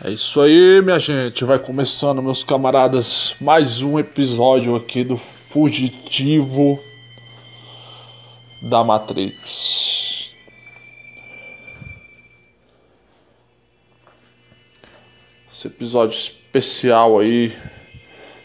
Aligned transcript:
É 0.00 0.10
isso 0.10 0.40
aí, 0.40 0.80
minha 0.82 0.98
gente. 0.98 1.44
Vai 1.44 1.58
começando, 1.58 2.22
meus 2.22 2.42
camaradas, 2.42 3.36
mais 3.40 3.82
um 3.82 3.98
episódio 3.98 4.74
aqui 4.74 5.04
do 5.04 5.16
Fugitivo 5.16 6.82
da 8.62 8.82
Matrix. 8.82 10.30
Esse 15.52 15.68
episódio 15.68 16.16
especial 16.16 17.20
aí 17.20 17.52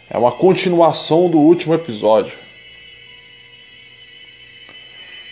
é 0.10 0.18
uma 0.18 0.34
continuação 0.34 1.30
do 1.30 1.40
último 1.40 1.74
episódio. 1.74 2.38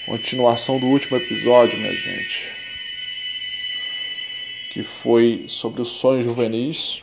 Continuação 0.08 0.80
do 0.80 0.88
último 0.88 1.18
episódio, 1.18 1.78
minha 1.78 1.94
gente 1.94 2.55
que 4.76 4.84
foi 4.84 5.46
sobre 5.48 5.82
os 5.82 5.88
sonhos 5.88 6.26
juvenis. 6.26 7.02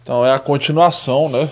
Então 0.00 0.24
é 0.24 0.32
a 0.32 0.38
continuação, 0.38 1.28
né? 1.28 1.50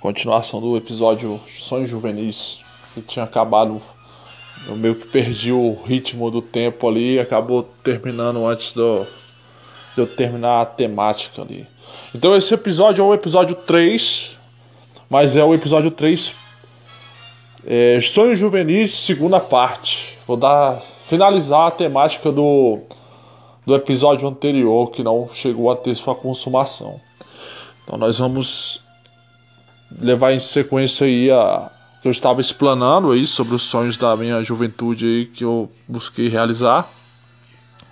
Continuação 0.00 0.62
do 0.62 0.78
episódio 0.78 1.38
Sonhos 1.46 1.90
Juvenis, 1.90 2.62
que 2.94 3.02
tinha 3.02 3.26
acabado. 3.26 3.82
Eu 4.66 4.76
meio 4.76 4.94
que 4.94 5.06
perdi 5.08 5.52
o 5.52 5.74
ritmo 5.82 6.30
do 6.30 6.40
tempo 6.40 6.88
ali 6.88 7.18
acabou 7.18 7.62
terminando 7.62 8.46
antes 8.46 8.72
do, 8.72 9.06
de 9.94 10.00
eu 10.00 10.06
terminar 10.06 10.62
a 10.62 10.66
temática 10.66 11.42
ali. 11.42 11.66
Então 12.14 12.36
esse 12.36 12.52
episódio 12.54 13.02
é 13.02 13.04
o 13.04 13.14
episódio 13.14 13.54
3, 13.54 14.36
mas 15.08 15.36
é 15.36 15.44
o 15.44 15.54
episódio 15.54 15.90
3 15.90 16.34
é, 17.66 18.00
Sonhos 18.00 18.38
Juvenis, 18.38 18.92
segunda 18.92 19.38
parte. 19.38 20.18
Vou 20.26 20.36
dar 20.36 20.80
finalizar 21.08 21.68
a 21.68 21.70
temática 21.70 22.30
do, 22.30 22.78
do 23.66 23.74
episódio 23.74 24.28
anterior 24.28 24.90
que 24.90 25.02
não 25.02 25.28
chegou 25.32 25.70
a 25.70 25.76
ter 25.76 25.94
sua 25.94 26.14
consumação. 26.14 27.00
Então 27.82 27.98
nós 27.98 28.18
vamos 28.18 28.82
levar 30.00 30.32
em 30.32 30.38
sequência 30.38 31.06
aí 31.06 31.30
a 31.30 31.70
que 32.00 32.08
eu 32.08 32.12
estava 32.12 32.40
explanando 32.40 33.10
aí 33.12 33.26
sobre 33.26 33.54
os 33.54 33.62
sonhos 33.62 33.98
da 33.98 34.16
minha 34.16 34.42
juventude 34.42 35.04
aí 35.04 35.26
que 35.26 35.44
eu 35.44 35.70
busquei 35.86 36.28
realizar. 36.28 36.88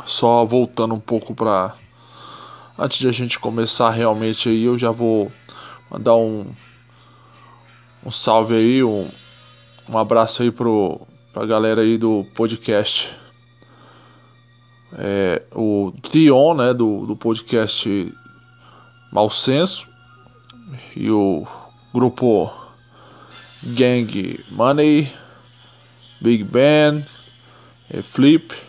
Só 0.06 0.46
voltando 0.46 0.94
um 0.94 1.00
pouco 1.00 1.34
para 1.34 1.74
Antes 2.80 2.98
de 2.98 3.08
a 3.08 3.12
gente 3.12 3.40
começar 3.40 3.90
realmente 3.90 4.48
aí, 4.48 4.62
eu 4.62 4.78
já 4.78 4.92
vou 4.92 5.32
mandar 5.90 6.14
um, 6.14 6.46
um 8.06 8.10
salve 8.10 8.54
aí, 8.54 8.84
um, 8.84 9.10
um 9.88 9.98
abraço 9.98 10.44
aí 10.44 10.52
pro, 10.52 11.00
pra 11.32 11.44
galera 11.44 11.80
aí 11.80 11.98
do 11.98 12.24
podcast. 12.36 13.10
É, 14.92 15.42
o 15.52 15.92
Dion, 16.08 16.54
né, 16.54 16.72
do, 16.72 17.04
do 17.04 17.16
podcast 17.16 18.14
Mal 19.12 19.28
Senso 19.28 19.84
e 20.94 21.10
o 21.10 21.44
grupo 21.92 22.48
Gang 23.60 24.44
Money, 24.52 25.12
Big 26.20 26.44
Ben, 26.44 27.04
Flip 28.04 28.67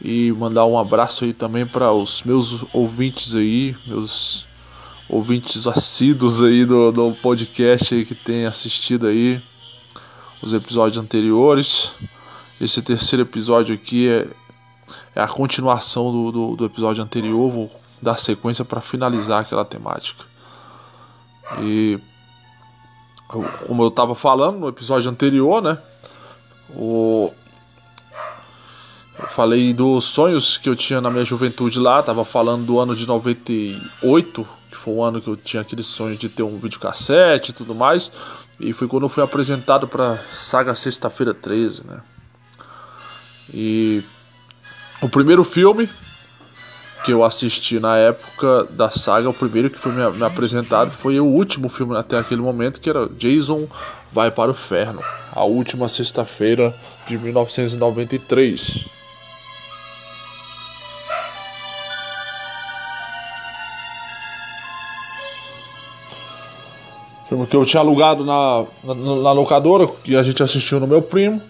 e 0.00 0.32
mandar 0.32 0.66
um 0.66 0.78
abraço 0.78 1.24
aí 1.24 1.32
também 1.32 1.66
para 1.66 1.92
os 1.92 2.22
meus 2.22 2.64
ouvintes 2.72 3.34
aí, 3.34 3.76
meus 3.86 4.46
ouvintes 5.08 5.66
assíduos 5.66 6.42
aí 6.42 6.64
do, 6.64 6.90
do 6.92 7.12
podcast 7.22 7.94
aí 7.94 8.04
que 8.04 8.14
tem 8.14 8.44
assistido 8.44 9.06
aí 9.06 9.40
os 10.42 10.52
episódios 10.52 11.02
anteriores. 11.02 11.90
Esse 12.60 12.82
terceiro 12.82 13.22
episódio 13.22 13.74
aqui 13.74 14.08
é, 14.08 14.26
é 15.14 15.20
a 15.20 15.28
continuação 15.28 16.10
do, 16.10 16.32
do, 16.32 16.56
do 16.56 16.64
episódio 16.64 17.02
anterior, 17.02 17.50
vou 17.50 17.70
dar 18.00 18.18
sequência 18.18 18.64
para 18.64 18.80
finalizar 18.80 19.40
aquela 19.40 19.64
temática. 19.64 20.24
E 21.60 21.98
como 23.66 23.82
eu 23.82 23.88
estava 23.88 24.14
falando 24.14 24.58
no 24.58 24.68
episódio 24.68 25.10
anterior, 25.10 25.62
né? 25.62 25.78
O, 26.70 27.32
eu 29.18 29.28
falei 29.28 29.72
dos 29.72 30.04
sonhos 30.04 30.58
que 30.58 30.68
eu 30.68 30.76
tinha 30.76 31.00
na 31.00 31.10
minha 31.10 31.24
juventude 31.24 31.78
lá, 31.78 32.02
tava 32.02 32.24
falando 32.24 32.66
do 32.66 32.78
ano 32.78 32.94
de 32.94 33.06
98, 33.06 34.48
que 34.70 34.76
foi 34.76 34.94
o 34.94 35.02
ano 35.02 35.20
que 35.20 35.28
eu 35.28 35.36
tinha 35.36 35.62
aquele 35.62 35.82
sonho 35.82 36.16
de 36.16 36.28
ter 36.28 36.42
um 36.42 36.58
videocassete 36.58 37.50
e 37.50 37.54
tudo 37.54 37.74
mais. 37.74 38.10
E 38.60 38.72
foi 38.72 38.86
quando 38.88 39.04
eu 39.04 39.08
fui 39.08 39.22
apresentado 39.22 39.88
para 39.88 40.18
Saga 40.32 40.74
Sexta-feira 40.74 41.32
13, 41.32 41.86
né? 41.86 42.00
E 43.52 44.02
o 45.00 45.08
primeiro 45.08 45.44
filme 45.44 45.88
que 47.04 47.12
eu 47.12 47.22
assisti 47.22 47.78
na 47.78 47.96
época 47.96 48.64
da 48.64 48.90
saga, 48.90 49.28
o 49.28 49.34
primeiro 49.34 49.70
que 49.70 49.78
foi 49.78 49.92
me, 49.92 50.10
me 50.10 50.24
apresentado 50.24 50.90
foi 50.90 51.20
o 51.20 51.24
último 51.24 51.68
filme 51.68 51.96
até 51.96 52.18
aquele 52.18 52.40
momento, 52.40 52.80
que 52.80 52.90
era 52.90 53.08
Jason 53.10 53.68
Vai 54.12 54.30
para 54.30 54.50
o 54.50 54.54
Inferno, 54.54 55.02
a 55.32 55.44
última 55.44 55.88
sexta-feira 55.88 56.74
de 57.06 57.16
1993. 57.16 58.86
Filme 67.46 67.48
que 67.48 67.56
eu 67.56 67.64
tinha 67.64 67.80
alugado 67.80 68.24
na, 68.24 68.64
na, 68.82 68.94
na 68.94 69.32
locadora, 69.32 69.86
que 69.86 70.16
a 70.16 70.22
gente 70.22 70.42
assistiu 70.42 70.80
no 70.80 70.86
meu 70.86 71.00
primo. 71.00 71.40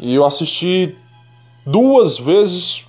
E 0.00 0.14
eu 0.14 0.24
assisti 0.24 0.96
duas 1.64 2.18
vezes 2.18 2.84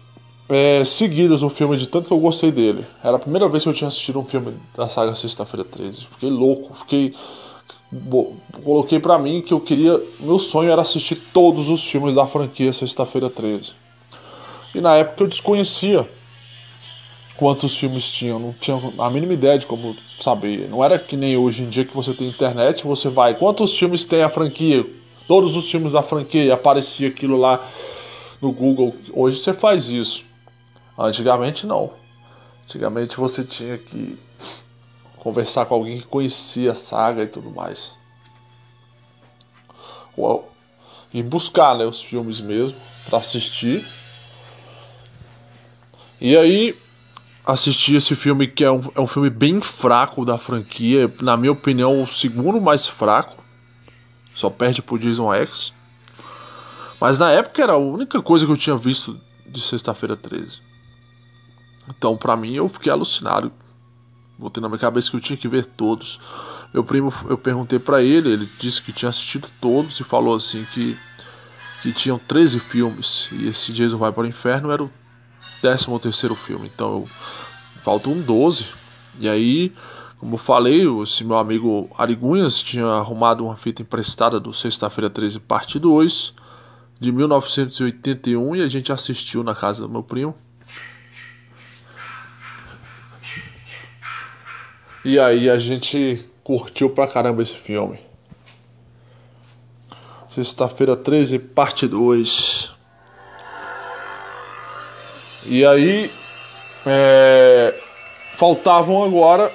é, 0.49 0.83
seguidas 0.83 1.43
o 1.43 1.49
filme, 1.49 1.77
de 1.77 1.87
tanto 1.87 2.07
que 2.07 2.13
eu 2.13 2.19
gostei 2.19 2.51
dele. 2.51 2.85
Era 3.03 3.17
a 3.17 3.19
primeira 3.19 3.47
vez 3.47 3.63
que 3.63 3.69
eu 3.69 3.73
tinha 3.73 3.87
assistido 3.87 4.19
um 4.19 4.25
filme 4.25 4.53
da 4.75 4.87
saga 4.87 5.13
Sexta-feira 5.13 5.63
13. 5.63 6.07
Fiquei 6.11 6.29
louco, 6.29 6.73
fiquei. 6.79 7.13
Coloquei 8.63 8.99
para 8.99 9.19
mim 9.19 9.41
que 9.41 9.53
eu 9.53 9.59
queria. 9.59 10.01
Meu 10.19 10.39
sonho 10.39 10.71
era 10.71 10.81
assistir 10.81 11.15
todos 11.31 11.69
os 11.69 11.87
filmes 11.87 12.15
da 12.15 12.25
franquia 12.25 12.73
Sexta-feira 12.73 13.29
13. 13.29 13.73
E 14.73 14.81
na 14.81 14.95
época 14.95 15.23
eu 15.23 15.27
desconhecia 15.27 16.09
quantos 17.43 17.77
filmes 17.77 18.09
tinham, 18.09 18.39
não 18.39 18.53
tinha 18.53 18.79
a 18.97 19.09
mínima 19.09 19.33
ideia 19.33 19.59
de 19.59 19.67
como 19.67 19.97
saber. 20.17 20.69
Não 20.69 20.81
era 20.81 20.97
que 20.97 21.17
nem 21.17 21.35
hoje 21.35 21.63
em 21.63 21.69
dia 21.69 21.83
que 21.83 21.93
você 21.93 22.13
tem 22.13 22.29
internet, 22.29 22.85
você 22.85 23.09
vai, 23.09 23.35
quantos 23.37 23.77
filmes 23.77 24.05
tem 24.05 24.23
a 24.23 24.29
franquia? 24.29 24.89
Todos 25.27 25.53
os 25.57 25.69
filmes 25.69 25.91
da 25.91 26.01
franquia, 26.01 26.53
aparecia 26.53 27.09
aquilo 27.09 27.35
lá 27.35 27.69
no 28.41 28.49
Google. 28.49 28.95
Hoje 29.11 29.39
você 29.39 29.51
faz 29.51 29.89
isso. 29.89 30.23
Antigamente 30.97 31.67
não. 31.67 31.91
Antigamente 32.63 33.17
você 33.17 33.43
tinha 33.43 33.77
que 33.77 34.17
conversar 35.17 35.65
com 35.65 35.75
alguém 35.75 35.99
que 35.99 36.07
conhecia 36.07 36.71
a 36.71 36.75
saga 36.75 37.23
e 37.23 37.27
tudo 37.27 37.51
mais. 37.51 37.93
E 41.13 41.21
buscar 41.21 41.77
né, 41.77 41.83
os 41.83 42.01
filmes 42.01 42.39
mesmo 42.39 42.77
para 43.09 43.17
assistir. 43.17 43.85
E 46.21 46.37
aí 46.37 46.81
assisti 47.45 47.95
esse 47.95 48.15
filme 48.15 48.47
que 48.47 48.63
é 48.63 48.71
um, 48.71 48.81
é 48.95 49.01
um 49.01 49.07
filme 49.07 49.29
bem 49.29 49.61
fraco 49.61 50.25
da 50.25 50.37
franquia, 50.37 51.11
na 51.21 51.35
minha 51.35 51.51
opinião, 51.51 52.01
o 52.01 52.07
segundo 52.07 52.59
mais 52.61 52.87
fraco. 52.87 53.43
Só 54.33 54.49
perde 54.49 54.81
pro 54.81 54.97
Jason 54.97 55.33
X. 55.33 55.73
Mas 56.99 57.19
na 57.19 57.31
época 57.31 57.61
era 57.61 57.73
a 57.73 57.77
única 57.77 58.21
coisa 58.21 58.45
que 58.45 58.51
eu 58.51 58.57
tinha 58.57 58.75
visto 58.75 59.19
de 59.45 59.61
Sexta-feira 59.61 60.15
13. 60.15 60.59
Então, 61.89 62.17
para 62.17 62.35
mim, 62.35 62.53
eu 62.53 62.67
fiquei 62.69 62.91
alucinado. 62.91 63.51
Botei 64.37 64.61
na 64.61 64.69
minha 64.69 64.79
cabeça 64.79 65.11
que 65.11 65.17
eu 65.17 65.21
tinha 65.21 65.37
que 65.37 65.47
ver 65.47 65.65
todos. 65.65 66.19
Meu 66.73 66.83
primo, 66.83 67.13
eu 67.29 67.37
perguntei 67.37 67.77
para 67.77 68.01
ele, 68.01 68.31
ele 68.31 68.49
disse 68.57 68.81
que 68.81 68.91
tinha 68.91 69.09
assistido 69.09 69.47
todos 69.61 69.99
e 69.99 70.03
falou 70.03 70.35
assim 70.35 70.65
que 70.73 70.97
que 71.83 71.91
tinham 71.91 72.17
13 72.17 72.61
filmes 72.61 73.27
e 73.29 73.49
esse 73.49 73.73
Jason 73.73 73.97
vai 73.97 74.09
para 74.09 74.23
o 74.23 74.25
inferno 74.25 74.71
era 74.71 74.81
o 74.81 74.89
13 75.63 75.97
terceiro 76.01 76.35
filme. 76.35 76.69
Então, 76.75 77.05
faltam 77.85 78.19
12. 78.19 78.65
E 79.17 79.29
aí, 79.29 79.71
como 80.19 80.33
eu 80.33 80.37
falei, 80.37 80.85
esse 81.01 81.23
meu 81.23 81.37
amigo 81.37 81.89
Arigunhas 81.97 82.61
tinha 82.61 82.85
arrumado 82.85 83.45
uma 83.45 83.55
fita 83.55 83.81
emprestada 83.81 84.41
do 84.41 84.51
Sexta-feira 84.53 85.09
13, 85.09 85.39
parte 85.39 85.79
2, 85.79 86.33
de 86.99 87.13
1981, 87.13 88.57
e 88.57 88.61
a 88.61 88.67
gente 88.67 88.91
assistiu 88.91 89.41
na 89.41 89.55
casa 89.55 89.83
do 89.83 89.89
meu 89.89 90.03
primo. 90.03 90.35
E 95.05 95.17
aí 95.17 95.49
a 95.49 95.57
gente 95.57 96.25
curtiu 96.43 96.89
pra 96.89 97.07
caramba 97.07 97.41
esse 97.41 97.55
filme. 97.55 97.99
Sexta-feira 100.27 100.97
13, 100.97 101.39
parte 101.39 101.87
2. 101.87 102.72
E 105.45 105.65
aí, 105.65 106.11
é, 106.85 107.73
faltavam 108.35 109.03
agora. 109.03 109.51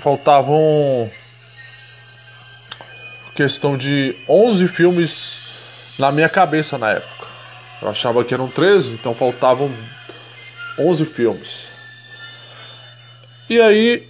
Faltavam. 0.00 1.10
Questão 3.34 3.76
de 3.76 4.14
11 4.28 4.68
filmes 4.68 5.96
na 5.98 6.12
minha 6.12 6.28
cabeça 6.28 6.78
na 6.78 6.90
época. 6.90 7.26
Eu 7.82 7.88
achava 7.88 8.24
que 8.24 8.32
eram 8.32 8.48
13, 8.48 8.92
então 8.92 9.14
faltavam 9.14 9.70
11 10.78 11.04
filmes. 11.06 11.68
E 13.48 13.60
aí 13.60 14.08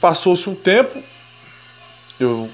passou-se 0.00 0.48
um 0.48 0.54
tempo, 0.54 1.02
eu 2.18 2.48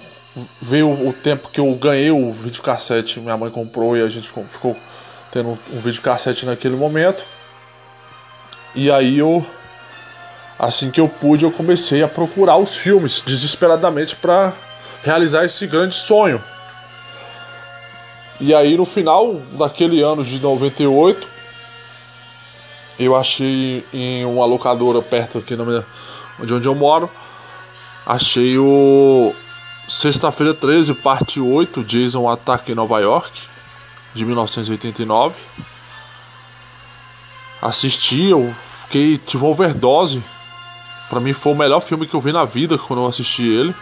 veio 0.60 0.90
o 0.90 1.12
tempo 1.12 1.48
que 1.48 1.60
eu 1.60 1.74
ganhei 1.74 2.10
o 2.10 2.32
videocassete, 2.32 3.20
minha 3.20 3.36
mãe 3.36 3.50
comprou 3.50 3.96
e 3.96 4.02
a 4.02 4.08
gente 4.08 4.28
ficou 4.28 4.76
tendo 5.30 5.58
um 5.72 5.80
videocassete 5.80 6.44
naquele 6.44 6.76
momento. 6.76 7.22
E 8.74 8.90
aí 8.90 9.18
eu 9.18 9.44
assim 10.58 10.90
que 10.90 11.00
eu 11.00 11.08
pude, 11.08 11.44
eu 11.44 11.52
comecei 11.52 12.02
a 12.02 12.08
procurar 12.08 12.56
os 12.56 12.76
filmes 12.76 13.20
desesperadamente 13.20 14.16
para 14.16 14.52
realizar 15.02 15.44
esse 15.44 15.66
grande 15.66 15.94
sonho. 15.94 16.42
E 18.40 18.54
aí 18.54 18.76
no 18.76 18.84
final 18.84 19.34
daquele 19.58 20.02
ano 20.02 20.22
de 20.22 20.38
98, 20.38 21.26
eu 22.98 23.16
achei 23.16 23.84
em 23.92 24.24
uma 24.24 24.44
locadora 24.44 25.00
perto 25.02 25.38
aqui 25.38 25.54
de 25.56 26.54
onde 26.54 26.66
eu 26.66 26.74
moro, 26.74 27.10
achei 28.06 28.58
o 28.58 29.34
Sexta-feira 29.88 30.52
13, 30.52 30.94
parte 30.94 31.40
8, 31.40 31.84
Jason 31.84 32.28
Ataque 32.28 32.72
em 32.72 32.74
Nova 32.74 32.98
York, 32.98 33.40
de 34.12 34.24
1989. 34.24 35.36
Assisti, 37.62 38.24
eu 38.24 38.52
fiquei, 38.84 39.16
tive 39.16 39.44
uma 39.44 39.52
overdose. 39.52 40.20
Pra 41.08 41.20
mim 41.20 41.32
foi 41.32 41.52
o 41.52 41.56
melhor 41.56 41.80
filme 41.80 42.04
que 42.04 42.14
eu 42.14 42.20
vi 42.20 42.32
na 42.32 42.44
vida 42.44 42.76
quando 42.76 43.02
eu 43.02 43.06
assisti 43.06 43.44
ele. 43.44 43.72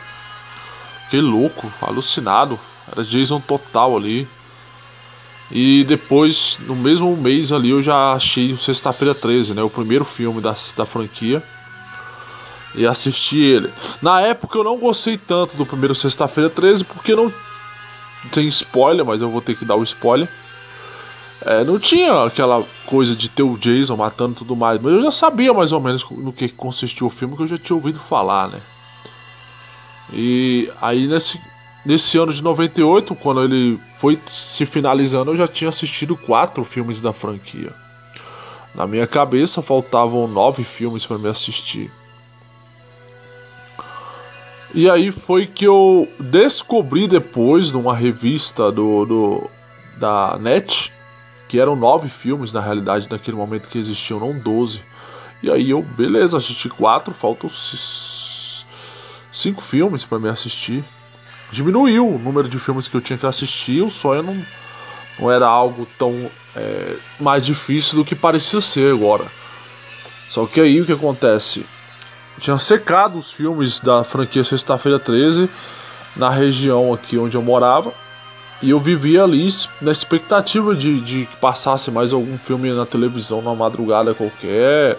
Fiquei 1.05 1.23
louco, 1.23 1.73
alucinado. 1.81 2.61
Era 2.93 3.03
Jason 3.03 3.41
total 3.41 3.97
ali. 3.97 4.29
E 5.50 5.85
depois, 5.85 6.59
no 6.67 6.77
mesmo 6.77 7.17
mês 7.17 7.50
ali, 7.50 7.71
eu 7.71 7.83
já 7.83 8.12
achei 8.12 8.53
o 8.53 8.59
Sexta-feira 8.59 9.15
13, 9.15 9.55
né? 9.55 9.62
O 9.62 9.71
primeiro 9.71 10.05
filme 10.05 10.43
da, 10.43 10.55
da 10.77 10.85
franquia 10.85 11.43
e 12.75 12.87
assisti 12.87 13.38
ele. 13.38 13.73
Na 14.03 14.21
época 14.21 14.59
eu 14.59 14.65
não 14.65 14.79
gostei 14.79 15.17
tanto 15.17 15.56
do 15.56 15.67
primeiro 15.67 15.94
Sexta-feira 15.94 16.50
13 16.50 16.85
porque 16.85 17.15
não 17.15 17.32
tem 18.32 18.49
spoiler, 18.49 19.05
mas 19.05 19.21
eu 19.21 19.31
vou 19.31 19.41
ter 19.41 19.56
que 19.56 19.65
dar 19.65 19.76
o 19.76 19.82
spoiler. 19.82 20.29
É, 21.43 21.62
não 21.62 21.79
tinha 21.79 22.25
aquela 22.25 22.65
coisa 22.87 23.15
de 23.15 23.29
ter 23.29 23.43
o 23.43 23.59
Jason 23.59 23.97
matando 23.97 24.37
tudo 24.37 24.56
mais, 24.56 24.81
mas 24.81 24.94
eu 24.94 25.03
já 25.03 25.12
sabia 25.12 25.53
mais 25.53 25.73
ou 25.73 25.81
menos 25.81 26.05
no 26.11 26.32
que 26.32 26.49
consistia 26.49 27.06
o 27.06 27.11
filme, 27.11 27.37
que 27.37 27.43
eu 27.43 27.49
já 27.49 27.59
tinha 27.59 27.76
ouvido 27.76 27.99
falar, 27.99 28.49
né? 28.49 28.61
E 30.12 30.71
aí 30.81 31.06
nesse, 31.06 31.38
nesse 31.85 32.17
ano 32.17 32.32
de 32.32 32.43
98, 32.43 33.15
quando 33.17 33.44
ele 33.44 33.79
foi 33.99 34.19
se 34.26 34.65
finalizando, 34.65 35.32
eu 35.32 35.37
já 35.37 35.47
tinha 35.47 35.69
assistido 35.69 36.17
quatro 36.17 36.65
filmes 36.65 37.00
da 37.00 37.12
franquia. 37.12 37.73
Na 38.75 38.87
minha 38.87 39.06
cabeça 39.06 39.62
faltavam 39.62 40.26
nove 40.26 40.65
filmes 40.65 41.05
para 41.05 41.19
me 41.19 41.29
assistir. 41.29 41.91
E 44.75 44.91
aí 44.91 45.12
foi 45.12 45.47
que 45.47 45.65
eu 45.65 46.09
descobri 46.19 47.06
depois 47.06 47.71
numa 47.71 47.94
revista 47.94 48.73
do, 48.73 49.05
do 49.05 49.50
da 49.97 50.37
NET 50.41 50.93
que 51.47 51.61
eram 51.61 51.76
nove 51.76 52.09
filmes 52.09 52.53
na 52.53 52.61
realidade 52.61 53.06
naquele 53.09 53.37
momento 53.37 53.69
que 53.69 53.79
existiam, 53.79 54.19
não 54.19 54.37
doze. 54.37 54.82
E 55.41 55.49
aí 55.49 55.71
eu, 55.71 55.81
beleza, 55.81 56.37
assisti 56.37 56.69
quatro, 56.69 57.15
faltam 57.15 57.49
cinco 59.31 59.62
filmes 59.62 60.05
para 60.05 60.19
me 60.19 60.29
assistir. 60.29 60.82
Diminuiu 61.53 62.09
o 62.09 62.19
número 62.19 62.49
de 62.49 62.59
filmes 62.59 62.88
que 62.88 62.97
eu 62.97 63.00
tinha 63.00 63.17
que 63.17 63.26
assistir, 63.26 63.81
o 63.81 63.91
sonho 63.91 64.25
não, 64.25 64.44
não 65.21 65.31
era 65.31 65.47
algo 65.47 65.87
tão 65.97 66.29
é, 66.56 66.97
mais 67.21 67.47
difícil 67.47 67.99
do 67.99 68.05
que 68.05 68.17
parecia 68.17 68.61
ser 68.61 68.93
agora. 68.93 69.31
Só 70.29 70.47
que 70.47 70.61
aí 70.61 70.81
o 70.81 70.87
que 70.87 70.93
acontece? 70.93 71.65
Tinha 72.39 72.57
secado 72.59 73.19
os 73.19 73.33
filmes 73.33 73.81
da 73.81 74.05
franquia 74.05 74.43
Sexta-feira 74.43 74.99
13 74.99 75.49
na 76.17 76.31
região 76.31 76.93
aqui 76.93 77.19
onde 77.19 77.37
eu 77.37 77.43
morava. 77.43 77.93
E 78.63 78.71
eu 78.71 78.81
vivia 78.81 79.25
ali 79.25 79.55
na 79.81 79.93
expectativa 79.93 80.75
de, 80.75 81.01
de 81.01 81.27
que 81.27 81.37
passasse 81.37 81.91
mais 81.91 82.13
algum 82.13 82.39
filme 82.39 82.73
na 82.73 82.87
televisão 82.87 83.43
na 83.43 83.55
madrugada 83.55 84.15
qualquer. 84.15 84.99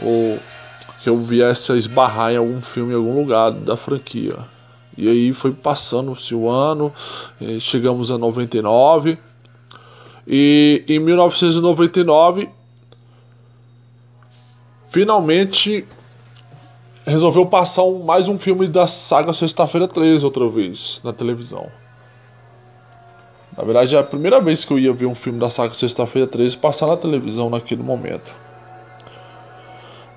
Ou 0.00 0.38
que 1.02 1.08
eu 1.08 1.18
viesse 1.18 1.72
a 1.72 1.76
esbarrar 1.76 2.32
em 2.32 2.36
algum 2.36 2.60
filme 2.60 2.92
em 2.92 2.96
algum 2.96 3.18
lugar 3.18 3.50
da 3.50 3.76
franquia. 3.76 4.36
E 4.96 5.08
aí 5.08 5.32
foi 5.32 5.52
passando-se 5.52 6.34
o 6.34 6.48
ano, 6.48 6.92
chegamos 7.58 8.10
a 8.10 8.18
99. 8.18 9.18
E 10.26 10.84
em 10.86 10.98
1999, 10.98 12.50
finalmente 14.90 15.86
resolveu 17.10 17.44
passar 17.44 17.82
um, 17.82 18.02
mais 18.02 18.28
um 18.28 18.38
filme 18.38 18.66
da 18.66 18.86
saga 18.86 19.32
Sexta-feira 19.32 19.88
13 19.88 20.24
outra 20.24 20.48
vez 20.48 21.00
na 21.04 21.12
televisão. 21.12 21.66
Na 23.56 23.64
verdade, 23.64 23.96
é 23.96 23.98
a 23.98 24.02
primeira 24.02 24.40
vez 24.40 24.64
que 24.64 24.72
eu 24.72 24.78
ia 24.78 24.92
ver 24.92 25.06
um 25.06 25.14
filme 25.14 25.38
da 25.38 25.50
saga 25.50 25.74
Sexta-feira 25.74 26.26
13 26.26 26.56
passar 26.56 26.86
na 26.86 26.96
televisão 26.96 27.50
naquele 27.50 27.82
momento. 27.82 28.32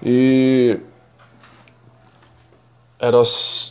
E. 0.04 0.80
Era. 3.00 3.22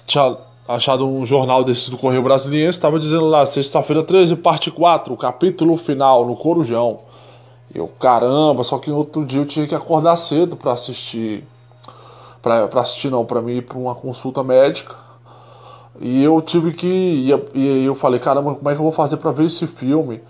Tinha 0.06 0.36
achado 0.66 1.08
um 1.08 1.24
jornal 1.24 1.64
desses 1.64 1.88
do 1.88 1.98
Correio 1.98 2.22
Brasiliense, 2.22 2.78
estava 2.78 2.98
dizendo 2.98 3.26
lá, 3.26 3.46
Sexta-feira 3.46 4.02
13, 4.02 4.36
parte 4.36 4.70
4, 4.70 5.16
capítulo 5.16 5.76
final, 5.76 6.26
no 6.26 6.36
Corujão. 6.36 7.00
Eu, 7.74 7.88
caramba, 7.88 8.64
só 8.64 8.78
que 8.78 8.90
no 8.90 8.96
outro 8.96 9.24
dia 9.24 9.40
eu 9.40 9.46
tinha 9.46 9.66
que 9.66 9.74
acordar 9.74 10.16
cedo 10.16 10.56
para 10.56 10.72
assistir 10.72 11.44
para 12.42 12.80
assistir 12.80 13.10
não, 13.10 13.24
para 13.24 13.40
mim 13.40 13.62
para 13.62 13.78
uma 13.78 13.94
consulta 13.94 14.42
médica. 14.42 14.96
E 16.00 16.22
eu 16.22 16.40
tive 16.40 16.72
que 16.72 17.32
e 17.54 17.84
eu 17.84 17.94
falei, 17.94 18.18
caramba, 18.18 18.54
como 18.54 18.68
é 18.68 18.74
que 18.74 18.80
eu 18.80 18.84
vou 18.84 18.92
fazer 18.92 19.16
para 19.18 19.30
ver 19.30 19.44
esse 19.44 19.66
filme? 19.66 20.20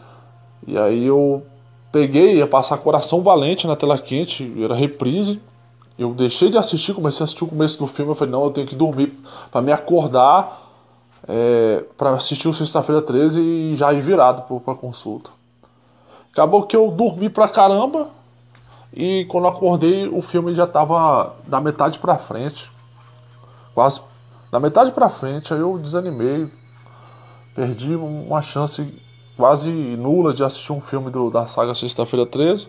E 0.66 0.76
aí 0.76 1.06
eu 1.06 1.42
peguei, 1.90 2.36
ia 2.36 2.46
passar 2.46 2.76
Coração 2.78 3.22
Valente 3.22 3.66
na 3.66 3.74
tela 3.74 3.98
quente, 3.98 4.52
era 4.62 4.74
reprise. 4.74 5.40
Eu 5.98 6.12
deixei 6.14 6.50
de 6.50 6.58
assistir, 6.58 6.94
comecei 6.94 7.22
a 7.22 7.24
assistir 7.24 7.44
o 7.44 7.48
começo 7.48 7.78
do 7.78 7.86
filme, 7.86 8.12
eu 8.12 8.14
falei, 8.14 8.32
não, 8.32 8.44
eu 8.44 8.50
tenho 8.50 8.66
que 8.66 8.74
dormir 8.74 9.12
para 9.50 9.60
me 9.60 9.72
acordar 9.72 10.62
é, 11.28 11.84
para 11.96 12.10
assistir 12.10 12.48
o 12.48 12.52
Sexta-feira 12.52 13.00
13 13.00 13.40
e 13.40 13.76
já 13.76 13.92
ir 13.92 14.00
virado 14.00 14.42
para 14.60 14.74
consulta. 14.74 15.30
Acabou 16.32 16.62
que 16.62 16.74
eu 16.74 16.90
dormi 16.90 17.28
pra 17.28 17.48
caramba, 17.48 18.08
e 18.92 19.24
quando 19.26 19.48
acordei, 19.48 20.06
o 20.06 20.20
filme 20.20 20.54
já 20.54 20.64
estava 20.64 21.34
da 21.46 21.60
metade 21.60 21.98
para 21.98 22.18
frente. 22.18 22.70
Quase 23.74 24.00
da 24.50 24.60
metade 24.60 24.90
para 24.90 25.08
frente, 25.08 25.54
aí 25.54 25.60
eu 25.60 25.78
desanimei. 25.78 26.46
Perdi 27.54 27.94
uma 27.94 28.42
chance 28.42 28.86
quase 29.34 29.70
nula 29.70 30.34
de 30.34 30.44
assistir 30.44 30.72
um 30.72 30.80
filme 30.80 31.10
do, 31.10 31.30
da 31.30 31.46
saga 31.46 31.74
Sexta-feira 31.74 32.26
13. 32.26 32.68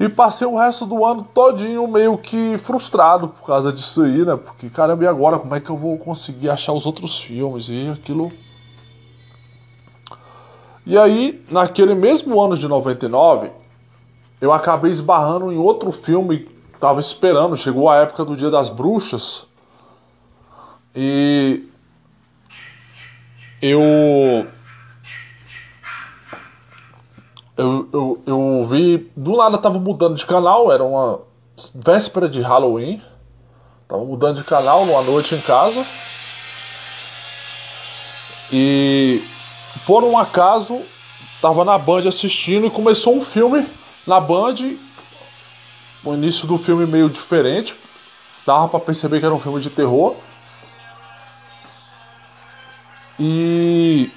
E 0.00 0.08
passei 0.08 0.46
o 0.46 0.56
resto 0.56 0.86
do 0.86 1.04
ano 1.04 1.22
todinho 1.34 1.86
meio 1.88 2.16
que 2.18 2.56
frustrado 2.58 3.28
por 3.28 3.46
causa 3.46 3.72
disso 3.72 4.02
aí, 4.02 4.24
né? 4.24 4.36
Porque, 4.36 4.68
caramba, 4.68 5.04
e 5.04 5.06
agora? 5.06 5.38
Como 5.38 5.54
é 5.54 5.60
que 5.60 5.70
eu 5.70 5.76
vou 5.76 5.98
conseguir 5.98 6.50
achar 6.50 6.72
os 6.72 6.84
outros 6.84 7.20
filmes? 7.20 7.68
E 7.68 7.88
aquilo. 7.88 8.30
E 10.84 10.96
aí, 10.96 11.44
naquele 11.50 11.94
mesmo 11.94 12.40
ano 12.40 12.56
de 12.56 12.68
99, 12.68 13.50
eu 14.40 14.52
acabei 14.52 14.90
esbarrando 14.90 15.52
em 15.52 15.56
outro 15.56 15.90
filme, 15.92 16.48
tava 16.78 17.00
esperando, 17.00 17.56
chegou 17.56 17.88
a 17.88 17.96
época 17.96 18.24
do 18.24 18.36
Dia 18.36 18.50
das 18.50 18.68
Bruxas. 18.68 19.46
E 20.94 21.64
eu 23.62 24.46
eu, 27.56 27.88
eu, 27.92 28.22
eu 28.26 28.66
vi, 28.68 29.10
do 29.16 29.36
nada 29.36 29.56
tava 29.56 29.78
mudando 29.78 30.14
de 30.14 30.26
canal, 30.26 30.70
era 30.70 30.84
uma 30.84 31.20
véspera 31.74 32.28
de 32.28 32.42
Halloween. 32.42 33.00
Tava 33.88 34.04
mudando 34.04 34.36
de 34.36 34.44
canal 34.44 34.84
numa 34.84 35.00
noite 35.02 35.34
em 35.34 35.40
casa. 35.40 35.86
E 38.52 39.24
por 39.86 40.04
um 40.04 40.18
acaso 40.18 40.82
tava 41.40 41.64
na 41.64 41.78
Band 41.78 42.06
assistindo 42.06 42.66
e 42.66 42.70
começou 42.70 43.16
um 43.16 43.22
filme 43.22 43.66
na 44.06 44.20
Band, 44.20 44.76
o 46.04 46.14
início 46.14 46.46
do 46.46 46.56
filme 46.56 46.86
meio 46.86 47.08
diferente, 47.08 47.74
dava 48.46 48.68
para 48.68 48.80
perceber 48.80 49.20
que 49.20 49.26
era 49.26 49.34
um 49.34 49.40
filme 49.40 49.60
de 49.60 49.70
terror. 49.70 50.16
E 53.18 54.10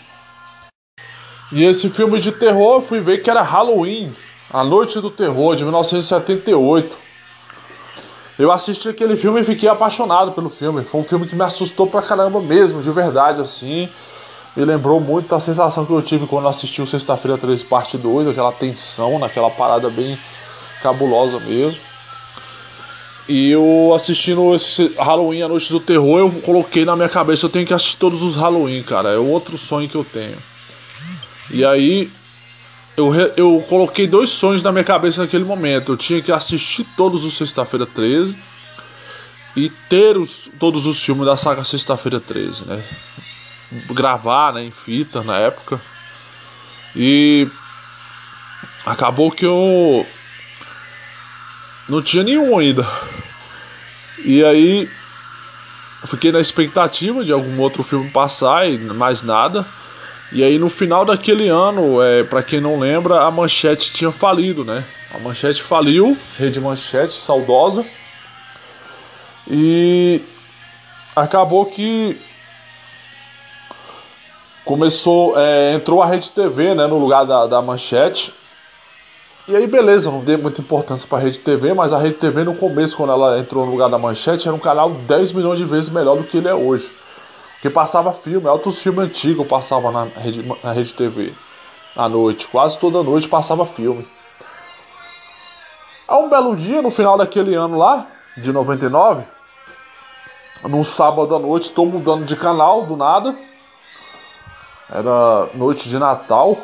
e 1.51 1.63
esse 1.63 1.89
filme 1.89 2.19
de 2.19 2.31
terror 2.31 2.75
eu 2.75 2.81
fui 2.81 2.99
ver 2.99 3.23
que 3.23 3.29
era 3.29 3.41
Halloween. 3.41 4.13
A 4.51 4.63
Noite 4.63 4.99
do 4.99 5.11
Terror, 5.11 5.55
de 5.55 5.63
1978. 5.63 6.95
Eu 8.37 8.51
assisti 8.51 8.87
aquele 8.89 9.15
filme 9.15 9.41
e 9.41 9.43
fiquei 9.43 9.67
apaixonado 9.67 10.31
pelo 10.31 10.49
filme. 10.49 10.83
Foi 10.83 11.01
um 11.01 11.03
filme 11.03 11.27
que 11.27 11.35
me 11.35 11.43
assustou 11.43 11.87
pra 11.87 12.01
caramba 12.01 12.39
mesmo, 12.39 12.81
de 12.81 12.91
verdade, 12.91 13.41
assim. 13.41 13.89
Me 14.59 14.65
lembrou 14.65 14.99
muito 14.99 15.33
a 15.33 15.39
sensação 15.39 15.85
que 15.85 15.93
eu 15.93 16.01
tive 16.01 16.27
quando 16.27 16.49
assisti 16.49 16.81
o 16.81 16.85
Sexta-feira 16.85 17.37
13, 17.37 17.63
parte 17.63 17.97
2, 17.97 18.27
aquela 18.27 18.51
tensão, 18.51 19.17
naquela 19.17 19.49
parada 19.49 19.89
bem 19.89 20.19
cabulosa 20.83 21.39
mesmo. 21.39 21.79
E 23.25 23.51
eu 23.51 23.93
assistindo 23.95 24.53
esse 24.53 24.93
Halloween, 24.97 25.43
a 25.43 25.47
Noite 25.47 25.71
do 25.71 25.79
Terror, 25.79 26.19
eu 26.19 26.31
coloquei 26.41 26.83
na 26.83 26.93
minha 26.93 27.07
cabeça, 27.07 27.45
eu 27.45 27.49
tenho 27.49 27.65
que 27.65 27.73
assistir 27.73 27.95
todos 27.95 28.21
os 28.21 28.35
Halloween, 28.35 28.83
cara. 28.83 29.13
É 29.13 29.17
outro 29.17 29.57
sonho 29.57 29.87
que 29.87 29.95
eu 29.95 30.03
tenho. 30.03 30.37
E 31.51 31.63
aí, 31.63 32.11
eu, 32.97 33.13
eu 33.37 33.63
coloquei 33.69 34.07
dois 34.07 34.29
sonhos 34.29 34.61
na 34.61 34.73
minha 34.73 34.83
cabeça 34.83 35.21
naquele 35.21 35.45
momento. 35.45 35.93
Eu 35.93 35.97
tinha 35.97 36.21
que 36.21 36.33
assistir 36.33 36.85
todos 36.97 37.23
os 37.23 37.37
Sexta-feira 37.37 37.85
13 37.85 38.35
e 39.55 39.69
ter 39.87 40.17
os, 40.17 40.49
todos 40.59 40.85
os 40.85 41.01
filmes 41.01 41.25
da 41.25 41.37
saga 41.37 41.63
Sexta-feira 41.63 42.19
13, 42.19 42.65
né? 42.65 42.83
Gravar, 43.71 44.53
né, 44.53 44.63
em 44.63 44.71
fita 44.71 45.23
na 45.23 45.37
época. 45.37 45.79
E 46.95 47.47
acabou 48.85 49.31
que 49.31 49.45
eu 49.45 50.05
não 51.87 52.01
tinha 52.01 52.23
nenhum 52.23 52.57
ainda. 52.57 52.87
E 54.23 54.43
aí 54.43 54.89
fiquei 56.05 56.31
na 56.31 56.39
expectativa 56.39 57.23
de 57.23 57.31
algum 57.31 57.59
outro 57.59 57.83
filme 57.83 58.09
passar 58.09 58.69
e 58.69 58.77
mais 58.77 59.21
nada. 59.21 59.65
E 60.31 60.43
aí 60.43 60.59
no 60.59 60.69
final 60.69 61.05
daquele 61.05 61.47
ano, 61.47 62.01
é, 62.01 62.23
para 62.23 62.43
quem 62.43 62.61
não 62.61 62.79
lembra, 62.79 63.21
a 63.21 63.31
Manchete 63.31 63.91
tinha 63.91 64.11
falido, 64.11 64.63
né? 64.63 64.83
A 65.13 65.17
Manchete 65.17 65.61
faliu, 65.63 66.17
Rede 66.37 66.59
Manchete, 66.59 67.13
saudosa. 67.13 67.83
E 69.49 70.21
acabou 71.15 71.65
que 71.65 72.15
começou, 74.65 75.37
é, 75.37 75.73
entrou 75.73 76.01
a 76.01 76.05
Rede 76.05 76.31
TV, 76.31 76.73
né, 76.75 76.87
no 76.87 76.97
lugar 76.97 77.25
da, 77.25 77.47
da 77.47 77.61
Manchete. 77.61 78.33
E 79.47 79.55
aí, 79.55 79.65
beleza, 79.65 80.11
não 80.11 80.23
dei 80.23 80.37
muita 80.37 80.61
importância 80.61 81.07
para 81.07 81.17
a 81.17 81.21
Rede 81.21 81.39
TV, 81.39 81.73
mas 81.73 81.91
a 81.91 81.97
Rede 81.97 82.15
TV 82.15 82.43
no 82.43 82.55
começo, 82.55 82.95
quando 82.95 83.11
ela 83.11 83.39
entrou 83.39 83.65
no 83.65 83.71
lugar 83.71 83.89
da 83.89 83.97
Manchete, 83.97 84.47
era 84.47 84.55
um 84.55 84.59
canal 84.59 84.91
10 84.91 85.33
milhões 85.33 85.57
de 85.57 85.65
vezes 85.65 85.89
melhor 85.89 86.17
do 86.17 86.23
que 86.23 86.37
ele 86.37 86.47
é 86.47 86.53
hoje. 86.53 86.93
Porque 87.53 87.69
passava 87.69 88.13
filme, 88.13 88.47
altos 88.47 88.79
filmes 88.81 89.05
antigos 89.05 89.47
passavam 89.47 89.91
na 89.91 90.03
Rede, 90.03 90.45
na 90.63 90.71
Rede 90.71 90.93
TV 90.93 91.33
à 91.95 92.07
noite, 92.07 92.47
quase 92.47 92.77
toda 92.77 93.03
noite 93.03 93.27
passava 93.27 93.65
filme. 93.65 94.07
Há 96.07 96.17
um 96.17 96.29
belo 96.29 96.55
dia, 96.55 96.81
no 96.81 96.89
final 96.89 97.17
daquele 97.17 97.55
ano 97.55 97.77
lá, 97.77 98.07
de 98.37 98.51
99, 98.51 99.23
num 100.63 100.83
sábado 100.83 101.35
à 101.35 101.39
noite, 101.39 101.65
estou 101.65 101.85
mudando 101.85 102.25
de 102.25 102.35
canal 102.35 102.85
do 102.85 102.95
nada. 102.95 103.35
Era 104.91 105.49
noite 105.53 105.87
de 105.87 105.99
Natal. 105.99 106.57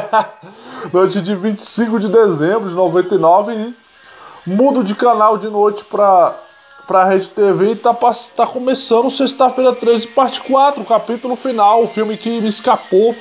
noite 0.90 1.20
de 1.20 1.34
25 1.34 2.00
de 2.00 2.08
dezembro 2.08 2.70
de 2.70 2.74
99 2.74 3.52
e 3.52 3.74
mudo 4.46 4.82
de 4.82 4.94
canal 4.94 5.36
de 5.36 5.48
noite 5.48 5.84
para 5.84 6.34
para 6.86 7.02
a 7.02 7.04
Rede 7.04 7.28
TV 7.30 7.72
e 7.72 7.74
tá, 7.74 7.92
tá 8.36 8.46
começando 8.46 9.10
sexta-feira 9.10 9.74
13, 9.74 10.06
parte 10.06 10.40
4, 10.40 10.80
o 10.80 10.86
capítulo 10.86 11.34
final, 11.34 11.82
o 11.82 11.88
filme 11.88 12.16
que 12.16 12.40
me 12.40 12.48
escapou 12.48 13.14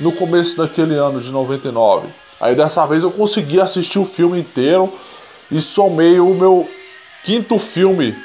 no 0.00 0.10
começo 0.10 0.56
daquele 0.56 0.96
ano 0.96 1.20
de 1.20 1.30
99. 1.30 2.08
Aí 2.40 2.56
dessa 2.56 2.84
vez 2.84 3.04
eu 3.04 3.12
consegui 3.12 3.60
assistir 3.60 4.00
o 4.00 4.04
filme 4.04 4.40
inteiro 4.40 4.92
e 5.48 5.60
somei 5.60 6.18
o 6.18 6.34
meu 6.34 6.68
quinto 7.22 7.60
filme 7.60 8.16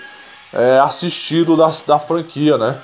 é, 0.51 0.79
assistido 0.79 1.55
da, 1.55 1.71
da 1.85 1.99
franquia, 1.99 2.57
né? 2.57 2.81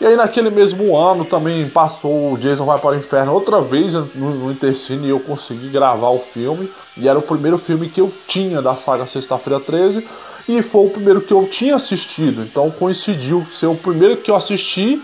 E 0.00 0.06
aí 0.06 0.14
naquele 0.14 0.50
mesmo 0.50 0.96
ano 0.96 1.24
também 1.24 1.68
passou 1.68 2.32
o 2.32 2.38
Jason 2.38 2.66
Vai 2.66 2.78
para 2.78 2.90
o 2.90 2.94
Inferno 2.94 3.32
outra 3.32 3.62
vez 3.62 3.94
no, 3.94 4.04
no 4.34 4.52
Intercine 4.52 5.06
e 5.06 5.10
eu 5.10 5.20
consegui 5.20 5.70
gravar 5.70 6.10
o 6.10 6.18
filme. 6.18 6.70
E 6.96 7.08
era 7.08 7.18
o 7.18 7.22
primeiro 7.22 7.56
filme 7.56 7.88
que 7.88 8.00
eu 8.00 8.12
tinha 8.28 8.60
da 8.60 8.76
saga 8.76 9.06
Sexta-feira 9.06 9.58
13 9.58 10.06
e 10.48 10.62
foi 10.62 10.86
o 10.86 10.90
primeiro 10.90 11.22
que 11.22 11.32
eu 11.32 11.46
tinha 11.48 11.76
assistido. 11.76 12.42
Então 12.42 12.70
coincidiu 12.70 13.46
ser 13.50 13.66
o 13.66 13.74
primeiro 13.74 14.18
que 14.18 14.30
eu 14.30 14.36
assisti 14.36 15.02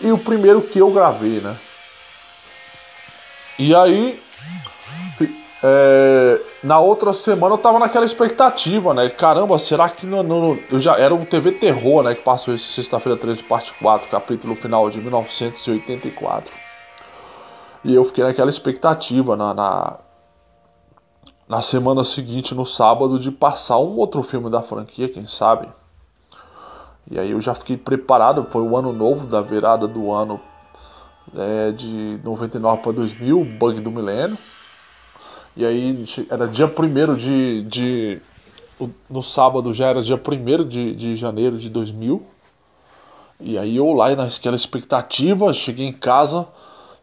e 0.00 0.12
o 0.12 0.18
primeiro 0.18 0.60
que 0.60 0.78
eu 0.78 0.90
gravei, 0.90 1.40
né? 1.40 1.56
E 3.58 3.74
aí 3.74 4.20
é, 5.62 6.40
na 6.64 6.80
outra 6.80 7.12
semana 7.12 7.54
eu 7.54 7.58
tava 7.58 7.78
naquela 7.78 8.06
expectativa, 8.06 8.94
né? 8.94 9.10
Caramba, 9.10 9.58
será 9.58 9.86
que 9.90 10.06
no, 10.06 10.22
no, 10.22 10.58
eu 10.70 10.78
já 10.78 10.96
era 10.96 11.14
um 11.14 11.22
TV 11.22 11.52
terror, 11.52 12.02
né? 12.02 12.14
Que 12.14 12.22
passou 12.22 12.54
esse 12.54 12.64
sexta-feira 12.64 13.18
13, 13.18 13.42
parte 13.42 13.74
4, 13.74 14.08
capítulo 14.08 14.56
final 14.56 14.88
de 14.88 14.98
1984. 14.98 16.50
E 17.84 17.94
eu 17.94 18.02
fiquei 18.02 18.24
naquela 18.24 18.48
expectativa 18.48 19.36
na, 19.36 19.52
na, 19.52 19.98
na 21.46 21.60
semana 21.60 22.02
seguinte, 22.02 22.54
no 22.54 22.64
sábado, 22.64 23.18
de 23.18 23.30
passar 23.30 23.78
um 23.78 23.98
outro 23.98 24.22
filme 24.22 24.48
da 24.48 24.62
franquia, 24.62 25.06
quem 25.06 25.26
sabe. 25.26 25.68
E 27.10 27.18
aí 27.18 27.32
eu 27.32 27.42
já 27.42 27.54
fiquei 27.54 27.76
preparado, 27.76 28.46
foi 28.50 28.62
o 28.62 28.74
ano 28.74 28.90
novo 28.90 29.26
da 29.26 29.42
virada 29.42 29.86
do 29.86 30.10
ano 30.10 30.40
é, 31.36 31.72
de 31.72 32.18
99 32.24 32.80
para 32.80 32.92
2000, 32.92 33.44
bug 33.58 33.82
do 33.82 33.90
milênio. 33.90 34.38
E 35.56 35.64
aí 35.64 36.04
era 36.28 36.48
dia 36.48 36.66
1 36.66 37.14
de, 37.14 37.62
de. 37.62 38.22
No 39.08 39.22
sábado 39.22 39.72
já 39.72 39.86
era 39.86 40.02
dia 40.02 40.16
1 40.16 40.68
de, 40.68 40.94
de 40.96 41.16
janeiro 41.16 41.58
de 41.58 41.70
2000. 41.70 42.24
E 43.38 43.58
aí 43.58 43.76
eu 43.76 43.92
lá 43.92 44.14
naquela 44.14 44.56
expectativa, 44.56 45.52
cheguei 45.52 45.86
em 45.86 45.92
casa 45.92 46.46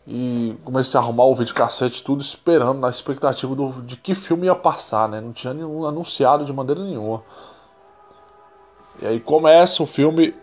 e 0.07 0.55
comecei 0.63 0.99
a 0.99 1.03
arrumar 1.03 1.25
o 1.25 1.35
videocassete 1.35 2.03
tudo 2.03 2.21
esperando 2.21 2.79
na 2.79 2.89
expectativa 2.89 3.55
do, 3.55 3.81
de 3.83 3.95
que 3.95 4.15
filme 4.15 4.47
ia 4.47 4.55
passar, 4.55 5.07
né? 5.07 5.21
Não 5.21 5.31
tinha 5.31 5.53
nenhum 5.53 5.85
anunciado 5.85 6.43
de 6.43 6.51
maneira 6.51 6.83
nenhuma. 6.83 7.23
E 9.01 9.05
aí 9.05 9.19
começa 9.19 9.81
o 9.81 9.87
filme 9.87 10.33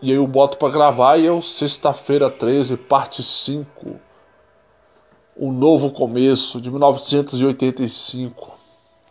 e 0.00 0.10
aí 0.10 0.16
eu 0.16 0.26
boto 0.26 0.56
para 0.56 0.72
gravar 0.72 1.16
e 1.16 1.26
eu 1.26 1.40
sexta-feira 1.40 2.28
13, 2.28 2.76
parte 2.76 3.22
5 3.22 4.00
o 5.36 5.52
Novo 5.52 5.90
Começo, 5.90 6.60
de 6.60 6.70
1985. 6.70 8.52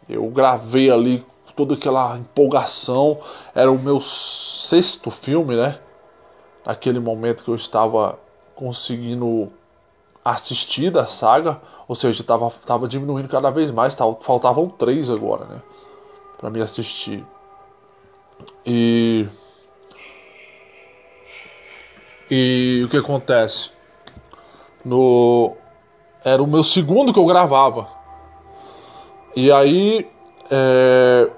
Eu 0.07 0.27
gravei 0.29 0.91
ali 0.91 1.25
toda 1.55 1.73
aquela 1.73 2.17
empolgação. 2.17 3.19
Era 3.53 3.71
o 3.71 3.79
meu 3.79 3.99
sexto 3.99 5.11
filme, 5.11 5.55
né? 5.55 5.79
Naquele 6.65 6.99
momento 6.99 7.43
que 7.43 7.49
eu 7.49 7.55
estava 7.55 8.19
conseguindo 8.55 9.51
assistir 10.23 10.91
da 10.91 11.07
saga, 11.07 11.59
ou 11.87 11.95
seja, 11.95 12.21
estava 12.21 12.51
tava 12.65 12.87
diminuindo 12.87 13.27
cada 13.27 13.49
vez 13.49 13.71
mais, 13.71 13.95
tava, 13.95 14.15
faltavam 14.21 14.69
três 14.69 15.09
agora, 15.09 15.45
né? 15.45 15.61
Para 16.37 16.49
me 16.49 16.61
assistir. 16.61 17.25
E. 18.65 19.27
E 22.29 22.83
o 22.85 22.89
que 22.89 22.97
acontece? 22.97 23.71
No, 24.85 25.57
era 26.23 26.41
o 26.41 26.47
meu 26.47 26.63
segundo 26.63 27.13
que 27.13 27.19
eu 27.19 27.25
gravava. 27.25 27.87
E 29.35 29.51
aí 29.51 30.09
é, 30.49 31.29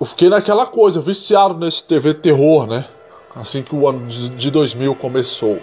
eu 0.00 0.06
fiquei 0.06 0.28
naquela 0.28 0.66
coisa, 0.66 1.00
viciado 1.00 1.58
nesse 1.58 1.82
TV 1.82 2.14
terror, 2.14 2.66
né? 2.66 2.84
Assim 3.34 3.62
que 3.62 3.74
o 3.74 3.88
ano 3.88 4.06
de 4.06 4.50
2000 4.50 4.94
começou. 4.96 5.58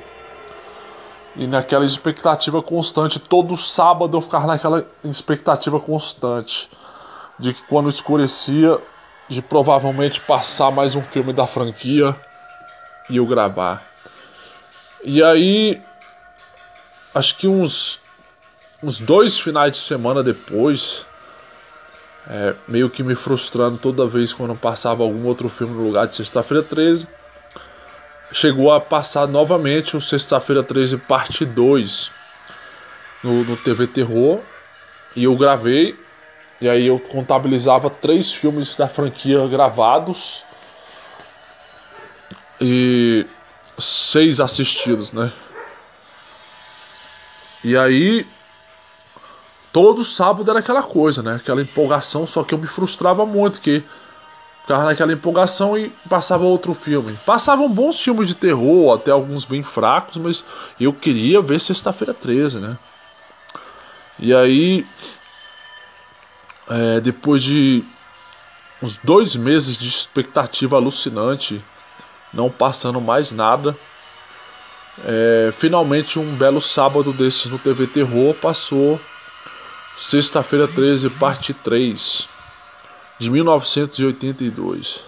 E 1.36 1.48
naquela 1.48 1.86
expectativa 1.86 2.62
constante, 2.62 3.20
todo 3.20 3.56
sábado 3.56 4.18
eu 4.18 4.22
ficava 4.22 4.48
naquela 4.48 4.86
expectativa 5.04 5.80
constante 5.80 6.70
de 7.40 7.54
que 7.54 7.64
quando 7.64 7.88
escurecia, 7.88 8.78
de 9.30 9.42
provavelmente 9.42 10.20
passar 10.20 10.72
mais 10.72 10.94
um 10.94 11.02
filme 11.02 11.32
da 11.32 11.48
franquia 11.48 12.16
e 13.10 13.18
eu 13.18 13.26
gravar. 13.26 13.82
E 15.04 15.24
aí, 15.24 15.82
acho 17.16 17.38
que 17.38 17.48
uns 17.48 18.01
uns 18.82 19.00
dois 19.00 19.40
finais 19.40 19.74
de 19.74 19.80
semana 19.80 20.24
depois, 20.24 21.06
é, 22.28 22.56
meio 22.68 22.90
que 22.90 23.04
me 23.04 23.16
frustrando 23.16 23.78
toda 23.78 24.08
vez 24.08 24.34
quando 24.34 24.56
passava 24.56 25.04
algum 25.04 25.26
outro 25.26 25.50
filme 25.50 25.74
no 25.74 25.84
lugar 25.84 26.08
de 26.08 26.16
Sexta-feira 26.16 26.64
13, 26.64 27.08
chegou 28.32 28.72
a 28.72 28.80
passar 28.80 29.28
novamente 29.28 29.96
o 29.96 30.02
Sexta-feira 30.02 30.64
13 30.64 30.98
parte 30.98 31.46
2 31.46 32.12
no, 33.24 33.44
no 33.44 33.58
TV 33.58 33.88
Terror 33.88 34.42
e 35.16 35.26
eu 35.26 35.36
gravei 35.36 36.00
e 36.60 36.70
aí 36.70 36.88
eu 36.88 37.00
contabilizava 37.00 37.90
três 37.90 38.32
filmes 38.32 38.76
da 38.76 38.88
franquia 38.88 39.46
gravados 39.48 40.44
e 42.60 43.26
seis 43.80 44.40
assistidos, 44.40 45.12
né? 45.12 45.32
E 47.64 47.76
aí 47.76 48.28
todo 49.72 50.04
sábado 50.04 50.50
era 50.50 50.60
aquela 50.60 50.84
coisa, 50.84 51.22
né? 51.22 51.36
Aquela 51.36 51.62
empolgação, 51.62 52.28
só 52.28 52.44
que 52.44 52.54
eu 52.54 52.58
me 52.58 52.68
frustrava 52.68 53.26
muito, 53.26 53.62
que 53.62 53.84
ficava 54.62 54.86
naquela 54.86 55.14
empolgação 55.14 55.78
e 55.78 55.90
passava 56.10 56.44
outro 56.44 56.74
filme. 56.74 57.18
Passavam 57.26 57.70
bons 57.70 58.00
filmes 58.00 58.28
de 58.28 58.36
terror, 58.36 58.94
até 58.94 59.12
alguns 59.12 59.46
bem 59.46 59.64
fracos, 59.64 60.18
mas 60.18 60.46
eu 60.80 60.94
queria 60.94 61.42
ver 61.42 61.60
Sexta-feira 61.60 62.14
13, 62.14 62.60
né? 62.60 62.78
E 64.20 64.34
aí, 64.34 64.86
é, 66.70 67.00
depois 67.00 67.44
de 67.44 67.84
uns 68.82 68.98
dois 68.98 69.36
meses 69.36 69.78
de 69.78 69.88
expectativa 69.88 70.76
alucinante, 70.76 71.64
não 72.34 72.50
passando 72.50 73.00
mais 73.00 73.32
nada, 73.32 73.76
é, 75.04 75.52
finalmente 75.58 76.20
um 76.20 76.36
belo 76.36 76.62
sábado 76.62 77.14
desses 77.14 77.46
no 77.46 77.58
TV 77.58 77.88
Terror 77.88 78.34
passou 78.36 79.00
Sexta-feira 79.96 80.68
13, 80.68 81.10
parte 81.12 81.54
3 81.54 82.28
de 83.20 83.30
1982. 83.30 85.04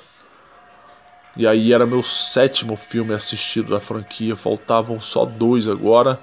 E 1.36 1.48
aí 1.48 1.74
era 1.74 1.86
meu 1.86 2.04
sétimo 2.04 2.75
filme 2.75 3.13
assistido 3.13 3.72
da 3.72 3.80
franquia, 3.80 4.36
faltavam 4.36 5.02
só 5.02 5.25
dois 5.25 5.68
agora. 5.68 6.20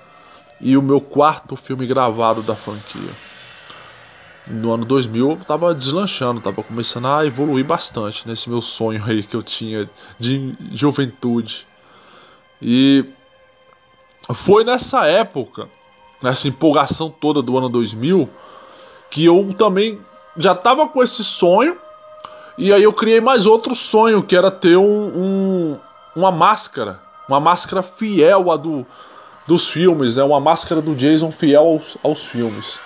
E 0.60 0.76
o 0.76 0.82
meu 0.82 1.00
quarto 1.00 1.56
filme 1.56 1.86
gravado 1.86 2.42
da 2.42 2.54
franquia. 2.54 3.10
No 4.48 4.72
ano 4.72 4.84
2000 4.84 5.30
eu 5.30 5.36
tava 5.38 5.74
deslanchando, 5.74 6.40
tava 6.40 6.62
começando 6.62 7.06
a 7.06 7.24
evoluir 7.24 7.64
bastante 7.64 8.28
nesse 8.28 8.48
meu 8.48 8.60
sonho 8.60 9.02
aí 9.04 9.22
que 9.22 9.34
eu 9.34 9.42
tinha 9.42 9.90
de 10.18 10.54
juventude. 10.72 11.66
E 12.60 13.04
foi 14.34 14.64
nessa 14.64 15.06
época, 15.06 15.68
nessa 16.22 16.46
empolgação 16.46 17.10
toda 17.10 17.42
do 17.42 17.56
ano 17.56 17.68
2000, 17.68 18.28
que 19.10 19.24
eu 19.24 19.54
também 19.56 20.00
já 20.36 20.54
tava 20.54 20.88
com 20.88 21.02
esse 21.02 21.24
sonho. 21.24 21.76
E 22.56 22.72
aí 22.72 22.82
eu 22.82 22.92
criei 22.92 23.20
mais 23.20 23.46
outro 23.46 23.74
sonho, 23.74 24.22
que 24.22 24.36
era 24.36 24.50
ter 24.50 24.76
um, 24.76 24.82
um 24.84 25.78
uma 26.14 26.30
máscara. 26.30 27.00
Uma 27.28 27.40
máscara 27.40 27.82
fiel 27.82 28.50
a 28.50 28.56
do, 28.56 28.84
dos 29.46 29.68
filmes, 29.68 30.16
né? 30.16 30.22
Uma 30.22 30.40
máscara 30.40 30.80
do 30.80 30.94
Jason 30.94 31.30
fiel 31.30 31.62
aos, 31.62 31.96
aos 32.02 32.24
filmes. 32.24 32.78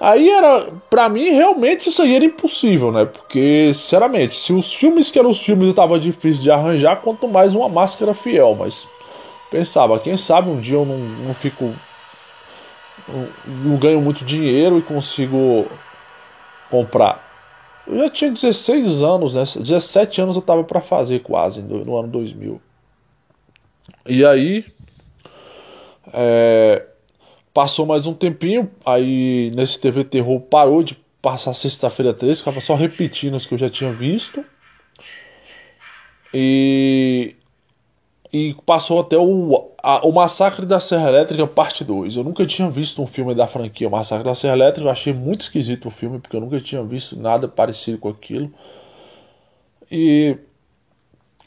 Aí 0.00 0.28
era, 0.28 0.68
para 0.90 1.08
mim, 1.08 1.30
realmente 1.30 1.88
isso 1.88 2.02
aí 2.02 2.14
era 2.14 2.24
impossível, 2.24 2.90
né? 2.90 3.04
Porque, 3.04 3.70
sinceramente, 3.72 4.34
se 4.34 4.52
os 4.52 4.72
filmes 4.74 5.10
que 5.10 5.18
eram 5.18 5.30
os 5.30 5.40
filmes 5.40 5.68
estavam 5.68 5.98
difíceis 5.98 6.42
de 6.42 6.50
arranjar, 6.50 6.96
quanto 6.96 7.28
mais 7.28 7.54
uma 7.54 7.68
máscara 7.68 8.12
fiel. 8.12 8.56
Mas 8.58 8.86
pensava, 9.50 9.98
quem 9.98 10.16
sabe 10.16 10.50
um 10.50 10.60
dia 10.60 10.76
eu 10.76 10.84
não, 10.84 10.98
não 10.98 11.34
fico. 11.34 11.72
Não, 13.08 13.76
ganho 13.78 14.00
muito 14.00 14.24
dinheiro 14.24 14.78
e 14.78 14.82
consigo 14.82 15.70
comprar. 16.70 17.32
Eu 17.86 17.98
já 17.98 18.10
tinha 18.10 18.30
16 18.30 19.02
anos, 19.02 19.34
né? 19.34 19.42
17 19.42 20.20
anos 20.20 20.36
eu 20.36 20.42
tava 20.42 20.64
para 20.64 20.80
fazer 20.80 21.20
quase 21.20 21.60
no, 21.60 21.84
no, 21.84 21.98
ano 21.98 22.08
2000. 22.08 22.60
E 24.06 24.24
aí 24.24 24.64
é, 26.12 26.86
passou 27.52 27.84
mais 27.84 28.06
um 28.06 28.14
tempinho, 28.14 28.70
aí 28.84 29.50
nesse 29.54 29.78
TV 29.78 30.04
Terror 30.04 30.40
parou 30.40 30.82
de 30.82 30.96
passar 31.20 31.52
sexta-feira 31.52 32.14
13, 32.14 32.40
ficava 32.40 32.60
só 32.60 32.74
repetindo 32.74 33.34
os 33.34 33.44
que 33.44 33.54
eu 33.54 33.58
já 33.58 33.68
tinha 33.68 33.92
visto. 33.92 34.44
E 36.32 37.36
e 38.34 38.52
passou 38.66 38.98
até 38.98 39.16
o, 39.16 39.70
a, 39.80 40.04
o 40.04 40.10
Massacre 40.10 40.66
da 40.66 40.80
Serra 40.80 41.08
Elétrica, 41.08 41.46
parte 41.46 41.84
2. 41.84 42.16
Eu 42.16 42.24
nunca 42.24 42.44
tinha 42.44 42.68
visto 42.68 43.00
um 43.00 43.06
filme 43.06 43.32
da 43.32 43.46
franquia 43.46 43.88
Massacre 43.88 44.24
da 44.24 44.34
Serra 44.34 44.54
Elétrica, 44.54 44.88
eu 44.88 44.90
achei 44.90 45.12
muito 45.12 45.42
esquisito 45.42 45.86
o 45.86 45.90
filme, 45.90 46.18
porque 46.18 46.34
eu 46.34 46.40
nunca 46.40 46.60
tinha 46.60 46.82
visto 46.82 47.16
nada 47.16 47.46
parecido 47.46 47.96
com 47.96 48.08
aquilo. 48.08 48.52
E 49.88 50.36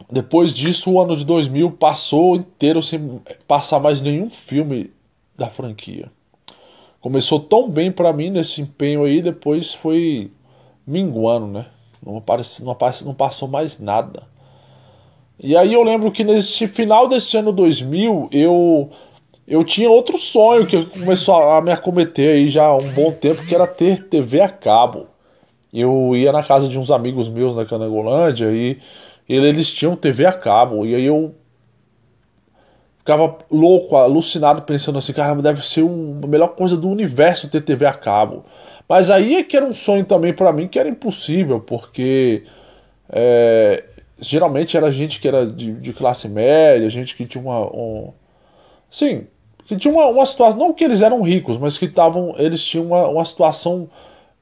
depois 0.09 0.53
disso, 0.53 0.89
o 0.89 1.01
ano 1.01 1.17
de 1.17 1.25
2000 1.25 1.71
passou 1.71 2.37
inteiro 2.37 2.81
sem 2.81 3.19
passar 3.45 3.81
mais 3.81 3.99
nenhum 3.99 4.29
filme 4.29 4.89
da 5.35 5.49
franquia. 5.49 6.09
Começou 7.01 7.37
tão 7.37 7.69
bem 7.69 7.91
para 7.91 8.13
mim 8.13 8.29
nesse 8.29 8.61
empenho 8.61 9.03
aí, 9.03 9.21
depois 9.21 9.73
foi 9.73 10.31
minguando, 10.85 11.47
né? 11.47 11.65
Não, 12.01 12.15
aparece, 12.15 12.63
não, 12.63 12.71
aparece, 12.71 13.03
não 13.03 13.13
passou 13.13 13.49
mais 13.49 13.77
nada. 13.77 14.23
E 15.39 15.55
aí 15.55 15.73
eu 15.73 15.83
lembro 15.83 16.11
que 16.11 16.23
nesse 16.23 16.67
final 16.67 17.07
desse 17.07 17.37
ano 17.37 17.51
2000, 17.51 18.29
eu 18.31 18.89
eu 19.47 19.63
tinha 19.63 19.89
outro 19.89 20.17
sonho 20.17 20.67
que 20.67 20.85
começou 20.87 21.35
a 21.35 21.61
me 21.61 21.71
acometer 21.71 22.35
aí 22.35 22.49
já 22.49 22.65
há 22.65 22.75
um 22.75 22.91
bom 22.91 23.13
tempo, 23.13 23.45
que 23.45 23.55
era 23.55 23.65
ter 23.65 24.03
TV 24.09 24.41
a 24.41 24.49
cabo. 24.49 25.07
Eu 25.73 26.13
ia 26.15 26.31
na 26.33 26.43
casa 26.43 26.67
de 26.67 26.77
uns 26.77 26.91
amigos 26.91 27.29
meus 27.29 27.55
na 27.55 27.65
Canangolândia 27.65 28.47
e 28.51 28.77
eles 29.29 29.71
tinham 29.71 29.95
TV 29.95 30.25
a 30.25 30.33
cabo. 30.33 30.85
E 30.85 30.93
aí 30.95 31.05
eu 31.05 31.33
ficava 32.99 33.37
louco, 33.49 33.95
alucinado, 33.95 34.63
pensando 34.63 34.97
assim, 34.97 35.13
cara, 35.13 35.33
deve 35.41 35.65
ser 35.65 35.81
a 35.81 36.27
melhor 36.27 36.49
coisa 36.49 36.75
do 36.75 36.89
universo 36.89 37.49
ter 37.49 37.61
TV 37.61 37.85
a 37.85 37.93
cabo. 37.93 38.43
Mas 38.87 39.09
aí 39.09 39.35
é 39.37 39.43
que 39.43 39.55
era 39.55 39.65
um 39.65 39.73
sonho 39.73 40.03
também 40.03 40.33
para 40.33 40.51
mim 40.51 40.67
que 40.67 40.77
era 40.77 40.89
impossível, 40.89 41.61
porque 41.61 42.43
é, 43.09 43.85
geralmente 44.19 44.75
era 44.75 44.91
gente 44.91 45.19
que 45.19 45.27
era 45.27 45.45
de, 45.45 45.73
de 45.73 45.93
classe 45.93 46.27
média, 46.27 46.89
gente 46.89 47.15
que 47.15 47.25
tinha 47.25 47.43
uma. 47.43 47.65
Um, 47.73 48.13
sim, 48.89 49.27
que 49.65 49.75
tinha 49.75 49.93
uma, 49.93 50.07
uma 50.07 50.25
situação. 50.25 50.59
Não 50.59 50.73
que 50.73 50.83
eles 50.83 51.01
eram 51.01 51.21
ricos, 51.21 51.57
mas 51.57 51.77
que 51.77 51.85
estavam. 51.85 52.33
Eles 52.37 52.63
tinham 52.63 52.87
uma, 52.87 53.07
uma 53.07 53.25
situação 53.25 53.89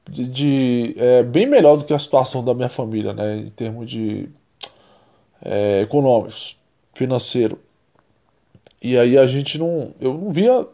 de, 0.08 0.26
de 0.26 0.94
é, 0.98 1.22
bem 1.22 1.46
melhor 1.46 1.76
do 1.76 1.84
que 1.84 1.92
a 1.92 1.98
situação 1.98 2.44
da 2.44 2.54
minha 2.54 2.68
família, 2.68 3.12
né? 3.12 3.38
Em 3.38 3.50
termos 3.50 3.88
de 3.90 4.28
é, 5.42 5.80
econômicos, 5.82 6.56
financeiro. 6.94 7.58
E 8.80 8.96
aí 8.96 9.18
a 9.18 9.26
gente 9.26 9.58
não. 9.58 9.92
Eu 10.00 10.14
não 10.14 10.30
via 10.30 10.66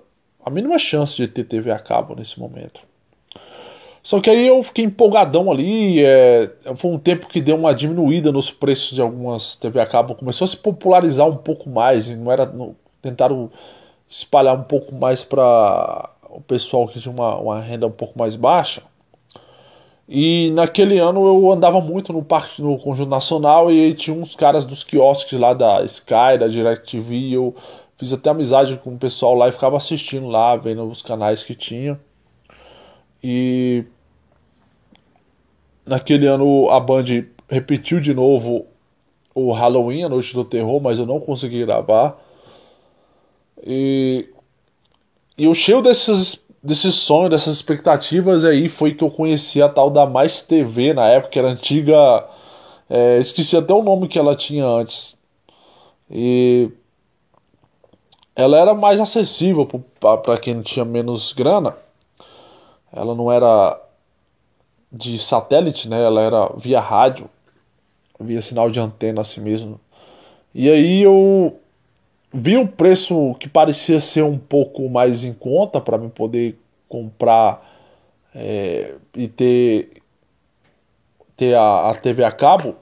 a 0.44 0.50
mínima 0.50 0.78
chance 0.78 1.16
de 1.16 1.26
ter 1.28 1.44
TV 1.44 1.70
a 1.70 1.78
cabo 1.78 2.14
nesse 2.14 2.38
momento. 2.38 2.80
Só 4.02 4.20
que 4.20 4.28
aí 4.28 4.48
eu 4.48 4.62
fiquei 4.64 4.84
empolgadão 4.84 5.50
ali. 5.50 6.04
É, 6.04 6.50
foi 6.76 6.90
um 6.90 6.98
tempo 6.98 7.28
que 7.28 7.40
deu 7.40 7.56
uma 7.56 7.74
diminuída 7.74 8.32
nos 8.32 8.50
preços 8.50 8.94
de 8.94 9.00
algumas 9.00 9.54
TV 9.56 9.80
a 9.80 9.86
cabo. 9.86 10.14
Começou 10.14 10.44
a 10.44 10.48
se 10.48 10.56
popularizar 10.56 11.28
um 11.28 11.36
pouco 11.36 11.70
mais. 11.70 12.08
Não 12.08 12.30
era, 12.32 12.52
tentaram 13.00 13.50
espalhar 14.08 14.58
um 14.58 14.64
pouco 14.64 14.94
mais 14.94 15.22
para 15.22 16.10
o 16.28 16.40
pessoal 16.40 16.88
que 16.88 17.00
tinha 17.00 17.12
uma, 17.12 17.36
uma, 17.36 17.60
renda 17.60 17.86
um 17.86 17.92
pouco 17.92 18.18
mais 18.18 18.34
baixa. 18.34 18.82
E 20.08 20.50
naquele 20.50 20.98
ano 20.98 21.24
eu 21.26 21.52
andava 21.52 21.80
muito 21.80 22.12
no 22.12 22.22
parque 22.22 22.60
no 22.60 22.76
Conjunto 22.78 23.08
Nacional 23.08 23.70
e 23.70 23.94
tinha 23.94 24.14
uns 24.14 24.34
caras 24.34 24.66
dos 24.66 24.82
quiosques 24.82 25.38
lá 25.38 25.54
da 25.54 25.82
Sky, 25.84 26.38
da 26.38 26.48
DirecTV. 26.48 27.30
Eu 27.30 27.54
fiz 27.96 28.12
até 28.12 28.30
amizade 28.30 28.76
com 28.82 28.94
o 28.94 28.98
pessoal 28.98 29.34
lá 29.34 29.48
e 29.48 29.52
ficava 29.52 29.76
assistindo 29.76 30.26
lá, 30.26 30.56
vendo 30.56 30.82
os 30.84 31.02
canais 31.02 31.42
que 31.42 31.54
tinha. 31.54 31.98
E 33.22 33.84
naquele 35.84 36.26
ano 36.26 36.70
a 36.70 36.80
Band 36.80 37.04
repetiu 37.48 38.00
de 38.00 38.14
novo 38.14 38.66
o 39.34 39.52
Halloween, 39.52 40.04
a 40.04 40.08
Noite 40.08 40.34
do 40.34 40.44
Terror, 40.44 40.80
mas 40.80 40.98
eu 40.98 41.06
não 41.06 41.20
consegui 41.20 41.64
gravar. 41.64 42.18
E, 43.64 44.28
e 45.38 45.46
o 45.46 45.54
cheio 45.54 45.80
desses, 45.80 46.44
desses 46.62 46.94
sonhos, 46.94 47.30
dessas 47.30 47.56
expectativas 47.56 48.44
aí 48.44 48.68
foi 48.68 48.94
que 48.94 49.02
eu 49.02 49.10
conheci 49.10 49.62
a 49.62 49.68
tal 49.68 49.90
da 49.90 50.06
Mais 50.06 50.42
TV 50.42 50.92
na 50.92 51.08
época, 51.08 51.30
que 51.30 51.38
era 51.38 51.50
antiga. 51.50 52.26
É, 52.90 53.18
esqueci 53.18 53.56
até 53.56 53.72
o 53.72 53.82
nome 53.82 54.08
que 54.08 54.18
ela 54.18 54.36
tinha 54.36 54.66
antes. 54.66 55.18
E 56.10 56.70
ela 58.36 58.58
era 58.58 58.74
mais 58.74 59.00
acessível 59.00 59.66
para 59.98 60.38
quem 60.38 60.60
tinha 60.60 60.84
menos 60.84 61.32
grana 61.32 61.74
ela 62.92 63.14
não 63.14 63.32
era 63.32 63.80
de 64.92 65.18
satélite, 65.18 65.88
né? 65.88 66.02
Ela 66.02 66.20
era 66.22 66.52
via 66.56 66.80
rádio, 66.80 67.28
via 68.20 68.42
sinal 68.42 68.70
de 68.70 68.78
antena 68.78 69.22
assim 69.22 69.40
mesmo. 69.40 69.80
E 70.54 70.70
aí 70.70 71.02
eu 71.02 71.58
vi 72.32 72.56
um 72.56 72.66
preço 72.66 73.34
que 73.40 73.48
parecia 73.48 73.98
ser 74.00 74.22
um 74.22 74.38
pouco 74.38 74.88
mais 74.88 75.24
em 75.24 75.32
conta 75.32 75.80
para 75.80 75.96
me 75.96 76.10
poder 76.10 76.58
comprar 76.88 77.66
é, 78.34 78.94
e 79.16 79.28
ter 79.28 80.02
ter 81.36 81.54
a, 81.54 81.90
a 81.90 81.94
TV 81.94 82.22
a 82.22 82.30
cabo. 82.30 82.76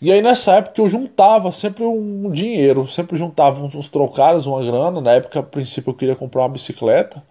E 0.00 0.10
aí 0.10 0.22
nessa 0.22 0.54
época 0.56 0.80
eu 0.80 0.88
juntava 0.88 1.52
sempre 1.52 1.84
um 1.84 2.30
dinheiro, 2.30 2.88
sempre 2.88 3.16
juntava 3.16 3.62
uns 3.64 3.88
trocados, 3.88 4.46
uma 4.46 4.64
grana. 4.64 5.00
Na 5.00 5.12
época, 5.12 5.38
a 5.40 5.42
princípio, 5.42 5.90
eu 5.90 5.94
queria 5.94 6.16
comprar 6.16 6.42
uma 6.42 6.48
bicicleta. 6.48 7.22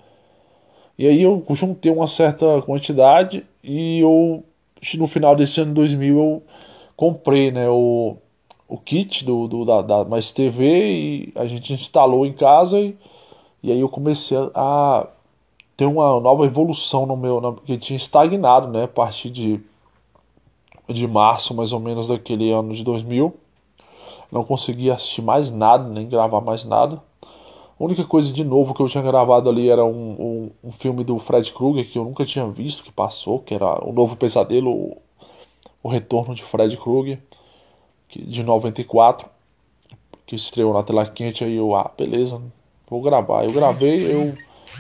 E 0.98 1.08
aí 1.08 1.22
eu 1.22 1.44
juntei 1.50 1.92
uma 1.92 2.08
certa 2.08 2.62
quantidade 2.62 3.46
e 3.64 4.00
eu 4.00 4.44
no 4.98 5.08
final 5.08 5.36
desse 5.36 5.62
ano 5.62 5.74
2000 5.74 6.18
eu 6.18 6.44
comprei 6.96 7.52
né, 7.52 7.70
o, 7.70 8.18
o 8.68 8.78
kit 8.78 9.24
do, 9.26 9.48
do 9.48 9.66
da, 9.66 9.82
da, 9.82 10.06
Mais 10.06 10.32
TV 10.32 10.64
e 10.66 11.34
a 11.36 11.46
gente 11.46 11.74
instalou 11.74 12.26
em 12.26 12.34
casa 12.34 12.80
e, 12.80 12.98
e 13.62 13.72
aí 13.72 13.80
eu 13.80 13.90
comecei 13.90 14.38
a 14.56 15.08
ter 15.82 15.86
uma 15.86 16.20
nova 16.20 16.46
evolução 16.46 17.08
no 17.08 17.18
meu. 17.18 17.42
Na, 17.42 17.54
que 17.54 17.76
tinha 17.76 17.98
estagnado, 17.98 18.68
né? 18.68 18.84
A 18.84 18.88
partir 18.88 19.32
de, 19.32 19.60
de 20.88 21.08
março, 21.08 21.56
mais 21.56 21.74
ou 21.74 21.80
menos, 21.80 22.08
daquele 22.08 22.52
ano 22.52 22.72
de 22.74 22.84
2000. 22.84 23.34
Não 24.32 24.44
conseguia 24.44 24.94
assistir 24.94 25.24
mais 25.24 25.50
nada, 25.50 25.90
nem 25.90 26.08
gravar 26.08 26.40
mais 26.40 26.64
nada. 26.64 27.02
A 27.82 27.84
única 27.84 28.06
coisa 28.06 28.32
de 28.32 28.44
novo 28.44 28.76
que 28.76 28.80
eu 28.80 28.88
tinha 28.88 29.02
gravado 29.02 29.50
ali 29.50 29.68
era 29.68 29.84
um, 29.84 30.12
um, 30.12 30.52
um 30.66 30.72
filme 30.72 31.04
do 31.04 31.18
Fred 31.18 31.52
Krueger 31.52 31.90
que 31.90 31.98
eu 31.98 32.04
nunca 32.04 32.24
tinha 32.24 32.46
visto, 32.46 32.84
que 32.84 32.92
passou, 32.92 33.40
que 33.40 33.56
era 33.56 33.84
O 33.84 33.92
Novo 33.92 34.16
Pesadelo, 34.16 34.70
o, 34.70 34.98
o 35.82 35.90
Retorno 35.90 36.36
de 36.36 36.44
Fred 36.44 36.78
Krueger, 36.78 37.18
de 38.08 38.44
94, 38.44 39.28
que 40.28 40.36
estreou 40.36 40.72
na 40.76 40.84
tela 40.84 41.08
quente. 41.08 41.44
Aí 41.44 41.56
eu, 41.56 41.76
ah, 41.76 41.90
beleza, 41.98 42.40
vou 42.88 43.02
gravar. 43.02 43.46
Eu 43.46 43.52
gravei, 43.52 44.14
eu 44.14 44.38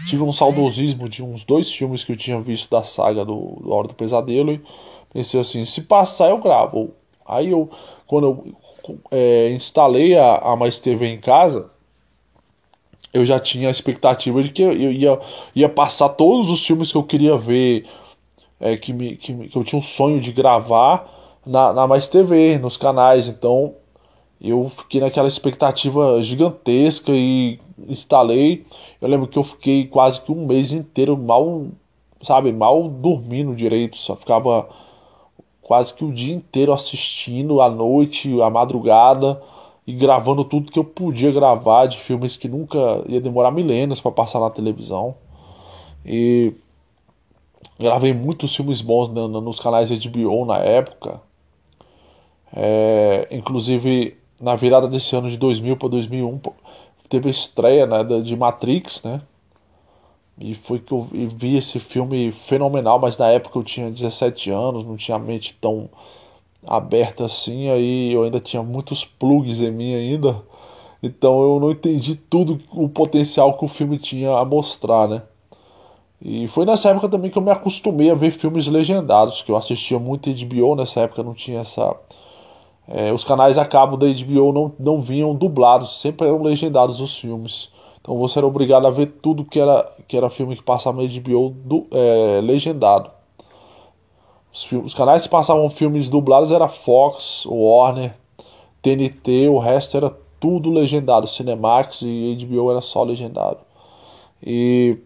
tive 0.07 0.21
um 0.21 0.31
saudosismo 0.31 1.09
de 1.09 1.23
uns 1.23 1.43
dois 1.43 1.71
filmes 1.71 2.03
que 2.03 2.11
eu 2.11 2.17
tinha 2.17 2.39
visto 2.39 2.69
da 2.69 2.83
saga 2.83 3.25
do, 3.25 3.57
do 3.63 3.73
Hora 3.73 3.87
do 3.87 3.95
Pesadelo 3.95 4.51
e 4.51 4.61
pensei 5.11 5.39
assim, 5.39 5.65
se 5.65 5.81
passar 5.81 6.29
eu 6.29 6.37
gravo. 6.37 6.91
Aí 7.25 7.49
eu, 7.49 7.67
quando 8.05 8.27
eu 8.27 8.99
é, 9.09 9.49
instalei 9.49 10.15
a, 10.15 10.35
a 10.35 10.55
Mais 10.55 10.77
TV 10.77 11.07
em 11.07 11.19
casa, 11.19 11.80
eu 13.13 13.25
já 13.25 13.39
tinha 13.39 13.67
a 13.67 13.71
expectativa 13.71 14.41
de 14.41 14.49
que 14.49 14.61
eu 14.61 14.73
ia, 14.73 15.19
ia 15.55 15.69
passar 15.69 16.09
todos 16.09 16.49
os 16.49 16.65
filmes 16.65 16.91
que 16.91 16.97
eu 16.97 17.03
queria 17.03 17.37
ver, 17.37 17.85
é, 18.59 18.77
que, 18.77 18.93
me, 18.93 19.17
que, 19.17 19.33
que, 19.49 19.55
eu 19.55 19.63
tinha 19.63 19.79
um 19.79 19.83
sonho 19.83 20.21
de 20.21 20.31
gravar 20.31 21.09
na, 21.45 21.73
na 21.73 21.87
Mais 21.87 22.07
TV, 22.07 22.57
nos 22.57 22.77
canais. 22.77 23.27
Então 23.27 23.73
eu 24.39 24.71
fiquei 24.75 25.01
naquela 25.01 25.27
expectativa 25.27 26.21
gigantesca 26.23 27.11
e 27.11 27.59
instalei. 27.87 28.65
Eu 29.01 29.09
lembro 29.09 29.27
que 29.27 29.37
eu 29.37 29.43
fiquei 29.43 29.87
quase 29.87 30.21
que 30.21 30.31
um 30.31 30.45
mês 30.45 30.71
inteiro 30.71 31.17
mal, 31.17 31.65
sabe, 32.21 32.53
mal 32.53 32.87
dormindo 32.87 33.55
direito, 33.55 33.97
só 33.97 34.15
ficava 34.15 34.69
quase 35.61 35.93
que 35.93 36.05
o 36.05 36.11
dia 36.11 36.33
inteiro 36.33 36.71
assistindo, 36.71 37.61
à 37.61 37.69
noite, 37.69 38.41
à 38.41 38.49
madrugada 38.49 39.41
e 39.85 39.93
gravando 39.93 40.43
tudo 40.43 40.71
que 40.71 40.79
eu 40.79 40.83
podia 40.83 41.31
gravar 41.31 41.87
de 41.87 41.97
filmes 41.97 42.35
que 42.35 42.47
nunca 42.47 43.03
ia 43.07 43.19
demorar 43.19 43.51
milênios 43.51 43.99
para 43.99 44.11
passar 44.11 44.39
na 44.39 44.49
televisão. 44.49 45.15
E 46.05 46.53
gravei 47.79 48.13
muitos 48.13 48.55
filmes 48.55 48.81
bons 48.81 49.09
nos 49.09 49.59
canais 49.59 49.89
HBO 49.89 50.45
na 50.45 50.57
época. 50.57 51.21
É, 52.53 53.27
inclusive 53.31 54.17
na 54.39 54.55
virada 54.55 54.87
desse 54.87 55.15
ano 55.15 55.29
de 55.29 55.37
2000 55.37 55.77
para 55.77 55.87
2001 55.87 56.39
teve 57.07 57.27
a 57.27 57.31
estreia 57.31 57.85
né, 57.85 58.03
de 58.21 58.35
Matrix, 58.35 59.03
né? 59.03 59.21
E 60.39 60.55
foi 60.55 60.79
que 60.79 60.91
eu 60.91 61.07
vi 61.11 61.57
esse 61.57 61.77
filme 61.77 62.31
fenomenal, 62.31 62.97
mas 62.97 63.17
na 63.17 63.27
época 63.27 63.59
eu 63.59 63.63
tinha 63.63 63.91
17 63.91 64.49
anos, 64.49 64.83
não 64.83 64.95
tinha 64.95 65.19
mente 65.19 65.55
tão 65.59 65.89
aberta 66.65 67.25
assim, 67.25 67.69
aí 67.69 68.13
eu 68.13 68.23
ainda 68.23 68.39
tinha 68.39 68.61
muitos 68.63 69.03
plugs 69.05 69.61
em 69.61 69.71
mim 69.71 69.93
ainda. 69.93 70.41
Então 71.03 71.41
eu 71.41 71.59
não 71.59 71.71
entendi 71.71 72.15
tudo 72.15 72.59
o 72.71 72.87
potencial 72.87 73.57
que 73.57 73.65
o 73.65 73.67
filme 73.67 73.97
tinha 73.97 74.37
a 74.37 74.45
mostrar, 74.45 75.07
né? 75.07 75.23
E 76.23 76.47
foi 76.47 76.65
nessa 76.65 76.89
época 76.89 77.09
também 77.09 77.31
que 77.31 77.37
eu 77.37 77.41
me 77.41 77.49
acostumei 77.49 78.11
a 78.11 78.15
ver 78.15 78.29
filmes 78.31 78.67
legendados, 78.67 79.41
que 79.41 79.51
eu 79.51 79.55
assistia 79.55 79.97
muito 79.97 80.29
HBO, 80.29 80.75
nessa 80.75 81.01
época 81.01 81.23
não 81.23 81.33
tinha 81.33 81.61
essa. 81.61 81.95
É, 82.87 83.11
os 83.11 83.23
canais 83.23 83.57
a 83.57 83.65
cabo 83.65 83.97
da 83.97 84.05
HBO 84.07 84.51
não, 84.53 84.71
não 84.79 85.01
vinham 85.01 85.33
dublados, 85.33 85.99
sempre 85.99 86.27
eram 86.27 86.43
legendados 86.43 86.99
os 87.01 87.17
filmes. 87.17 87.69
Então 87.99 88.17
você 88.17 88.37
era 88.37 88.45
obrigado 88.45 88.85
a 88.85 88.91
ver 88.91 89.07
tudo 89.21 89.45
que 89.45 89.59
era, 89.59 89.83
que 90.07 90.15
era 90.15 90.29
filme 90.29 90.55
que 90.55 90.63
passava 90.63 91.01
na 91.01 91.07
HBO 91.07 91.49
do, 91.49 91.87
é, 91.91 92.41
legendado. 92.41 93.09
Os, 94.53 94.71
os, 94.71 94.93
canais 94.93 95.23
que 95.23 95.29
passavam 95.29 95.69
filmes 95.69 96.09
dublados 96.09 96.51
era 96.51 96.67
Fox, 96.67 97.45
Warner, 97.45 98.13
TNT, 98.81 99.47
o 99.49 99.57
resto 99.57 99.97
era 99.97 100.15
tudo 100.39 100.69
legendado. 100.69 101.27
Cinemax 101.27 102.01
e 102.01 102.37
HBO 102.45 102.71
era 102.71 102.81
só 102.81 103.03
legendado. 103.03 103.59
E 104.43 104.97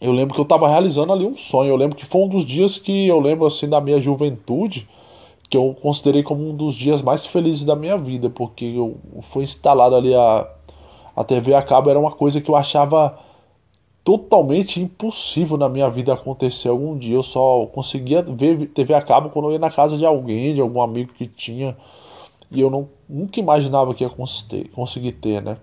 eu 0.00 0.12
lembro 0.12 0.34
que 0.34 0.40
eu 0.40 0.44
estava 0.44 0.68
realizando 0.68 1.12
ali 1.12 1.26
um 1.26 1.36
sonho. 1.36 1.70
Eu 1.70 1.76
lembro 1.76 1.96
que 1.96 2.06
foi 2.06 2.22
um 2.22 2.28
dos 2.28 2.46
dias 2.46 2.78
que 2.78 3.06
eu 3.06 3.20
lembro 3.20 3.46
assim 3.46 3.68
da 3.68 3.80
minha 3.80 4.00
juventude 4.00 4.88
que 5.48 5.56
eu 5.56 5.76
considerei 5.80 6.22
como 6.22 6.48
um 6.48 6.56
dos 6.56 6.74
dias 6.74 7.02
mais 7.02 7.24
felizes 7.26 7.64
da 7.64 7.76
minha 7.76 7.96
vida, 7.96 8.30
porque 8.30 8.64
eu 8.64 8.96
foi 9.30 9.44
instalado 9.44 9.94
ali 9.94 10.14
a 10.14 10.48
a 11.16 11.22
TV 11.22 11.54
a 11.54 11.62
cabo 11.62 11.90
era 11.90 11.98
uma 11.98 12.10
coisa 12.10 12.40
que 12.40 12.50
eu 12.50 12.56
achava 12.56 13.18
totalmente 14.04 14.80
impossível 14.80 15.56
na 15.56 15.68
minha 15.68 15.88
vida 15.88 16.12
acontecer 16.12 16.68
algum 16.68 16.96
dia. 16.96 17.14
Eu 17.14 17.22
só 17.22 17.66
conseguia 17.66 18.22
ver 18.22 18.68
TV 18.68 18.94
a 18.94 19.02
cabo 19.02 19.30
quando 19.30 19.46
eu 19.46 19.52
ia 19.52 19.58
na 19.58 19.70
casa 19.70 19.96
de 19.96 20.04
alguém, 20.04 20.54
de 20.54 20.60
algum 20.60 20.82
amigo 20.82 21.14
que 21.14 21.26
tinha. 21.26 21.76
E 22.50 22.60
eu 22.60 22.70
não, 22.70 22.88
nunca 23.08 23.40
imaginava 23.40 23.94
que 23.94 24.04
ia 24.04 24.10
conseguir 24.10 25.12
ter, 25.12 25.42
né? 25.42 25.56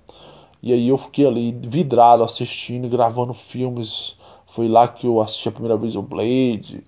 E 0.63 0.73
aí 0.73 0.89
eu 0.89 0.97
fiquei 0.97 1.25
ali 1.25 1.51
vidrado 1.51 2.23
assistindo, 2.23 2.89
gravando 2.89 3.33
filmes. 3.33 4.15
Foi 4.47 4.67
lá 4.67 4.87
que 4.87 5.07
eu 5.07 5.21
assisti 5.21 5.47
a 5.47 5.51
primeira 5.51 5.77
vez 5.77 5.95
o 5.95 6.01
Blade 6.01 6.83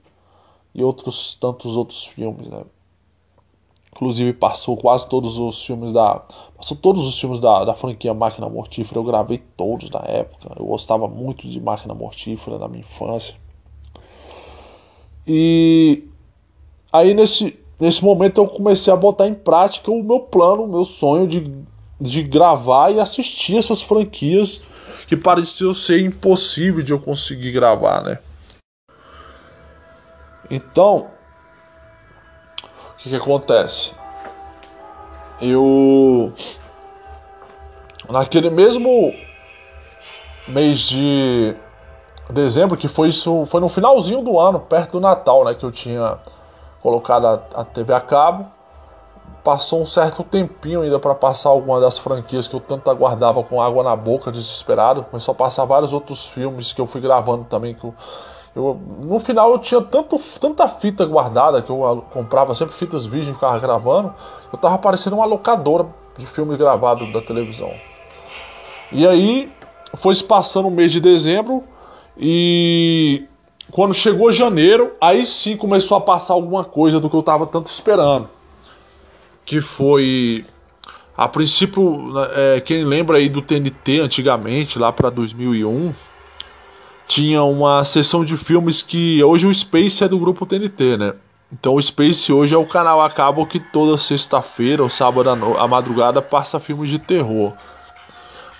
e 0.75 0.83
outros 0.83 1.35
tantos 1.39 1.75
outros 1.75 2.05
filmes, 2.05 2.47
né? 2.47 2.63
Inclusive 3.95 4.33
passou 4.33 4.75
quase 4.75 5.07
todos 5.07 5.37
os 5.37 5.63
filmes 5.63 5.93
da. 5.93 6.19
Passou 6.57 6.75
todos 6.75 7.05
os 7.05 7.19
filmes 7.19 7.39
da, 7.39 7.63
da 7.63 7.75
franquia 7.75 8.11
Máquina 8.11 8.49
Mortífera. 8.49 8.99
Eu 8.99 9.03
gravei 9.03 9.37
todos 9.55 9.89
na 9.91 9.99
época. 9.99 10.51
Eu 10.59 10.65
gostava 10.65 11.07
muito 11.07 11.47
de 11.47 11.61
Máquina 11.61 11.93
Mortífera 11.93 12.57
na 12.57 12.67
minha 12.67 12.81
infância. 12.81 13.35
E 15.27 16.05
aí 16.91 17.13
nesse, 17.13 17.57
nesse 17.79 18.03
momento 18.03 18.41
eu 18.41 18.47
comecei 18.47 18.91
a 18.91 18.95
botar 18.95 19.27
em 19.27 19.35
prática 19.35 19.91
o 19.91 20.03
meu 20.03 20.21
plano, 20.21 20.63
o 20.63 20.67
meu 20.67 20.85
sonho 20.85 21.27
de, 21.27 21.53
de 22.01 22.23
gravar 22.23 22.91
e 22.91 22.99
assistir 22.99 23.57
essas 23.57 23.81
franquias 23.81 24.61
que 25.07 25.15
pareciam 25.15 25.73
ser 25.73 26.01
impossível 26.01 26.81
de 26.81 26.91
eu 26.91 26.99
conseguir 26.99 27.51
gravar, 27.51 28.01
né? 28.03 28.17
Então, 30.49 31.12
que, 33.03 33.09
que 33.09 33.15
acontece? 33.15 33.91
Eu. 35.41 36.31
Naquele 38.09 38.49
mesmo 38.49 39.13
mês 40.47 40.79
de 40.79 41.55
dezembro, 42.29 42.77
que 42.77 42.87
foi 42.87 43.09
isso, 43.09 43.45
foi 43.45 43.59
no 43.59 43.69
finalzinho 43.69 44.21
do 44.21 44.39
ano, 44.39 44.59
perto 44.59 44.93
do 44.93 44.99
Natal, 44.99 45.45
né, 45.45 45.53
que 45.53 45.63
eu 45.65 45.71
tinha 45.71 46.17
colocado 46.81 47.27
a, 47.27 47.33
a 47.55 47.63
TV 47.63 47.93
a 47.93 48.01
cabo. 48.01 48.45
Passou 49.43 49.81
um 49.81 49.85
certo 49.85 50.23
tempinho 50.23 50.81
ainda 50.81 50.97
para 50.97 51.13
passar 51.13 51.49
alguma 51.49 51.81
das 51.81 51.97
franquias 51.97 52.47
que 52.47 52.55
eu 52.55 52.61
tanto 52.61 52.89
aguardava 52.89 53.43
com 53.43 53.61
água 53.61 53.83
na 53.83 53.95
boca, 53.95 54.31
desesperado. 54.31 55.03
Começou 55.03 55.33
a 55.33 55.35
passar 55.35 55.65
vários 55.65 55.91
outros 55.91 56.25
filmes 56.25 56.71
que 56.71 56.79
eu 56.79 56.87
fui 56.87 57.01
gravando 57.01 57.43
também 57.43 57.73
que 57.73 57.83
eu 57.83 57.93
eu, 58.55 58.79
no 59.03 59.19
final 59.19 59.51
eu 59.51 59.59
tinha 59.59 59.81
tanto, 59.81 60.19
tanta 60.39 60.67
fita 60.67 61.05
guardada 61.05 61.61
que 61.61 61.69
eu 61.69 62.05
comprava 62.11 62.53
sempre 62.53 62.75
fitas 62.75 63.05
virgem, 63.05 63.33
ficava 63.33 63.57
gravando. 63.59 64.13
Eu 64.51 64.59
tava 64.59 64.77
parecendo 64.77 65.15
uma 65.15 65.25
locadora 65.25 65.87
de 66.17 66.25
filme 66.27 66.55
gravado 66.55 67.11
da 67.11 67.21
televisão. 67.21 67.73
E 68.91 69.07
aí 69.07 69.51
foi 69.95 70.13
se 70.13 70.23
passando 70.23 70.67
o 70.67 70.71
mês 70.71 70.91
de 70.91 71.01
dezembro 71.01 71.63
e 72.17 73.25
quando 73.71 73.93
chegou 73.93 74.31
janeiro, 74.31 74.93
aí 75.01 75.25
sim 75.25 75.57
começou 75.57 75.97
a 75.97 76.01
passar 76.01 76.35
alguma 76.35 76.63
coisa 76.63 76.99
do 76.99 77.09
que 77.09 77.15
eu 77.15 77.23
tava 77.23 77.47
tanto 77.47 77.67
esperando. 77.67 78.29
Que 79.45 79.59
foi 79.59 80.45
a 81.17 81.27
princípio, 81.27 82.13
é, 82.35 82.61
quem 82.61 82.83
lembra 82.83 83.17
aí 83.17 83.29
do 83.29 83.41
TNT 83.41 83.99
antigamente, 83.99 84.77
lá 84.77 84.91
para 84.91 85.09
2001, 85.09 85.93
tinha 87.07 87.43
uma 87.43 87.83
sessão 87.83 88.23
de 88.23 88.37
filmes 88.37 88.81
que 88.81 89.23
hoje 89.23 89.45
o 89.45 89.53
Space 89.53 90.03
é 90.03 90.07
do 90.07 90.19
grupo 90.19 90.45
TNT, 90.45 90.97
né? 90.97 91.13
Então 91.51 91.75
o 91.75 91.81
Space 91.81 92.31
hoje 92.31 92.55
é 92.55 92.57
o 92.57 92.65
canal 92.65 93.01
a 93.01 93.09
cabo 93.09 93.45
que 93.45 93.59
toda 93.59 93.97
sexta-feira 93.97 94.81
ou 94.81 94.89
sábado 94.89 95.29
à 95.29 95.67
madrugada 95.67 96.21
passa 96.21 96.59
filmes 96.59 96.89
de 96.89 96.97
terror. 96.97 97.53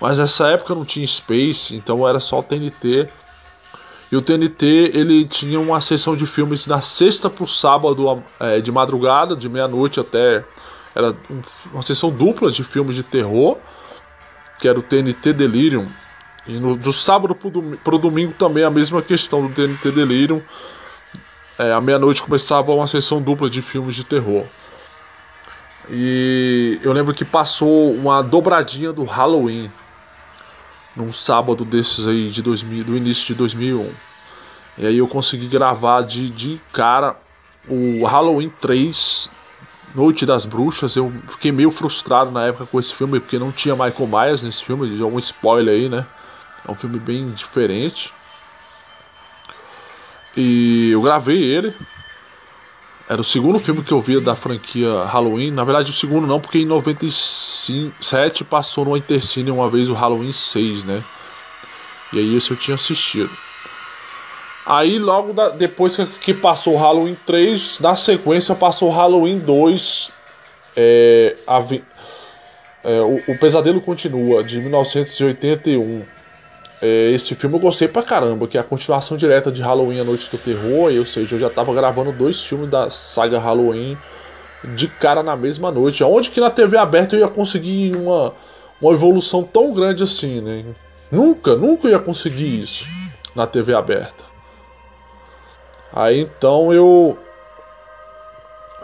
Mas 0.00 0.18
nessa 0.18 0.48
época 0.48 0.74
não 0.74 0.84
tinha 0.84 1.06
Space, 1.06 1.74
então 1.74 2.06
era 2.06 2.20
só 2.20 2.38
o 2.38 2.42
TNT. 2.42 3.08
E 4.12 4.16
o 4.16 4.22
TNT 4.22 4.92
ele 4.94 5.24
tinha 5.24 5.58
uma 5.58 5.80
sessão 5.80 6.14
de 6.14 6.26
filmes 6.26 6.66
da 6.66 6.80
sexta 6.80 7.28
para 7.28 7.42
o 7.42 7.48
sábado 7.48 8.22
é, 8.38 8.60
de 8.60 8.70
madrugada, 8.70 9.34
de 9.34 9.48
meia-noite 9.48 9.98
até. 9.98 10.44
Era 10.94 11.16
uma 11.72 11.82
sessão 11.82 12.10
dupla 12.10 12.50
de 12.52 12.62
filmes 12.62 12.94
de 12.94 13.02
terror, 13.02 13.58
que 14.60 14.68
era 14.68 14.78
o 14.78 14.82
TNT 14.82 15.32
Delirium 15.32 15.88
e 16.46 16.58
no, 16.58 16.76
do 16.76 16.92
sábado 16.92 17.34
pro, 17.34 17.50
dom, 17.50 17.76
pro 17.82 17.98
domingo 17.98 18.34
também 18.34 18.64
a 18.64 18.70
mesma 18.70 19.00
questão 19.00 19.46
do 19.46 19.54
TNT 19.54 19.90
Delirium. 19.90 20.42
É, 21.58 21.72
à 21.72 21.80
meia-noite 21.80 22.22
começava 22.22 22.72
uma 22.72 22.86
sessão 22.86 23.22
dupla 23.22 23.48
de 23.48 23.62
filmes 23.62 23.94
de 23.94 24.04
terror. 24.04 24.44
E 25.90 26.78
eu 26.82 26.92
lembro 26.92 27.14
que 27.14 27.24
passou 27.24 27.92
uma 27.92 28.22
dobradinha 28.22 28.92
do 28.92 29.04
Halloween. 29.04 29.70
num 30.96 31.12
sábado 31.12 31.64
desses 31.64 32.06
aí 32.06 32.30
de 32.30 32.42
2000, 32.42 32.84
do 32.84 32.96
início 32.96 33.26
de 33.26 33.34
2001. 33.34 33.92
E 34.78 34.86
aí 34.86 34.98
eu 34.98 35.08
consegui 35.08 35.46
gravar 35.46 36.02
de, 36.02 36.28
de 36.30 36.60
cara 36.72 37.16
o 37.68 38.04
Halloween 38.04 38.52
3, 38.60 39.30
Noite 39.94 40.26
das 40.26 40.44
Bruxas. 40.44 40.96
Eu 40.96 41.12
fiquei 41.30 41.52
meio 41.52 41.70
frustrado 41.70 42.30
na 42.30 42.46
época 42.46 42.66
com 42.66 42.80
esse 42.80 42.92
filme, 42.92 43.20
porque 43.20 43.38
não 43.38 43.52
tinha 43.52 43.74
Michael 43.74 44.06
Myers 44.06 44.42
nesse 44.42 44.64
filme, 44.64 44.98
já 44.98 45.04
um 45.04 45.18
spoiler 45.18 45.74
aí, 45.74 45.88
né? 45.88 46.06
É 46.66 46.70
um 46.70 46.74
filme 46.74 46.98
bem 46.98 47.30
diferente. 47.30 48.12
E 50.36 50.90
eu 50.90 51.02
gravei 51.02 51.42
ele. 51.42 51.74
Era 53.08 53.20
o 53.20 53.24
segundo 53.24 53.60
filme 53.60 53.82
que 53.82 53.92
eu 53.92 54.00
via 54.00 54.20
da 54.20 54.34
franquia 54.34 55.04
Halloween. 55.04 55.50
Na 55.50 55.62
verdade, 55.62 55.90
o 55.90 55.94
segundo 55.94 56.26
não, 56.26 56.40
porque 56.40 56.58
em 56.58 56.64
97 56.64 58.44
passou 58.44 58.86
no 58.86 58.96
Intercine 58.96 59.50
uma 59.50 59.68
vez 59.68 59.90
o 59.90 59.94
Halloween 59.94 60.32
6, 60.32 60.84
né? 60.84 61.04
E 62.12 62.18
aí 62.18 62.36
esse 62.36 62.50
eu 62.50 62.56
tinha 62.56 62.76
assistido. 62.76 63.30
Aí 64.64 64.98
logo 64.98 65.34
da, 65.34 65.50
depois 65.50 65.96
que, 66.20 66.32
passou 66.32 66.74
o 66.74 66.78
Halloween 66.78 67.16
3, 67.26 67.80
na 67.80 67.94
sequência 67.94 68.54
passou 68.54 68.88
o 68.88 68.92
Halloween 68.92 69.38
2. 69.38 70.10
É, 70.74 71.36
a, 71.46 71.62
é, 72.84 73.00
o, 73.02 73.32
o 73.32 73.38
Pesadelo 73.38 73.82
Continua, 73.82 74.42
de 74.42 74.58
1981. 74.60 76.13
É, 76.86 77.12
esse 77.12 77.34
filme 77.34 77.56
eu 77.56 77.60
gostei 77.60 77.88
pra 77.88 78.02
caramba, 78.02 78.46
que 78.46 78.58
é 78.58 78.60
a 78.60 78.64
continuação 78.64 79.16
direta 79.16 79.50
de 79.50 79.62
Halloween 79.62 80.00
A 80.00 80.04
Noite 80.04 80.30
do 80.30 80.36
Terror, 80.36 80.92
ou 80.92 81.06
seja, 81.06 81.34
eu 81.34 81.40
já 81.40 81.48
tava 81.48 81.72
gravando 81.72 82.12
dois 82.12 82.42
filmes 82.42 82.68
da 82.68 82.90
saga 82.90 83.38
Halloween 83.38 83.96
de 84.62 84.86
cara 84.88 85.22
na 85.22 85.34
mesma 85.34 85.70
noite. 85.70 86.04
Onde 86.04 86.28
que 86.28 86.40
na 86.40 86.50
TV 86.50 86.76
aberta 86.76 87.16
eu 87.16 87.20
ia 87.20 87.28
conseguir 87.28 87.96
uma, 87.96 88.34
uma 88.82 88.92
evolução 88.92 89.42
tão 89.42 89.72
grande 89.72 90.02
assim, 90.02 90.42
né? 90.42 90.62
Nunca, 91.10 91.56
nunca 91.56 91.88
ia 91.88 91.98
conseguir 91.98 92.62
isso 92.64 92.84
na 93.34 93.46
TV 93.46 93.72
aberta. 93.72 94.22
Aí 95.90 96.20
então 96.20 96.70
eu 96.70 97.16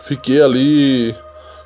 fiquei 0.04 0.40
ali 0.40 1.14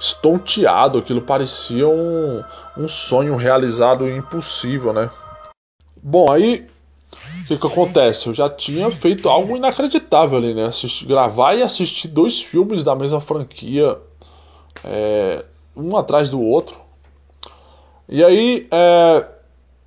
estonteado, 0.00 0.98
aquilo 0.98 1.22
parecia 1.22 1.86
um, 1.86 2.42
um 2.76 2.88
sonho 2.88 3.36
realizado 3.36 4.08
impossível, 4.08 4.92
né? 4.92 5.08
Bom, 6.06 6.30
aí 6.30 6.66
o 7.44 7.46
que, 7.46 7.56
que 7.56 7.66
acontece? 7.66 8.26
Eu 8.26 8.34
já 8.34 8.46
tinha 8.46 8.90
feito 8.90 9.26
algo 9.26 9.56
inacreditável 9.56 10.36
ali, 10.36 10.52
né? 10.52 10.70
Gravar 11.06 11.54
e 11.54 11.62
assistir 11.62 12.08
dois 12.08 12.42
filmes 12.42 12.84
da 12.84 12.94
mesma 12.94 13.22
franquia, 13.22 13.98
é, 14.84 15.42
um 15.74 15.96
atrás 15.96 16.28
do 16.28 16.42
outro. 16.42 16.76
E 18.06 18.22
aí 18.22 18.68
é, 18.70 19.26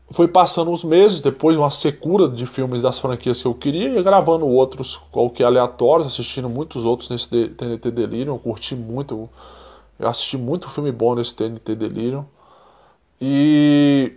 foi 0.09 0.27
passando 0.27 0.71
uns 0.71 0.83
meses, 0.83 1.21
depois 1.21 1.55
uma 1.55 1.69
secura 1.69 2.27
de 2.27 2.47
filmes 2.47 2.81
das 2.81 2.97
franquias 2.97 3.39
que 3.39 3.47
eu 3.47 3.53
queria, 3.53 3.99
e 3.99 4.01
gravando 4.01 4.47
outros 4.47 4.99
qualquer 5.11 5.43
aleatórios, 5.43 6.07
assistindo 6.07 6.49
muitos 6.49 6.83
outros 6.83 7.11
nesse 7.11 7.29
TNT 7.49 7.91
Delirium. 7.91 8.33
Eu 8.33 8.39
curti 8.39 8.75
muito, 8.75 9.29
eu 9.99 10.07
assisti 10.07 10.35
muito 10.35 10.67
filme 10.67 10.91
bom 10.91 11.13
nesse 11.13 11.35
TNT 11.35 11.75
Delirium. 11.75 12.25
E 13.21 14.13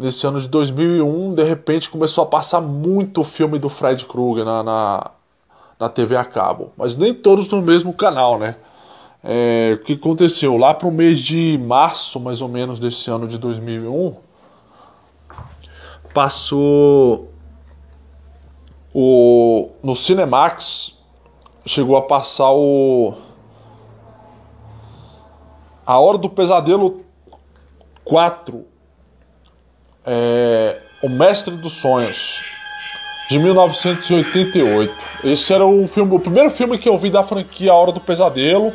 nesse 0.00 0.26
ano 0.26 0.40
de 0.40 0.48
2001, 0.48 1.34
de 1.34 1.44
repente 1.44 1.90
começou 1.90 2.24
a 2.24 2.26
passar 2.26 2.62
muito 2.62 3.22
filme 3.22 3.58
do 3.58 3.68
Fred 3.68 4.06
Krueger 4.06 4.46
na, 4.46 4.62
na, 4.62 5.10
na 5.78 5.88
TV 5.90 6.16
a 6.16 6.24
cabo, 6.24 6.72
mas 6.74 6.96
nem 6.96 7.12
todos 7.12 7.46
no 7.50 7.60
mesmo 7.60 7.92
canal, 7.92 8.38
né? 8.38 8.56
É, 9.22 9.76
o 9.78 9.84
que 9.84 9.92
aconteceu? 9.92 10.56
Lá 10.56 10.72
para 10.72 10.88
o 10.88 10.90
mês 10.90 11.20
de 11.20 11.58
março, 11.58 12.18
mais 12.18 12.40
ou 12.40 12.48
menos, 12.48 12.80
desse 12.80 13.10
ano 13.10 13.28
de 13.28 13.36
2001, 13.36 14.16
passou 16.14 17.30
o 18.94 19.68
no 19.82 19.94
Cinemax 19.94 20.98
chegou 21.66 21.98
a 21.98 22.02
passar 22.02 22.50
o 22.50 23.12
A 25.84 25.98
Hora 26.00 26.16
do 26.16 26.30
Pesadelo 26.30 27.04
4 28.02 28.69
é, 30.06 30.78
O 31.02 31.08
Mestre 31.08 31.54
dos 31.56 31.74
Sonhos, 31.74 32.42
de 33.28 33.38
1988. 33.38 34.92
Esse 35.24 35.52
era 35.52 35.64
o 35.64 35.86
filme, 35.86 36.14
o 36.14 36.20
primeiro 36.20 36.50
filme 36.50 36.78
que 36.78 36.88
eu 36.88 36.98
vi 36.98 37.10
da 37.10 37.22
franquia 37.22 37.72
A 37.72 37.74
Hora 37.74 37.92
do 37.92 38.00
Pesadelo, 38.00 38.72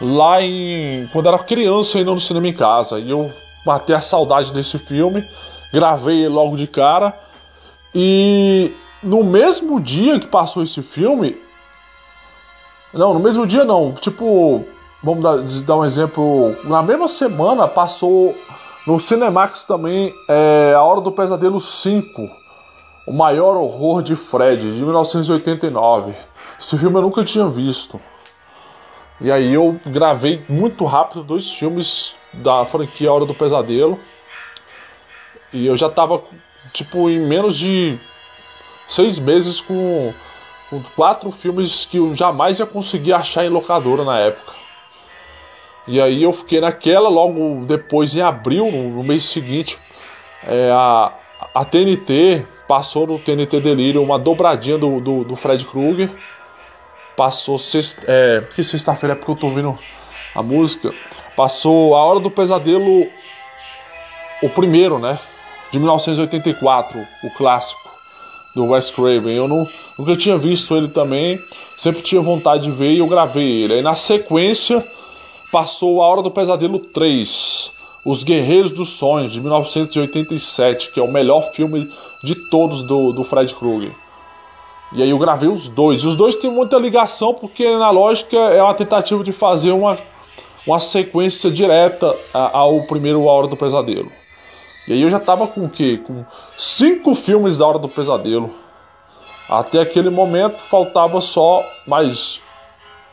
lá 0.00 0.42
em 0.42 1.08
quando 1.12 1.28
era 1.28 1.38
criança 1.38 1.98
ainda 1.98 2.10
no 2.10 2.20
cinema 2.20 2.48
em 2.48 2.52
casa. 2.52 2.98
E 2.98 3.10
eu 3.10 3.32
matei 3.64 3.94
a 3.94 4.00
saudade 4.00 4.52
desse 4.52 4.78
filme, 4.78 5.24
gravei 5.72 6.28
logo 6.28 6.56
de 6.56 6.66
cara. 6.66 7.14
E 7.94 8.72
no 9.02 9.24
mesmo 9.24 9.80
dia 9.80 10.20
que 10.20 10.26
passou 10.26 10.62
esse 10.62 10.82
filme, 10.82 11.36
não, 12.92 13.14
no 13.14 13.20
mesmo 13.20 13.46
dia 13.46 13.64
não, 13.64 13.92
tipo, 13.92 14.64
vamos 15.02 15.22
dar, 15.22 15.38
dar 15.64 15.76
um 15.76 15.84
exemplo, 15.84 16.56
na 16.64 16.82
mesma 16.82 17.08
semana 17.08 17.66
passou 17.66 18.34
no 18.86 18.98
Cinemax 18.98 19.62
também 19.62 20.14
é 20.26 20.72
A 20.74 20.82
Hora 20.82 21.02
do 21.02 21.12
Pesadelo 21.12 21.60
5, 21.60 22.30
O 23.06 23.12
Maior 23.12 23.56
Horror 23.56 24.02
de 24.02 24.16
Fred, 24.16 24.74
de 24.74 24.82
1989. 24.82 26.14
Esse 26.58 26.78
filme 26.78 26.96
eu 26.96 27.02
nunca 27.02 27.22
tinha 27.24 27.46
visto. 27.46 28.00
E 29.20 29.30
aí 29.30 29.52
eu 29.52 29.78
gravei 29.84 30.42
muito 30.48 30.86
rápido 30.86 31.22
dois 31.22 31.52
filmes 31.52 32.14
da 32.32 32.64
franquia 32.64 33.10
A 33.10 33.12
Hora 33.12 33.26
do 33.26 33.34
Pesadelo. 33.34 34.00
E 35.52 35.66
eu 35.66 35.76
já 35.76 35.90
tava, 35.90 36.22
tipo, 36.72 37.10
em 37.10 37.20
menos 37.20 37.58
de 37.58 37.98
seis 38.88 39.18
meses 39.18 39.60
com, 39.60 40.14
com 40.70 40.82
quatro 40.96 41.30
filmes 41.30 41.84
que 41.84 41.98
eu 41.98 42.14
jamais 42.14 42.58
ia 42.58 42.66
conseguir 42.66 43.12
achar 43.12 43.44
em 43.44 43.50
locadora 43.50 44.04
na 44.04 44.18
época. 44.18 44.52
E 45.86 46.00
aí 46.00 46.22
eu 46.22 46.32
fiquei 46.32 46.60
naquela, 46.60 47.08
logo 47.08 47.64
depois, 47.66 48.14
em 48.14 48.20
abril, 48.20 48.70
no, 48.70 49.02
mês 49.02 49.24
seguinte, 49.24 49.78
é, 50.46 50.70
a, 50.72 51.12
a 51.54 51.64
TNT 51.64 52.46
passou 52.68 53.06
no 53.06 53.18
TNT 53.18 53.60
Delírio 53.60 54.02
uma 54.02 54.18
dobradinha 54.18 54.78
do, 54.78 55.00
do, 55.00 55.24
do 55.24 55.36
Fred 55.36 55.64
Krueger. 55.64 56.10
Passou 57.16 57.58
sexta, 57.58 58.02
é, 58.06 58.42
que 58.54 58.62
sexta-feira 58.62 59.14
é 59.14 59.16
porque 59.16 59.30
eu 59.30 59.36
tô 59.36 59.46
ouvindo 59.48 59.78
a 60.34 60.42
música. 60.42 60.92
Passou 61.36 61.94
A 61.94 62.04
Hora 62.04 62.20
do 62.20 62.30
Pesadelo, 62.30 63.06
o 64.42 64.48
primeiro, 64.48 64.98
né? 64.98 65.18
De 65.70 65.78
1984, 65.78 67.06
o 67.24 67.30
clássico 67.30 67.90
do 68.54 68.66
Wes 68.66 68.90
Craven. 68.90 69.34
Eu 69.34 69.48
não, 69.48 69.68
nunca 69.98 70.16
tinha 70.16 70.36
visto 70.36 70.76
ele 70.76 70.88
também, 70.88 71.40
sempre 71.76 72.02
tinha 72.02 72.20
vontade 72.20 72.64
de 72.64 72.70
ver 72.70 72.92
e 72.92 72.98
eu 72.98 73.06
gravei 73.06 73.62
ele. 73.62 73.74
Aí 73.74 73.82
na 73.82 73.94
sequência 73.94 74.86
passou 75.50 76.02
A 76.02 76.06
Hora 76.06 76.22
do 76.22 76.30
Pesadelo 76.30 76.78
3, 76.78 77.72
Os 78.04 78.22
Guerreiros 78.22 78.72
dos 78.72 78.90
Sonhos, 78.90 79.32
de 79.32 79.40
1987, 79.40 80.90
que 80.92 81.00
é 81.00 81.02
o 81.02 81.10
melhor 81.10 81.52
filme 81.52 81.92
de 82.22 82.34
todos 82.34 82.82
do, 82.82 83.12
do 83.12 83.24
Fred 83.24 83.54
Krueger. 83.54 83.94
E 84.92 85.02
aí 85.02 85.10
eu 85.10 85.18
gravei 85.18 85.48
os 85.48 85.68
dois. 85.68 86.02
E 86.02 86.06
os 86.06 86.16
dois 86.16 86.36
têm 86.36 86.50
muita 86.50 86.76
ligação, 86.76 87.34
porque 87.34 87.68
na 87.76 87.90
lógica 87.90 88.36
é 88.36 88.62
uma 88.62 88.74
tentativa 88.74 89.22
de 89.22 89.32
fazer 89.32 89.70
uma, 89.70 89.98
uma 90.66 90.80
sequência 90.80 91.50
direta 91.50 92.16
ao 92.32 92.82
primeiro 92.82 93.28
A 93.28 93.32
Hora 93.32 93.46
do 93.46 93.56
Pesadelo. 93.56 94.10
E 94.88 94.92
aí 94.92 95.02
eu 95.02 95.10
já 95.10 95.20
tava 95.20 95.46
com 95.46 95.64
o 95.64 95.70
quê? 95.70 96.00
Com 96.04 96.24
cinco 96.56 97.14
filmes 97.14 97.56
da 97.56 97.66
Hora 97.66 97.78
do 97.78 97.88
Pesadelo. 97.88 98.50
Até 99.48 99.80
aquele 99.80 100.10
momento 100.10 100.60
faltava 100.70 101.20
só 101.20 101.64
mais 101.86 102.40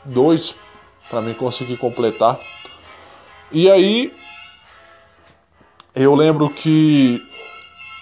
dois 0.05 0.55
para 1.09 1.21
mim 1.21 1.33
conseguir 1.33 1.77
completar. 1.77 2.39
E 3.51 3.69
aí 3.71 4.13
eu 5.95 6.13
lembro 6.13 6.49
que 6.49 7.21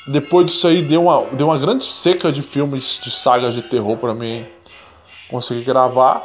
depois 0.07 0.47
disso 0.47 0.67
aí 0.67 0.81
deu 0.81 1.03
uma, 1.03 1.25
deu 1.27 1.47
uma 1.47 1.57
grande 1.57 1.85
seca 1.85 2.31
de 2.31 2.41
filmes 2.41 2.99
de 3.03 3.11
sagas 3.11 3.53
de 3.53 3.61
terror 3.61 3.97
para 3.97 4.13
mim 4.13 4.45
conseguir 5.29 5.63
gravar. 5.63 6.23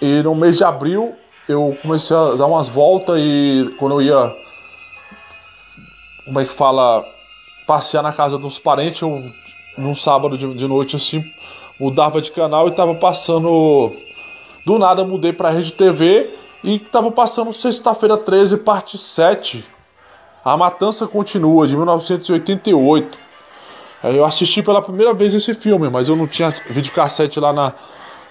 E 0.00 0.22
no 0.22 0.34
mês 0.34 0.58
de 0.58 0.64
abril 0.64 1.14
eu 1.48 1.76
comecei 1.82 2.16
a 2.16 2.34
dar 2.34 2.46
umas 2.46 2.68
voltas 2.68 3.18
e 3.18 3.74
quando 3.78 4.00
eu 4.00 4.02
ia 4.02 4.42
como 6.24 6.40
é 6.40 6.44
que 6.44 6.52
fala 6.52 7.04
passear 7.66 8.02
na 8.02 8.12
casa 8.12 8.38
dos 8.38 8.58
parentes, 8.58 9.02
eu 9.02 9.30
num 9.76 9.94
sábado 9.94 10.36
de, 10.36 10.54
de 10.54 10.68
noite 10.68 10.96
assim, 10.96 11.24
mudava 11.80 12.20
de 12.20 12.30
canal 12.30 12.68
e 12.68 12.72
tava 12.72 12.94
passando 12.94 13.92
do 14.64 14.78
nada 14.78 15.04
mudei 15.04 15.32
para 15.32 15.48
a 15.48 15.52
Rede 15.52 15.72
TV 15.72 16.30
e 16.62 16.76
estava 16.76 17.10
passando 17.10 17.52
sexta-feira 17.52 18.16
13, 18.16 18.58
parte 18.58 18.96
7. 18.96 19.64
A 20.44 20.56
Matança 20.56 21.06
Continua, 21.06 21.66
de 21.66 21.76
1988. 21.76 23.18
Eu 24.04 24.24
assisti 24.24 24.62
pela 24.62 24.82
primeira 24.82 25.14
vez 25.14 25.32
esse 25.34 25.54
filme, 25.54 25.88
mas 25.88 26.08
eu 26.08 26.16
não 26.16 26.26
tinha 26.26 26.50
videocassete 26.70 27.38
lá 27.38 27.52
na, 27.52 27.72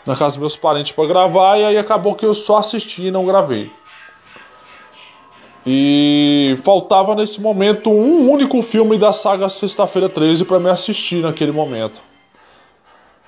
na 0.05 0.15
casa 0.15 0.31
dos 0.31 0.37
meus 0.37 0.57
parentes 0.57 0.91
para 0.91 1.07
gravar, 1.07 1.57
e 1.57 1.65
aí 1.65 1.77
acabou 1.77 2.15
que 2.15 2.25
eu 2.25 2.33
só 2.33 2.57
assisti 2.57 3.07
e 3.07 3.11
não 3.11 3.25
gravei. 3.25 3.71
E 5.65 6.57
faltava 6.63 7.15
nesse 7.15 7.39
momento 7.39 7.89
um 7.89 8.29
único 8.29 8.61
filme 8.61 8.97
da 8.97 9.13
saga 9.13 9.47
Sexta-feira 9.47 10.09
13 10.09 10.43
para 10.43 10.59
me 10.59 10.69
assistir 10.69 11.21
naquele 11.21 11.51
momento. 11.51 12.01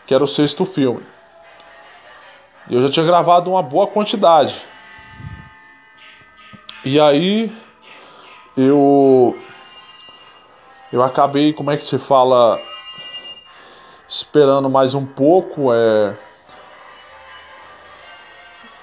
Que 0.05 0.13
era 0.13 0.23
o 0.23 0.27
sexto 0.27 0.65
filme. 0.65 1.03
Eu 2.69 2.81
já 2.81 2.89
tinha 2.89 3.05
gravado 3.05 3.51
uma 3.51 3.61
boa 3.61 3.87
quantidade. 3.87 4.61
E 6.85 6.99
aí 6.99 7.51
eu 8.57 9.37
eu 10.91 11.01
acabei, 11.01 11.53
como 11.53 11.71
é 11.71 11.77
que 11.77 11.85
se 11.85 11.97
fala, 11.97 12.59
esperando 14.07 14.69
mais 14.69 14.93
um 14.93 15.05
pouco, 15.05 15.73
é 15.73 16.15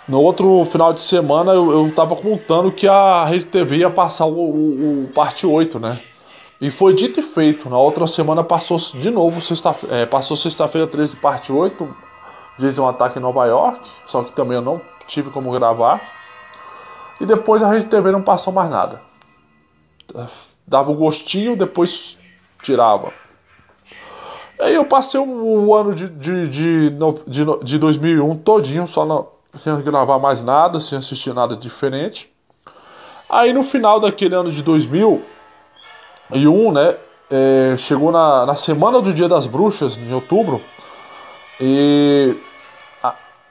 no 0.09 0.21
outro 0.21 0.65
final 0.65 0.93
de 0.93 1.01
semana 1.01 1.53
eu, 1.53 1.71
eu 1.71 1.95
tava 1.95 2.17
contando 2.17 2.73
que 2.73 2.89
a 2.89 3.25
Rede 3.25 3.47
TV 3.47 3.77
ia 3.77 3.91
passar 3.91 4.27
o, 4.27 4.33
o, 4.33 5.05
o 5.05 5.09
parte 5.15 5.47
8, 5.47 5.79
né? 5.79 6.01
E 6.61 6.69
foi 6.69 6.95
dito 6.95 7.21
e 7.21 7.23
feito. 7.23 7.71
Na 7.71 7.79
outra 7.79 8.09
semana 8.09 8.43
passou 8.43 8.77
de 8.77 9.09
novo, 9.09 9.41
sexta, 9.41 9.75
é, 9.89 10.05
passou 10.05 10.37
sexta-feira 10.37 10.87
13, 10.87 11.17
parte 11.17 11.53
8. 11.53 12.10
Um 12.81 12.89
ataque 12.89 13.19
em 13.19 13.23
Nova 13.23 13.47
York. 13.47 13.89
Só 14.07 14.23
que 14.23 14.33
também 14.33 14.57
eu 14.57 14.63
não 14.63 14.81
tive 15.07 15.31
como 15.31 15.53
gravar. 15.53 16.01
E 17.21 17.27
depois 17.27 17.63
a 17.63 17.71
Rede 17.71 17.87
TV 17.87 18.11
não 18.11 18.23
passou 18.23 18.53
mais 18.53 18.71
nada. 18.71 19.01
Dava 20.67 20.91
um 20.91 20.97
gostinho, 20.97 21.57
depois 21.57 22.17
tirava. 22.63 23.13
Aí 24.61 24.75
eu 24.75 24.85
passei 24.85 25.19
o, 25.19 25.75
ano 25.75 25.95
de, 25.95 26.09
de, 26.09 26.49
de, 26.49 26.91
de, 27.27 27.65
de 27.65 27.79
2001 27.79 28.37
todinho 28.39 28.87
só 28.87 29.07
na 29.07 29.25
sem 29.55 29.81
gravar 29.83 30.19
mais 30.19 30.43
nada, 30.43 30.79
sem 30.79 30.99
assistir 30.99 31.35
nada 31.35 31.57
diferente. 31.57 32.31
Aí 33.29 33.53
no 33.53 33.63
final 33.63 34.01
daquele 34.01 34.35
ano 34.35 34.51
de 34.51 34.63
2001, 34.63 36.73
né, 36.73 36.97
é, 37.31 37.75
chegou 37.77 38.13
na, 38.13 38.47
na 38.47 38.55
semana 38.55 39.01
do 39.01 39.13
Dia 39.13 39.29
das 39.29 39.47
Bruxas, 39.47 39.97
em 39.97 40.13
outubro, 40.13 40.61
e 41.61 42.37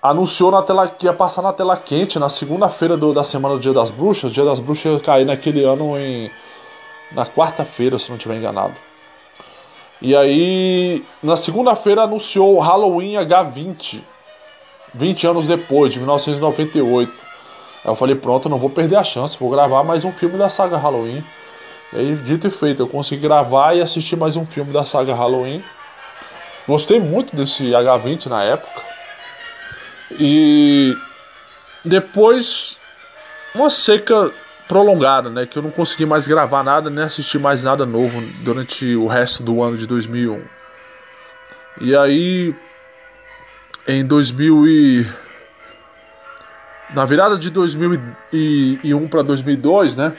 anunciou 0.01 0.51
na 0.51 0.61
tela 0.61 0.87
que 0.87 1.05
ia 1.05 1.13
passar 1.13 1.41
na 1.41 1.51
tela 1.51 1.75
quente 1.75 2.17
na 2.17 2.29
segunda-feira 2.29 2.97
da 2.97 3.23
semana 3.23 3.55
do 3.55 3.61
Dia 3.61 3.73
das 3.73 3.91
Bruxas. 3.91 4.31
O 4.31 4.33
Dia 4.33 4.45
das 4.45 4.59
Bruxas 4.59 4.93
ia 4.93 4.99
cair 4.99 5.25
naquele 5.25 5.63
ano 5.63 5.97
em 5.97 6.31
na 7.11 7.25
quarta-feira, 7.25 7.97
se 7.97 8.09
não 8.09 8.17
estiver 8.17 8.37
enganado. 8.37 8.75
E 10.01 10.15
aí, 10.15 11.03
na 11.21 11.35
segunda-feira 11.35 12.03
anunciou 12.03 12.59
Halloween 12.59 13.13
H20, 13.13 14.01
20 14.93 15.27
anos 15.27 15.47
depois, 15.47 15.91
de 15.91 15.99
1998. 15.99 17.11
Aí 17.83 17.91
eu 17.91 17.95
falei, 17.95 18.15
pronto, 18.15 18.47
não 18.47 18.57
vou 18.57 18.69
perder 18.69 18.95
a 18.95 19.03
chance, 19.03 19.37
vou 19.37 19.49
gravar 19.49 19.83
mais 19.83 20.05
um 20.05 20.11
filme 20.11 20.37
da 20.37 20.47
saga 20.49 20.77
Halloween. 20.77 21.23
E 21.91 21.97
aí, 21.97 22.15
dito 22.17 22.47
e 22.47 22.49
feito, 22.51 22.83
eu 22.83 22.87
consegui 22.87 23.23
gravar 23.23 23.75
e 23.75 23.81
assistir 23.81 24.15
mais 24.15 24.35
um 24.35 24.45
filme 24.45 24.71
da 24.71 24.85
saga 24.85 25.13
Halloween. 25.13 25.63
Gostei 26.67 26.99
muito 26.99 27.35
desse 27.35 27.71
H20 27.71 28.27
na 28.27 28.43
época. 28.43 28.88
E 30.11 30.95
depois 31.83 32.77
uma 33.53 33.69
seca 33.69 34.31
prolongada, 34.67 35.29
né, 35.29 35.45
que 35.47 35.57
eu 35.57 35.63
não 35.63 35.71
consegui 35.71 36.05
mais 36.05 36.27
gravar 36.27 36.63
nada, 36.63 36.89
nem 36.89 37.03
assistir 37.03 37.39
mais 37.39 37.63
nada 37.63 37.85
novo 37.85 38.21
durante 38.43 38.95
o 38.95 39.07
resto 39.07 39.41
do 39.41 39.63
ano 39.63 39.75
de 39.77 39.87
2001. 39.87 40.43
E 41.81 41.95
aí 41.95 42.55
em 43.87 44.05
2000 44.05 44.67
e 44.67 45.07
na 46.93 47.05
virada 47.05 47.37
de 47.37 47.49
2001 47.49 49.07
para 49.07 49.21
2002, 49.23 49.95
né? 49.95 50.13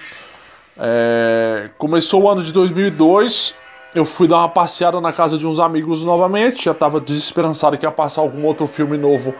É, 0.76 1.70
começou 1.76 2.22
o 2.22 2.28
ano 2.28 2.42
de 2.42 2.52
2002, 2.52 3.54
eu 3.94 4.04
fui 4.04 4.26
dar 4.26 4.38
uma 4.38 4.48
passeada 4.48 5.00
na 5.00 5.12
casa 5.12 5.36
de 5.36 5.46
uns 5.46 5.58
amigos 5.58 6.02
novamente, 6.02 6.64
já 6.64 6.72
estava 6.72 7.00
desesperançado 7.00 7.76
que 7.76 7.84
ia 7.84 7.90
passar 7.90 8.22
algum 8.22 8.44
outro 8.44 8.66
filme 8.66 8.96
novo 8.96 9.34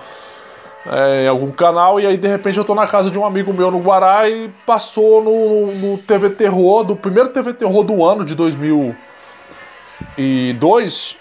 é, 0.86 1.24
em 1.24 1.28
algum 1.28 1.50
canal, 1.50 2.00
e 2.00 2.06
aí 2.06 2.16
de 2.16 2.26
repente 2.26 2.56
eu 2.56 2.64
tô 2.64 2.74
na 2.74 2.86
casa 2.86 3.10
de 3.10 3.18
um 3.18 3.26
amigo 3.26 3.52
meu 3.52 3.70
no 3.70 3.80
Guará 3.80 4.26
e 4.28 4.48
passou 4.64 5.22
no, 5.22 5.74
no 5.74 5.98
TV 5.98 6.30
Terror, 6.30 6.84
do 6.84 6.96
primeiro 6.96 7.28
TV 7.30 7.52
Terror 7.52 7.84
do 7.84 8.02
ano 8.04 8.24
de 8.24 8.34
2002, 8.34 11.16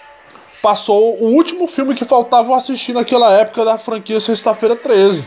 passou 0.61 1.21
o 1.21 1.33
último 1.33 1.67
filme 1.67 1.95
que 1.95 2.05
faltava 2.05 2.55
assistir 2.55 2.93
naquela 2.93 3.33
época 3.33 3.65
da 3.65 3.77
franquia 3.77 4.19
Sexta-feira 4.19 4.75
13, 4.75 5.25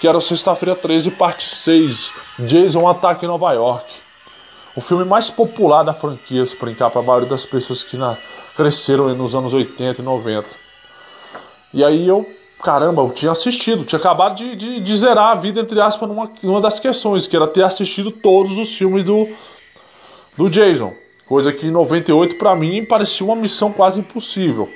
que 0.00 0.08
era 0.08 0.20
Sexta-feira 0.20 0.74
13, 0.74 1.12
parte 1.12 1.48
6, 1.48 2.12
Jason 2.40 2.88
Ataque 2.88 3.24
em 3.24 3.28
Nova 3.28 3.52
York. 3.52 4.08
O 4.78 4.80
filme 4.80 5.04
mais 5.04 5.28
popular 5.28 5.82
da 5.82 5.92
franquia, 5.92 6.46
se 6.46 6.56
brincar, 6.56 6.88
para 6.90 7.00
a 7.00 7.04
maioria 7.04 7.28
das 7.28 7.44
pessoas 7.44 7.82
que 7.82 7.96
na, 7.96 8.16
cresceram 8.54 9.12
nos 9.14 9.34
anos 9.34 9.52
80 9.52 10.00
e 10.00 10.04
90. 10.04 10.48
E 11.74 11.84
aí 11.84 12.06
eu, 12.06 12.24
caramba, 12.62 13.02
eu 13.02 13.10
tinha 13.10 13.32
assistido, 13.32 13.84
tinha 13.84 13.98
acabado 13.98 14.36
de, 14.36 14.56
de, 14.56 14.80
de 14.80 14.96
zerar 14.96 15.32
a 15.32 15.34
vida, 15.34 15.60
entre 15.60 15.80
aspas, 15.80 16.08
numa, 16.08 16.30
numa 16.42 16.60
das 16.60 16.80
questões, 16.80 17.26
que 17.26 17.36
era 17.36 17.46
ter 17.46 17.62
assistido 17.62 18.10
todos 18.10 18.58
os 18.58 18.74
filmes 18.76 19.04
do, 19.04 19.28
do 20.36 20.48
Jason. 20.48 20.94
Coisa 21.26 21.52
que 21.52 21.66
em 21.66 21.70
98 21.70 22.36
para 22.36 22.56
mim 22.56 22.84
parecia 22.84 23.26
uma 23.26 23.36
missão 23.36 23.72
quase 23.72 24.00
impossível. 24.00 24.68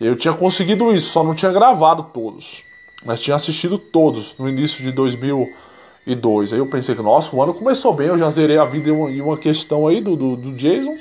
Eu 0.00 0.16
tinha 0.16 0.34
conseguido 0.34 0.94
isso, 0.94 1.10
só 1.10 1.22
não 1.22 1.34
tinha 1.34 1.52
gravado 1.52 2.04
todos. 2.14 2.62
Mas 3.04 3.20
tinha 3.20 3.36
assistido 3.36 3.78
todos 3.78 4.34
no 4.38 4.48
início 4.48 4.82
de 4.82 4.90
2002. 4.90 6.52
Aí 6.52 6.58
eu 6.58 6.66
pensei 6.66 6.94
que, 6.94 7.02
nossa, 7.02 7.34
o 7.36 7.42
ano 7.42 7.52
começou 7.52 7.92
bem, 7.92 8.08
eu 8.08 8.18
já 8.18 8.30
zerei 8.30 8.56
a 8.56 8.64
vida 8.64 8.88
em 8.88 8.92
uma, 8.92 9.10
em 9.10 9.20
uma 9.20 9.36
questão 9.36 9.86
aí 9.86 10.00
do, 10.00 10.16
do, 10.16 10.36
do, 10.36 10.52
Jason. 10.52 10.96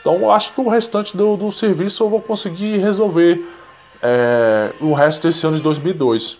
Então 0.00 0.16
eu 0.16 0.30
acho 0.30 0.52
que 0.52 0.60
o 0.60 0.68
restante 0.68 1.16
do, 1.16 1.36
do 1.36 1.50
serviço 1.50 2.04
eu 2.04 2.10
vou 2.10 2.20
conseguir 2.20 2.76
resolver 2.76 3.42
é, 4.04 4.74
o 4.82 4.92
resto 4.92 5.26
desse 5.26 5.46
ano 5.46 5.56
de 5.56 5.62
2002. 5.62 6.36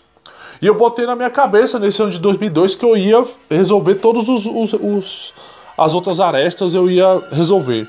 E 0.61 0.67
eu 0.67 0.75
botei 0.75 1.07
na 1.07 1.17
minha 1.17 1.31
cabeça 1.31 1.79
nesse 1.79 2.03
ano 2.03 2.13
de 2.13 2.19
2002 2.19 2.75
que 2.75 2.85
eu 2.85 2.95
ia 2.95 3.27
resolver 3.51 3.95
todos 3.97 4.29
os, 4.29 4.45
os, 4.45 4.73
os 4.75 5.35
as 5.77 5.93
outras 5.95 6.21
arestas 6.21 6.75
eu 6.75 6.89
ia 6.89 7.27
resolver, 7.33 7.89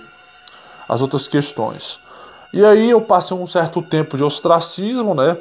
as 0.88 1.02
outras 1.02 1.28
questões. 1.28 2.00
E 2.52 2.64
aí 2.64 2.90
eu 2.90 3.02
passei 3.02 3.36
um 3.36 3.46
certo 3.46 3.82
tempo 3.82 4.18
de 4.18 4.24
ostracismo, 4.24 5.14
né? 5.14 5.38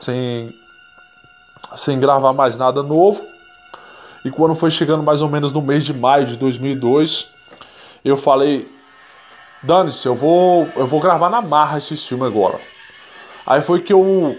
Sem, 0.00 0.54
sem 1.76 1.98
gravar 1.98 2.32
mais 2.32 2.56
nada 2.56 2.82
novo. 2.82 3.24
E 4.24 4.30
quando 4.30 4.54
foi 4.54 4.70
chegando 4.70 5.02
mais 5.02 5.22
ou 5.22 5.28
menos 5.28 5.52
no 5.52 5.62
mês 5.62 5.84
de 5.84 5.94
maio 5.94 6.26
de 6.26 6.36
2002, 6.36 7.28
eu 8.04 8.16
falei: 8.16 8.68
Dane-se, 9.62 10.06
eu 10.06 10.14
vou, 10.14 10.68
eu 10.76 10.86
vou 10.86 11.00
gravar 11.00 11.30
na 11.30 11.40
marra 11.40 11.78
esse 11.78 11.96
filme 11.96 12.26
agora. 12.26 12.60
Aí 13.46 13.62
foi 13.62 13.80
que 13.80 13.92
eu, 13.92 14.36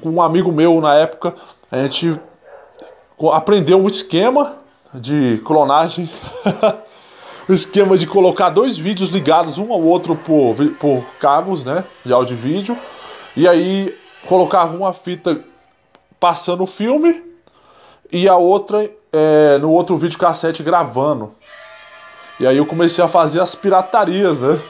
com 0.00 0.10
um 0.10 0.22
amigo 0.22 0.50
meu 0.50 0.80
na 0.80 0.94
época, 0.94 1.34
a 1.70 1.82
gente 1.82 2.18
aprendeu 3.32 3.78
um 3.78 3.86
esquema 3.86 4.56
de 4.94 5.40
clonagem. 5.44 6.10
o 7.48 7.52
esquema 7.52 7.96
de 7.96 8.06
colocar 8.06 8.50
dois 8.50 8.76
vídeos 8.76 9.10
ligados 9.10 9.58
um 9.58 9.72
ao 9.72 9.82
outro 9.82 10.16
por, 10.16 10.56
por 10.80 11.04
cabos 11.20 11.64
né, 11.64 11.84
de 12.04 12.12
áudio 12.12 12.36
e 12.36 12.40
vídeo. 12.40 12.78
E 13.36 13.46
aí 13.46 13.94
colocava 14.26 14.76
uma 14.76 14.92
fita 14.92 15.40
passando 16.18 16.62
o 16.62 16.66
filme 16.66 17.22
e 18.10 18.28
a 18.28 18.36
outra 18.36 18.90
é, 19.12 19.58
no 19.58 19.70
outro 19.70 19.96
vídeo 19.98 20.18
cassete 20.18 20.62
gravando. 20.62 21.34
E 22.40 22.46
aí 22.46 22.56
eu 22.56 22.66
comecei 22.66 23.04
a 23.04 23.08
fazer 23.08 23.40
as 23.40 23.54
piratarias, 23.54 24.38
né? 24.38 24.60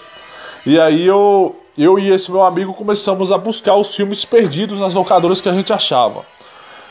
E 0.67 0.79
aí 0.79 1.07
eu, 1.07 1.57
eu 1.77 1.99
e 1.99 2.11
esse 2.11 2.31
meu 2.31 2.43
amigo 2.43 2.75
começamos 2.75 3.33
a 3.33 3.39
buscar 3.39 3.77
os 3.77 3.95
filmes 3.95 4.25
perdidos 4.25 4.79
nas 4.79 4.95
locadoras 4.95 5.41
que 5.41 5.49
a 5.49 5.53
gente 5.53 5.73
achava. 5.73 6.25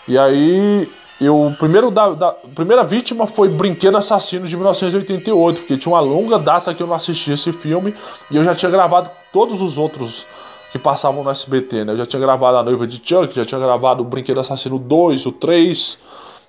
E 0.07 0.17
aí 0.17 0.89
eu, 1.19 1.53
primeiro 1.59 1.91
da, 1.91 2.09
da, 2.09 2.31
primeira 2.31 2.83
vítima 2.83 3.27
foi 3.27 3.47
Brinquedo 3.47 3.97
Assassino 3.97 4.47
de 4.47 4.55
1988, 4.55 5.59
porque 5.59 5.77
tinha 5.77 5.93
uma 5.93 5.99
longa 5.99 6.39
data 6.39 6.73
que 6.73 6.81
eu 6.81 6.87
não 6.87 6.95
assistia 6.95 7.35
esse 7.35 7.53
filme 7.53 7.93
e 8.31 8.37
eu 8.37 8.43
já 8.43 8.55
tinha 8.55 8.71
gravado 8.71 9.11
todos 9.31 9.61
os 9.61 9.77
outros 9.77 10.25
que 10.71 10.79
passavam 10.79 11.23
no 11.23 11.29
SBT, 11.29 11.85
né? 11.85 11.93
Eu 11.93 11.97
já 11.97 12.05
tinha 12.05 12.19
gravado 12.19 12.57
A 12.57 12.63
Noiva 12.63 12.87
de 12.87 12.99
Chuck, 13.03 13.35
já 13.35 13.45
tinha 13.45 13.59
gravado 13.59 14.03
Brinquedo 14.03 14.39
Assassino 14.39 14.79
2, 14.79 15.25
o 15.27 15.31
3, 15.33 15.99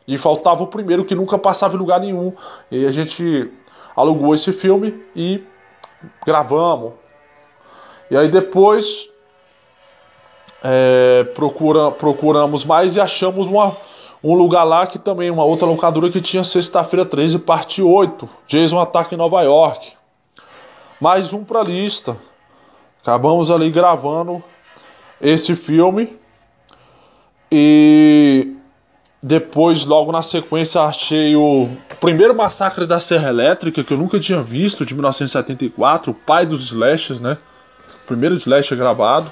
e 0.09 0.17
faltava 0.17 0.63
o 0.63 0.67
primeiro 0.67 1.05
que 1.05 1.15
nunca 1.15 1.37
passava 1.37 1.75
em 1.75 1.79
lugar 1.79 2.01
nenhum. 2.01 2.33
E 2.71 2.87
a 2.87 2.93
gente 2.93 3.51
alugou 3.95 4.35
esse 4.35 4.53
filme 4.53 4.95
e 5.15 5.43
gravamos. 6.25 7.02
E 8.13 8.17
aí 8.17 8.29
depois 8.29 9.09
é, 10.63 11.25
procura, 11.35 11.91
procuramos 11.91 12.63
mais 12.63 12.95
e 12.95 13.01
achamos 13.01 13.47
uma 13.47 13.75
um 14.23 14.35
lugar 14.35 14.65
lá 14.65 14.87
que 14.87 14.99
também, 14.99 15.31
uma 15.31 15.45
outra 15.45 15.67
locadora 15.67 16.11
que 16.11 16.21
tinha 16.21 16.45
sexta-feira 16.45 17.07
13, 17.07 17.39
parte 17.39 17.81
8. 17.81 18.29
Jason 18.47 18.79
Ataque 18.79 19.15
em 19.15 19.19
Nova 19.19 19.41
York. 19.41 19.93
Mais 21.01 21.33
um 21.33 21.43
pra 21.43 21.63
lista. 21.63 22.15
Acabamos 23.01 23.51
ali 23.51 23.71
gravando 23.71 24.45
esse 25.19 25.57
filme. 25.57 26.15
E 27.51 28.55
depois, 29.23 29.87
logo 29.87 30.13
na 30.13 30.23
sequência, 30.23 30.83
achei 30.83 31.35
o 31.35 31.71
primeiro 31.99 32.37
massacre 32.37 32.87
da 32.87 33.01
Serra 33.01 33.31
Elétrica, 33.31 33.83
que 33.83 33.95
eu 33.95 33.99
nunca 33.99 34.21
tinha 34.21 34.43
visto, 34.43 34.85
de 34.85 34.93
1974, 34.93 36.13
o 36.13 36.15
pai 36.15 36.45
dos 36.45 36.67
slashes, 36.67 37.19
né? 37.19 37.39
Primeiro 38.07 38.37
slash 38.37 38.75
gravado. 38.75 39.31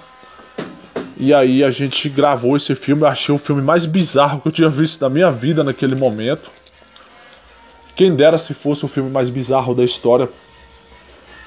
E 1.16 1.34
aí 1.34 1.62
a 1.62 1.70
gente 1.70 2.08
gravou 2.08 2.56
esse 2.56 2.74
filme, 2.74 3.02
eu 3.02 3.06
achei 3.06 3.34
o 3.34 3.38
filme 3.38 3.60
mais 3.60 3.84
bizarro 3.84 4.40
que 4.40 4.48
eu 4.48 4.52
tinha 4.52 4.70
visto 4.70 4.98
da 5.00 5.10
minha 5.10 5.30
vida 5.30 5.62
naquele 5.62 5.94
momento. 5.94 6.50
Quem 7.94 8.14
dera 8.16 8.38
se 8.38 8.54
fosse 8.54 8.84
o 8.86 8.88
filme 8.88 9.10
mais 9.10 9.28
bizarro 9.28 9.74
da 9.74 9.84
história. 9.84 10.28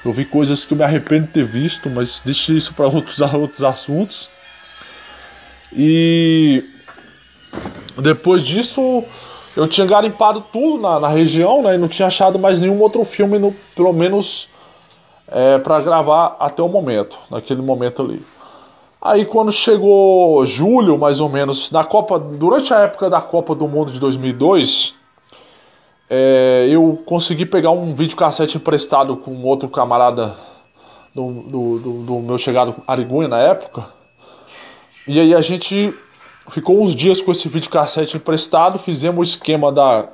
Eu 0.04 0.12
vi 0.12 0.24
coisas 0.24 0.64
que 0.64 0.74
eu 0.74 0.78
me 0.78 0.84
arrependo 0.84 1.26
de 1.26 1.32
ter 1.32 1.44
visto, 1.44 1.90
mas 1.90 2.22
deixe 2.24 2.56
isso 2.56 2.72
para 2.74 2.86
outros, 2.86 3.20
outros 3.20 3.64
assuntos. 3.64 4.30
E 5.72 6.62
depois 7.98 8.44
disso, 8.44 9.02
eu 9.56 9.66
tinha 9.66 9.86
garimpado 9.86 10.40
tudo 10.52 10.80
na, 10.80 11.00
na 11.00 11.08
região, 11.08 11.62
né? 11.62 11.74
E 11.74 11.78
não 11.78 11.88
tinha 11.88 12.06
achado 12.06 12.38
mais 12.38 12.60
nenhum 12.60 12.80
outro 12.80 13.04
filme, 13.04 13.38
no, 13.38 13.52
pelo 13.74 13.92
menos 13.92 14.48
é, 15.28 15.58
para 15.58 15.80
gravar 15.80 16.36
até 16.38 16.62
o 16.62 16.68
momento, 16.68 17.16
naquele 17.30 17.62
momento 17.62 18.02
ali. 18.02 18.24
Aí 19.00 19.24
quando 19.26 19.52
chegou 19.52 20.44
julho, 20.46 20.98
mais 20.98 21.20
ou 21.20 21.28
menos, 21.28 21.70
na 21.70 21.84
Copa, 21.84 22.18
durante 22.18 22.72
a 22.72 22.80
época 22.80 23.10
da 23.10 23.20
Copa 23.20 23.54
do 23.54 23.68
Mundo 23.68 23.92
de 23.92 24.00
2002, 24.00 24.94
é, 26.08 26.66
eu 26.70 27.02
consegui 27.04 27.44
pegar 27.44 27.70
um 27.70 27.94
videocassete 27.94 28.56
emprestado 28.56 29.16
com 29.16 29.42
outro 29.42 29.68
camarada 29.68 30.36
do, 31.14 31.30
do, 31.30 31.78
do, 31.78 31.92
do 32.02 32.20
meu 32.20 32.38
chegado 32.38 32.76
Arigunha 32.86 33.28
na 33.28 33.38
época. 33.38 33.86
E 35.06 35.20
aí 35.20 35.34
a 35.34 35.42
gente 35.42 35.94
ficou 36.50 36.82
uns 36.82 36.94
dias 36.94 37.20
com 37.20 37.30
esse 37.30 37.48
videocassete 37.48 38.16
emprestado, 38.16 38.78
fizemos 38.78 39.18
o 39.20 39.30
esquema 39.30 39.70
da, 39.70 40.08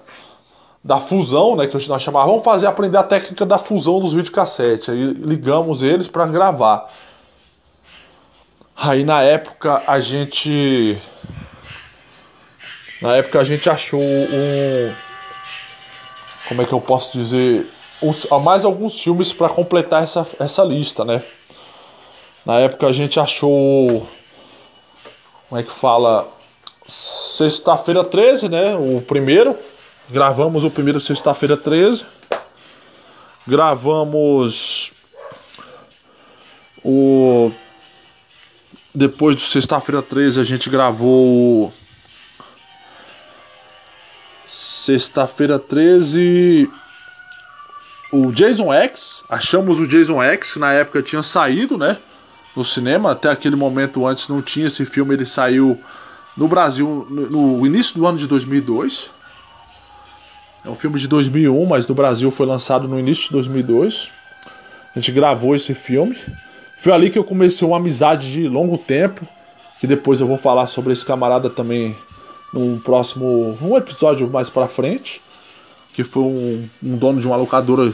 da 0.83 0.99
fusão, 0.99 1.57
né, 1.57 1.67
que 1.67 1.89
nós 1.89 2.03
chamávamos, 2.03 2.33
vamos 2.33 2.45
fazer 2.45 2.67
aprender 2.67 2.97
a 2.97 3.03
técnica 3.03 3.45
da 3.45 3.59
fusão 3.59 4.01
dos 4.01 4.13
videocassetes. 4.13 4.89
Aí 4.89 5.05
ligamos 5.05 5.83
eles 5.83 6.09
para 6.09 6.27
gravar. 6.27 6.91
Aí 8.75 9.05
na 9.05 9.23
época 9.23 9.83
a 9.87 10.01
gente 10.01 10.99
na 13.03 13.17
época 13.17 13.41
a 13.41 13.45
gente 13.45 13.69
achou 13.69 14.01
um 14.01 14.95
como 16.49 16.63
é 16.63 16.65
que 16.65 16.73
eu 16.73 16.81
posso 16.81 17.13
dizer, 17.13 17.71
uns, 18.03 18.27
mais 18.43 18.65
alguns 18.65 19.01
filmes 19.01 19.33
para 19.33 19.49
completar 19.49 20.03
essa, 20.03 20.27
essa 20.39 20.65
lista, 20.65 21.05
né? 21.05 21.23
Na 22.45 22.59
época 22.59 22.87
a 22.87 22.93
gente 22.93 23.21
achou 23.21 24.09
como 25.51 25.61
é 25.61 25.65
que 25.65 25.73
fala? 25.73 26.29
Sexta-feira 26.87 28.05
13, 28.05 28.49
né? 28.49 28.77
O 28.77 29.01
primeiro. 29.03 29.57
Gravamos 30.11 30.65
o 30.65 30.71
primeiro 30.71 31.01
sexta-feira 31.01 31.57
13. 31.57 32.05
Gravamos 33.47 34.93
o. 36.85 37.53
Depois 38.95 39.37
do 39.37 39.43
sexta-feira 39.43 40.03
13 40.03 40.41
a 40.41 40.45
gente 40.45 40.69
gravou. 40.69 41.73
Sexta-feira 44.47 45.59
13. 45.59 46.69
O 48.13 48.33
Jason 48.33 48.73
X. 48.73 49.23
Achamos 49.29 49.79
o 49.79 49.87
Jason 49.87 50.21
X, 50.23 50.57
na 50.57 50.73
época 50.73 51.03
tinha 51.03 51.23
saído, 51.23 51.79
né? 51.79 51.99
no 52.55 52.65
cinema. 52.65 53.13
Até 53.13 53.31
aquele 53.31 53.57
momento 53.57 54.07
antes 54.07 54.29
não 54.29 54.43
tinha 54.43 54.67
esse 54.67 54.85
filme, 54.85 55.15
ele 55.15 55.27
saiu 55.27 55.81
no 56.37 56.49
Brasil 56.49 57.07
no, 57.09 57.31
no 57.31 57.67
início 57.67 57.95
do 57.97 58.07
ano 58.07 58.19
de 58.19 58.27
2002. 58.27 59.11
É 60.65 60.69
um 60.69 60.75
filme 60.75 61.01
de 61.01 61.09
2001, 61.09 61.67
mas 61.67 61.87
no 61.87 61.95
Brasil 61.95 62.31
foi 62.31 62.47
lançado 62.47 62.87
no 62.87 62.99
início 62.99 63.25
de 63.25 63.33
2002. 63.33 64.11
A 64.95 64.99
gente 64.99 65.13
gravou 65.13 65.55
esse 65.55 65.75
filme. 65.75 66.17
Foi 66.77 66.93
ali 66.93 67.11
que 67.11 67.19
eu 67.19 67.25
comecei 67.25 67.67
uma 67.67 67.79
amizade 67.79 68.31
de 68.31 68.47
longo 68.47 68.77
tempo, 68.77 69.27
que 69.81 69.87
depois 69.87 70.21
eu 70.21 70.27
vou 70.27 70.37
falar 70.37 70.67
sobre 70.67 70.93
esse 70.93 71.05
camarada 71.05 71.49
também 71.49 71.97
num 72.53 72.79
próximo, 72.79 73.57
um 73.63 73.77
episódio 73.77 74.29
mais 74.29 74.51
para 74.51 74.69
frente, 74.69 75.23
que 75.95 76.05
foi 76.05 76.23
um, 76.23 76.69
um, 76.83 76.97
dono 76.97 77.21
de 77.21 77.27
uma 77.27 77.37
locadora 77.37 77.93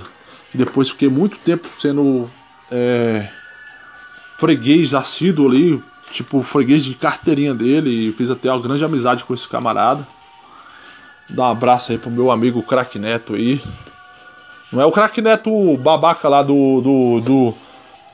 que 0.50 0.58
depois 0.58 0.88
fiquei 0.88 1.08
muito 1.08 1.36
tempo 1.38 1.68
sendo 1.80 2.28
é, 2.70 3.28
freguês 4.38 4.94
assíduo 4.94 5.48
ali, 5.48 5.82
tipo 6.10 6.42
freguês 6.42 6.84
de 6.84 6.94
carteirinha 6.94 7.54
dele, 7.54 8.08
e 8.08 8.12
fiz 8.12 8.30
até 8.30 8.50
uma 8.50 8.60
grande 8.60 8.84
amizade 8.84 9.24
com 9.24 9.34
esse 9.34 9.48
camarada. 9.48 10.06
Dá 11.28 11.44
um 11.44 11.50
abraço 11.50 11.92
aí 11.92 11.98
pro 11.98 12.10
meu 12.10 12.30
amigo 12.30 12.62
Crack 12.62 12.98
Neto 12.98 13.34
aí. 13.34 13.60
Não 14.72 14.80
é 14.80 14.86
o 14.86 14.92
Crack 14.92 15.20
Neto 15.20 15.76
babaca 15.76 16.28
lá 16.28 16.42
do, 16.42 16.80
do, 16.80 17.20
do, 17.20 17.54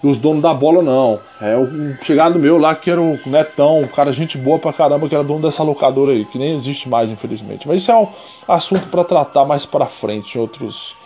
dos 0.02 0.18
donos 0.18 0.42
da 0.42 0.52
bola, 0.52 0.82
não. 0.82 1.20
É 1.40 1.56
o 1.56 1.96
chegado 2.02 2.38
meu 2.38 2.58
lá 2.58 2.74
que 2.74 2.90
era 2.90 3.00
o 3.00 3.18
Netão, 3.26 3.80
um 3.80 3.88
cara 3.88 4.12
gente 4.12 4.36
boa 4.38 4.58
pra 4.58 4.72
caramba, 4.72 5.08
que 5.08 5.14
era 5.14 5.22
dono 5.24 5.42
dessa 5.42 5.62
locadora 5.62 6.12
aí, 6.12 6.24
que 6.24 6.38
nem 6.38 6.54
existe 6.54 6.88
mais, 6.88 7.10
infelizmente. 7.10 7.68
Mas 7.68 7.82
isso 7.82 7.90
é 7.92 7.96
um 7.96 8.08
assunto 8.48 8.88
para 8.88 9.04
tratar 9.04 9.44
mais 9.44 9.66
pra 9.66 9.86
frente 9.86 10.36
em 10.36 10.40
outros, 10.40 10.96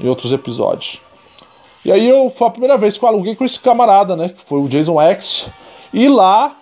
em 0.00 0.08
outros 0.08 0.32
episódios. 0.32 1.00
E 1.84 1.92
aí 1.92 2.08
eu 2.08 2.30
foi 2.30 2.48
a 2.48 2.50
primeira 2.50 2.76
vez 2.76 2.98
que 2.98 3.04
eu 3.04 3.08
aluguei 3.08 3.36
com 3.36 3.44
esse 3.44 3.60
camarada, 3.60 4.16
né? 4.16 4.30
Que 4.30 4.42
foi 4.44 4.60
o 4.60 4.68
Jason 4.68 5.00
X. 5.00 5.48
E 5.92 6.08
lá, 6.08 6.56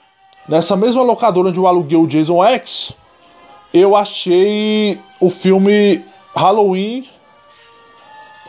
nessa 0.49 0.77
mesma 0.77 1.03
locadora 1.03 1.49
onde 1.49 1.59
eu 1.59 1.67
aluguei 1.67 1.97
o 1.97 2.07
Jason 2.07 2.45
X, 2.45 2.93
eu 3.75 3.97
achei 3.97 5.01
o 5.19 5.29
filme 5.29 6.05
Halloween 6.33 7.09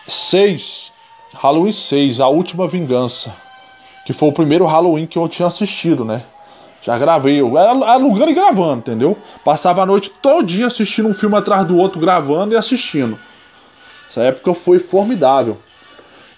6. 0.07 0.93
Halloween 1.33 1.71
6, 1.71 2.21
A 2.21 2.27
Última 2.27 2.67
Vingança. 2.67 3.35
Que 4.05 4.13
foi 4.13 4.29
o 4.29 4.31
primeiro 4.31 4.67
Halloween 4.67 5.07
que 5.07 5.17
eu 5.17 5.27
tinha 5.27 5.47
assistido, 5.47 6.05
né? 6.05 6.21
Já 6.83 6.95
gravei, 6.99 7.41
eu 7.41 7.57
era 7.57 7.71
alugando 7.71 8.29
e 8.29 8.35
gravando, 8.35 8.77
entendeu? 8.77 9.17
Passava 9.43 9.81
a 9.81 9.85
noite 9.87 10.11
todinha 10.21 10.67
assistindo 10.67 11.09
um 11.09 11.13
filme 11.15 11.35
atrás 11.35 11.65
do 11.65 11.75
outro, 11.75 11.99
gravando 11.99 12.53
e 12.53 12.57
assistindo. 12.57 13.17
Essa 14.07 14.21
época 14.21 14.53
foi 14.53 14.77
formidável. 14.77 15.57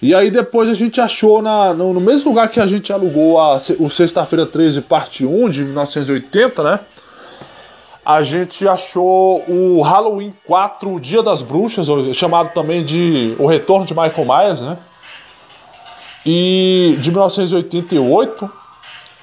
E 0.02 0.16
aí 0.16 0.32
depois 0.32 0.70
a 0.70 0.74
gente 0.74 1.02
achou 1.02 1.42
na, 1.42 1.74
no, 1.74 1.94
no 1.94 2.00
mesmo 2.00 2.30
lugar 2.30 2.48
que 2.48 2.62
a 2.62 2.68
gente 2.68 2.94
alugou 2.94 3.38
a, 3.38 3.58
o 3.80 3.90
Sexta-feira 3.90 4.46
13, 4.46 4.80
parte 4.84 5.26
1 5.26 5.50
de 5.50 5.66
1980, 5.66 6.64
né? 6.64 6.80
A 8.10 8.24
gente 8.24 8.66
achou 8.66 9.44
o 9.50 9.82
Halloween 9.82 10.34
4, 10.46 10.94
o 10.94 10.98
Dia 10.98 11.22
das 11.22 11.42
Bruxas, 11.42 11.88
chamado 12.16 12.54
também 12.54 12.86
de 12.86 13.36
O 13.38 13.46
Retorno 13.46 13.86
de 13.86 13.94
Michael 13.94 14.26
Myers, 14.26 14.62
né? 14.62 14.78
E 16.26 16.98
de 17.02 17.12
1988. 17.12 18.50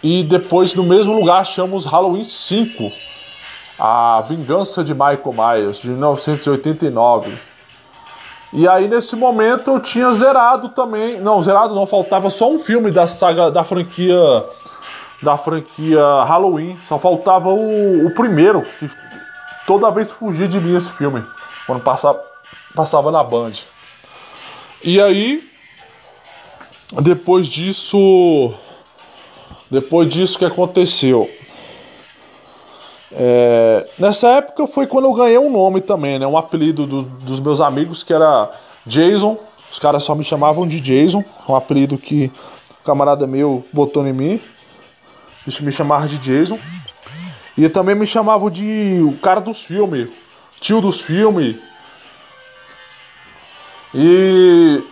E 0.03 0.22
depois 0.22 0.74
no 0.74 0.82
mesmo 0.82 1.14
lugar 1.14 1.41
achamos 1.41 1.87
Halloween 1.87 2.24
5, 2.24 2.93
A 3.78 4.22
Vingança 4.28 4.85
de 4.85 4.93
Michael 4.93 5.32
Myers, 5.32 5.80
de 5.80 5.89
1989. 5.89 7.32
E 8.53 8.68
aí 8.68 8.87
nesse 8.87 9.16
momento 9.16 9.70
eu 9.70 9.80
tinha 9.80 10.12
zerado 10.12 10.68
também. 10.68 11.18
Não, 11.22 11.43
zerado 11.43 11.74
não, 11.74 11.87
faltava 11.87 12.28
só 12.28 12.51
um 12.51 12.59
filme 12.59 12.91
da 12.91 13.07
saga 13.07 13.51
da 13.51 13.64
franquia 13.64 14.45
da 15.25 15.37
franquia 15.37 16.01
Halloween. 16.25 16.79
Só 16.85 16.99
faltava 16.99 17.49
o, 17.49 18.07
o 18.07 18.11
primeiro, 18.14 18.62
que 18.79 18.89
toda 19.66 19.91
vez 19.91 20.11
fugia 20.11 20.47
de 20.47 20.61
mim 20.61 20.77
esse 20.77 20.91
filme. 20.91 21.25
Quando 21.66 21.83
passava, 21.83 22.22
passava 22.75 23.11
na 23.11 23.25
Band. 23.25 23.53
E 24.83 25.01
aí 25.01 25.43
depois 27.01 27.47
disso 27.47 28.55
depois 29.70 30.09
disso 30.12 30.39
que 30.39 30.45
aconteceu 30.45 31.29
é, 33.16 33.87
nessa 33.97 34.29
época 34.29 34.66
foi 34.66 34.89
quando 34.89 35.05
eu 35.05 35.12
ganhei 35.12 35.39
um 35.39 35.51
nome 35.51 35.81
também, 35.81 36.18
né? 36.18 36.27
Um 36.27 36.37
apelido 36.37 36.85
do, 36.85 37.03
dos 37.03 37.39
meus 37.39 37.61
amigos 37.61 38.03
que 38.03 38.12
era 38.12 38.51
Jason. 38.85 39.39
Os 39.70 39.79
caras 39.79 40.03
só 40.03 40.14
me 40.14 40.25
chamavam 40.25 40.66
de 40.66 40.81
Jason, 40.81 41.25
um 41.49 41.55
apelido 41.55 41.97
que 41.97 42.31
o 42.81 42.85
camarada 42.85 43.27
meu 43.27 43.64
botou 43.72 44.05
em 44.07 44.12
mim. 44.12 44.41
Me 45.47 45.72
chamava 45.72 46.09
de 46.09 46.18
Jason. 46.18 46.59
E 47.57 47.68
também 47.68 47.95
me 47.95 48.07
chamavam 48.07 48.51
de 48.51 49.01
o 49.03 49.16
cara 49.18 49.40
dos 49.40 49.62
filmes, 49.62 50.09
tio 50.61 50.80
dos 50.80 51.01
filmes. 51.01 51.57
E 53.95 54.82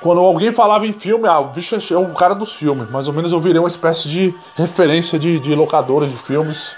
quando 0.00 0.20
alguém 0.20 0.52
falava 0.52 0.86
em 0.86 0.92
filme, 0.92 1.28
ah, 1.28 1.40
o 1.40 1.48
bicho 1.48 1.74
é 1.74 1.96
o 1.96 2.12
cara 2.14 2.34
dos 2.34 2.52
filmes. 2.52 2.90
Mais 2.90 3.08
ou 3.08 3.14
menos 3.14 3.32
eu 3.32 3.40
virei 3.40 3.58
uma 3.58 3.68
espécie 3.68 4.08
de 4.08 4.34
referência 4.56 5.18
de, 5.18 5.40
de 5.40 5.54
locadora 5.54 6.06
de 6.06 6.16
filmes. 6.16 6.74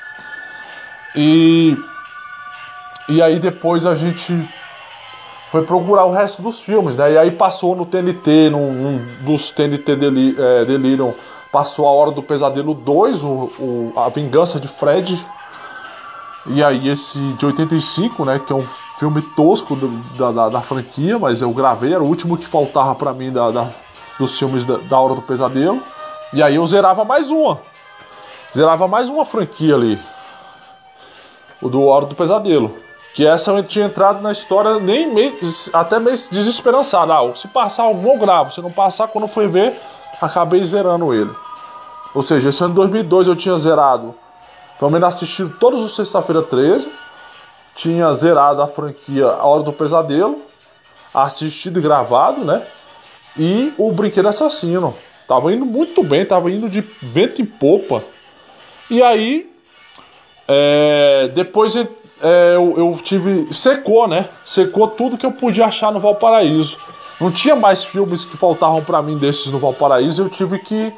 E. 1.17 1.77
E 3.07 3.21
aí 3.21 3.39
depois 3.39 3.85
a 3.85 3.95
gente 3.95 4.33
foi 5.51 5.63
procurar 5.63 6.05
o 6.05 6.11
resto 6.11 6.43
dos 6.43 6.61
filmes, 6.61 6.97
né? 6.97 7.13
E 7.13 7.19
aí 7.19 7.31
passou 7.31 7.77
no 7.77 7.87
TNT, 7.87 8.51
num, 8.51 8.99
dos 9.21 9.51
TNT 9.51 9.95
Deli, 9.95 10.35
é, 10.39 10.65
Delirium, 10.65 11.15
passou 11.55 11.87
a 11.87 11.93
Hora 11.93 12.11
do 12.11 12.21
Pesadelo 12.21 12.75
2, 12.75 13.23
o, 13.23 13.29
o, 13.29 13.93
a 13.95 14.09
Vingança 14.09 14.59
de 14.59 14.67
Fred. 14.67 15.25
E 16.47 16.65
aí 16.65 16.89
esse 16.89 17.17
de 17.35 17.47
85, 17.47 18.25
né, 18.25 18.41
que 18.41 18.53
é 18.53 18.57
um 18.57 18.67
filme 18.99 19.23
tosco 19.37 19.77
do, 19.77 19.89
da, 20.17 20.33
da, 20.33 20.49
da, 20.49 20.61
franquia, 20.61 21.17
mas 21.17 21.41
eu 21.41 21.53
gravei, 21.53 21.95
era 21.95 22.03
o 22.03 22.09
último 22.09 22.37
que 22.37 22.45
faltava 22.45 22.93
para 22.97 23.15
mim 23.15 23.33
da, 23.33 23.53
da, 23.53 23.71
dos 24.19 24.37
filmes 24.37 24.65
da, 24.65 24.79
da 24.79 24.99
Hora 24.99 25.15
do 25.15 25.23
Pesadelo. 25.23 25.81
E 26.33 26.43
aí 26.43 26.57
eu 26.57 26.67
zerava 26.67 27.05
mais 27.05 27.31
uma. 27.31 27.61
Zerava 28.53 28.89
mais 28.89 29.09
uma 29.09 29.25
franquia 29.25 29.77
ali. 29.77 29.97
O 31.63 31.69
do 31.69 31.85
Hora 31.85 32.07
do 32.07 32.17
Pesadelo. 32.17 32.75
Que 33.15 33.25
essa 33.25 33.53
eu 33.53 33.63
tinha 33.63 33.87
entrado 33.87 34.21
na 34.21 34.33
história 34.33 34.81
nem 34.81 35.07
meio, 35.15 35.39
até 35.73 36.01
meio 36.01 36.17
desesperançado. 36.17 37.13
Ah, 37.13 37.33
se 37.37 37.47
passar 37.47 37.85
algum 37.85 38.15
eu 38.15 38.19
gravo. 38.19 38.53
Se 38.53 38.61
não 38.61 38.73
passar, 38.73 39.07
quando 39.07 39.29
fui 39.29 39.47
ver, 39.47 39.81
acabei 40.21 40.67
zerando 40.67 41.15
ele. 41.15 41.44
Ou 42.15 42.23
seja, 42.23 42.49
esse 42.49 42.63
ano 42.63 42.73
de 42.73 42.77
2002 42.77 43.29
eu 43.29 43.37
tinha 43.37 43.57
zerado, 43.59 44.15
pelo 44.79 44.91
menos 44.91 45.09
assistido 45.09 45.57
todos 45.59 45.85
os 45.85 45.97
Sexta-feira 45.97 46.43
13. 46.43 46.89
Tinha 47.75 48.15
zerado 48.15 48.63
a 48.63 48.69
franquia 48.69 49.27
A 49.27 49.45
Hora 49.45 49.65
do 49.65 49.73
Pesadelo. 49.73 50.43
Assistido 51.13 51.79
e 51.79 51.83
gravado, 51.83 52.45
né? 52.45 52.67
E 53.37 53.73
o 53.77 53.91
Brinquedo 53.93 54.29
Assassino. 54.29 54.95
Tava 55.27 55.53
indo 55.53 55.65
muito 55.65 56.03
bem, 56.03 56.25
tava 56.25 56.51
indo 56.51 56.69
de 56.69 56.83
vento 57.03 57.41
em 57.41 57.47
popa. 57.47 58.05
E 58.91 59.03
aí, 59.03 59.51
é, 60.47 61.31
depois 61.35 61.75
é, 61.75 61.89
eu, 62.55 62.75
eu, 62.77 62.99
tive. 63.03 63.53
Secou, 63.53 64.07
né? 64.07 64.29
Secou 64.45 64.89
tudo 64.89 65.17
que 65.17 65.27
eu 65.27 65.33
podia 65.33 65.67
achar 65.67 65.93
no 65.93 66.01
Valparaíso. 66.01 66.79
Não 67.21 67.31
tinha 67.31 67.57
mais 67.57 67.83
filmes 67.85 68.25
que 68.25 68.37
faltavam 68.37 68.83
para 68.83 69.01
mim 69.03 69.17
desses 69.17 69.47
no 69.51 69.59
Valparaíso. 69.59 70.23
Eu 70.23 70.29
tive 70.29 70.59
que, 70.59 70.93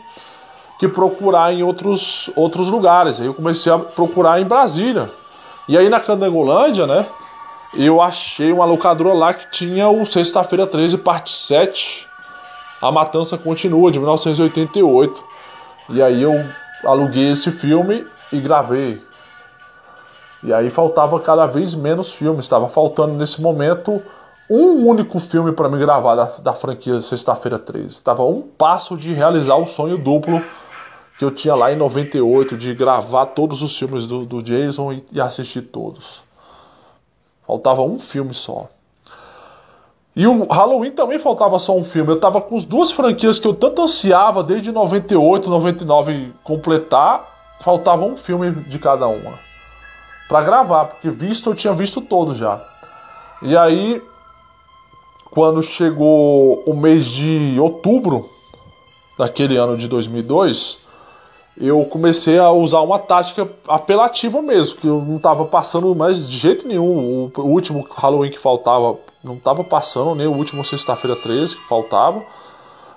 que 0.78 0.88
procurar 0.88 1.52
em 1.52 1.62
outros, 1.62 2.30
outros 2.36 2.68
lugares. 2.68 3.20
Aí 3.20 3.26
eu 3.26 3.34
comecei 3.34 3.72
a 3.72 3.78
procurar 3.78 4.40
em 4.40 4.44
Brasília. 4.44 5.10
E 5.68 5.76
aí 5.76 5.88
na 5.88 6.00
Candangolândia, 6.00 6.86
né? 6.86 7.06
Eu 7.74 8.00
achei 8.00 8.52
uma 8.52 8.64
locadora 8.64 9.12
lá 9.12 9.34
que 9.34 9.50
tinha 9.50 9.88
o 9.88 10.06
Sexta-feira 10.06 10.66
13, 10.66 10.98
parte 10.98 11.32
7. 11.32 12.06
A 12.80 12.92
Matança 12.92 13.36
Continua, 13.36 13.90
de 13.90 13.98
1988. 13.98 15.22
E 15.90 16.02
aí 16.02 16.22
eu 16.22 16.32
aluguei 16.84 17.32
esse 17.32 17.50
filme 17.50 18.06
e 18.32 18.38
gravei. 18.38 19.02
E 20.42 20.52
aí 20.52 20.70
faltava 20.70 21.18
cada 21.20 21.46
vez 21.46 21.74
menos 21.74 22.12
filmes. 22.12 22.44
Estava 22.44 22.68
faltando 22.68 23.14
nesse 23.14 23.40
momento 23.40 24.02
um 24.48 24.86
único 24.86 25.18
filme 25.18 25.52
para 25.52 25.68
me 25.68 25.78
gravar 25.78 26.14
da, 26.14 26.24
da 26.38 26.52
franquia 26.52 27.00
Sexta-feira 27.00 27.58
13. 27.58 27.88
Estava 27.88 28.22
um 28.22 28.42
passo 28.42 28.96
de 28.96 29.12
realizar 29.12 29.56
o 29.56 29.66
sonho 29.66 29.98
duplo 29.98 30.42
que 31.18 31.24
eu 31.24 31.30
tinha 31.30 31.54
lá 31.54 31.72
em 31.72 31.76
98 31.76 32.56
de 32.56 32.74
gravar 32.74 33.26
todos 33.26 33.62
os 33.62 33.76
filmes 33.76 34.06
do, 34.06 34.24
do 34.24 34.42
Jason 34.42 34.92
e, 34.92 35.04
e 35.12 35.20
assistir 35.20 35.62
todos. 35.62 36.22
Faltava 37.46 37.82
um 37.82 37.98
filme 37.98 38.34
só. 38.34 38.68
E 40.14 40.26
o 40.26 40.46
Halloween 40.46 40.92
também 40.92 41.18
faltava 41.18 41.58
só 41.58 41.76
um 41.76 41.84
filme. 41.84 42.10
Eu 42.10 42.20
tava 42.20 42.40
com 42.40 42.56
as 42.56 42.64
duas 42.64 42.90
franquias 42.90 43.38
que 43.38 43.46
eu 43.46 43.54
tanto 43.54 43.82
ansiava 43.82 44.42
desde 44.42 44.72
98, 44.72 45.48
99 45.48 46.32
completar. 46.42 47.56
Faltava 47.60 48.04
um 48.04 48.16
filme 48.16 48.50
de 48.64 48.78
cada 48.78 49.06
uma 49.06 49.46
para 50.28 50.42
gravar, 50.42 50.86
porque 50.86 51.08
visto 51.08 51.50
eu 51.50 51.54
tinha 51.54 51.72
visto 51.72 52.00
todo 52.00 52.34
já. 52.34 52.62
E 53.42 53.56
aí, 53.56 54.02
quando 55.30 55.62
chegou 55.62 56.62
o 56.66 56.74
mês 56.74 57.06
de 57.06 57.56
outubro 57.60 58.28
daquele 59.18 59.56
ano 59.56 59.76
de 59.76 59.86
2002, 59.88 60.78
eu 61.58 61.84
comecei 61.84 62.38
a 62.38 62.50
usar 62.50 62.80
uma 62.80 62.98
tática 62.98 63.48
apelativa 63.66 64.42
mesmo, 64.42 64.76
que 64.76 64.86
eu 64.86 65.00
não 65.00 65.16
estava 65.16 65.44
passando 65.46 65.94
mais 65.94 66.28
de 66.28 66.36
jeito 66.36 66.68
nenhum. 66.68 67.30
O, 67.34 67.42
último 67.42 67.86
Halloween 67.90 68.30
que 68.30 68.38
faltava, 68.38 68.98
não 69.24 69.34
estava 69.34 69.64
passando, 69.64 70.14
nem 70.14 70.26
o 70.26 70.36
último 70.36 70.64
sexta-feira 70.64 71.16
13 71.16 71.56
que 71.56 71.66
faltava. 71.66 72.22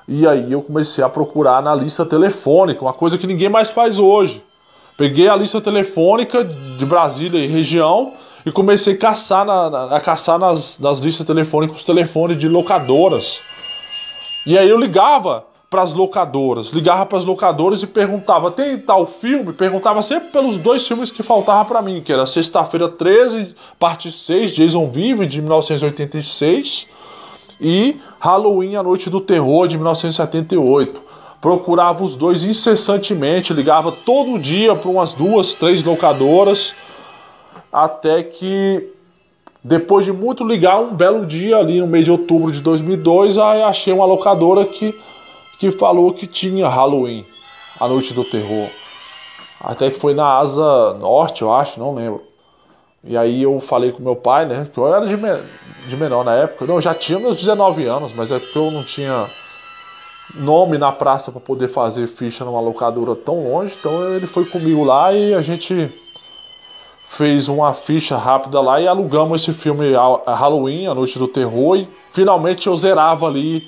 E 0.07 0.27
aí 0.27 0.51
eu 0.51 0.61
comecei 0.61 1.03
a 1.03 1.07
procurar 1.09 1.61
na 1.61 1.73
lista 1.73 2.05
telefônica, 2.05 2.81
uma 2.81 2.91
coisa 2.91 3.17
que 3.17 3.27
ninguém 3.27 3.47
mais 3.47 3.69
faz 3.69 3.97
hoje. 3.97 4.43
Peguei 4.97 5.29
a 5.29 5.35
lista 5.35 5.61
telefônica 5.61 6.43
de 6.43 6.85
Brasília 6.85 7.39
e 7.39 7.47
região 7.47 8.13
e 8.45 8.51
comecei 8.51 8.95
a 8.95 8.97
caçar, 8.97 9.45
na, 9.45 9.95
a 9.95 10.01
caçar 10.01 10.37
nas, 10.37 10.77
nas 10.79 10.99
listas 10.99 11.25
telefônicas 11.25 11.77
os 11.77 11.83
telefones 11.85 12.35
de 12.35 12.49
locadoras. 12.49 13.39
E 14.45 14.57
aí 14.57 14.69
eu 14.69 14.77
ligava 14.77 15.45
para 15.69 15.83
as 15.83 15.93
locadoras, 15.93 16.69
ligava 16.69 17.05
para 17.05 17.19
as 17.19 17.25
locadoras 17.25 17.83
e 17.83 17.87
perguntava: 17.87 18.49
tem 18.49 18.77
tal 18.77 19.05
filme? 19.05 19.53
Perguntava 19.53 20.01
sempre 20.01 20.31
pelos 20.31 20.57
dois 20.57 20.87
filmes 20.87 21.11
que 21.11 21.21
faltava 21.21 21.65
para 21.65 21.81
mim, 21.81 22.01
que 22.01 22.11
era 22.11 22.25
Sexta-feira 22.25 22.89
13, 22.89 23.55
parte 23.77 24.11
6, 24.11 24.51
Jason 24.53 24.89
Vive, 24.89 25.27
de 25.27 25.41
1986, 25.41 26.87
e 27.61 27.97
Halloween, 28.19 28.75
A 28.75 28.83
Noite 28.83 29.09
do 29.09 29.21
Terror, 29.21 29.67
de 29.67 29.77
1978 29.77 31.09
procurava 31.41 32.03
os 32.03 32.15
dois 32.15 32.43
incessantemente, 32.43 33.53
ligava 33.53 33.91
todo 33.91 34.37
dia 34.37 34.75
para 34.75 34.89
umas 34.89 35.13
duas, 35.13 35.53
três 35.53 35.83
locadoras, 35.83 36.73
até 37.71 38.23
que 38.23 38.89
depois 39.63 40.05
de 40.05 40.11
muito 40.11 40.43
ligar, 40.45 40.79
um 40.79 40.93
belo 40.93 41.25
dia 41.25 41.57
ali 41.57 41.79
no 41.79 41.87
mês 41.87 42.05
de 42.05 42.11
outubro 42.11 42.51
de 42.51 42.61
2002, 42.61 43.37
aí 43.37 43.61
achei 43.61 43.93
uma 43.93 44.05
locadora 44.05 44.65
que, 44.65 44.95
que 45.59 45.71
falou 45.71 46.13
que 46.13 46.25
tinha 46.25 46.69
Halloween, 46.69 47.25
a 47.77 47.87
noite 47.87 48.13
do 48.13 48.23
terror. 48.23 48.69
Até 49.59 49.91
que 49.91 49.99
foi 49.99 50.13
na 50.13 50.37
asa 50.37 50.93
norte, 50.93 51.41
eu 51.41 51.53
acho, 51.53 51.77
não 51.77 51.93
lembro. 51.93 52.23
E 53.03 53.17
aí 53.17 53.43
eu 53.43 53.59
falei 53.59 53.91
com 53.91 54.01
meu 54.01 54.15
pai, 54.15 54.45
né? 54.45 54.69
Que 54.73 54.77
eu 54.79 54.93
era 54.93 55.05
de, 55.05 55.17
me 55.17 55.29
de 55.85 55.97
menor 55.97 56.23
na 56.23 56.33
época. 56.33 56.65
Não, 56.65 56.75
eu 56.75 56.81
já 56.81 56.93
tinha 56.93 57.19
meus 57.19 57.35
19 57.35 57.85
anos, 57.85 58.13
mas 58.13 58.31
é 58.31 58.39
porque 58.39 58.57
eu 58.57 58.71
não 58.71 58.83
tinha 58.83 59.29
nome 60.33 60.77
na 60.77 60.91
praça 60.91 61.29
para 61.31 61.41
poder 61.41 61.67
fazer 61.67 62.07
ficha 62.07 62.45
numa 62.45 62.61
locadora 62.61 63.13
tão 63.13 63.51
longe. 63.51 63.75
Então 63.77 64.13
ele 64.13 64.27
foi 64.27 64.45
comigo 64.45 64.85
lá 64.85 65.13
e 65.13 65.33
a 65.33 65.41
gente 65.41 65.93
fez 67.09 67.49
uma 67.49 67.73
ficha 67.73 68.15
rápida 68.15 68.61
lá 68.61 68.79
e 68.79 68.87
alugamos 68.87 69.41
esse 69.41 69.53
filme 69.53 69.91
Halloween, 70.25 70.87
A 70.87 70.93
Noite 70.93 71.19
do 71.19 71.27
Terror. 71.27 71.77
E 71.77 71.89
finalmente 72.11 72.67
eu 72.67 72.77
zerava 72.77 73.27
ali 73.27 73.67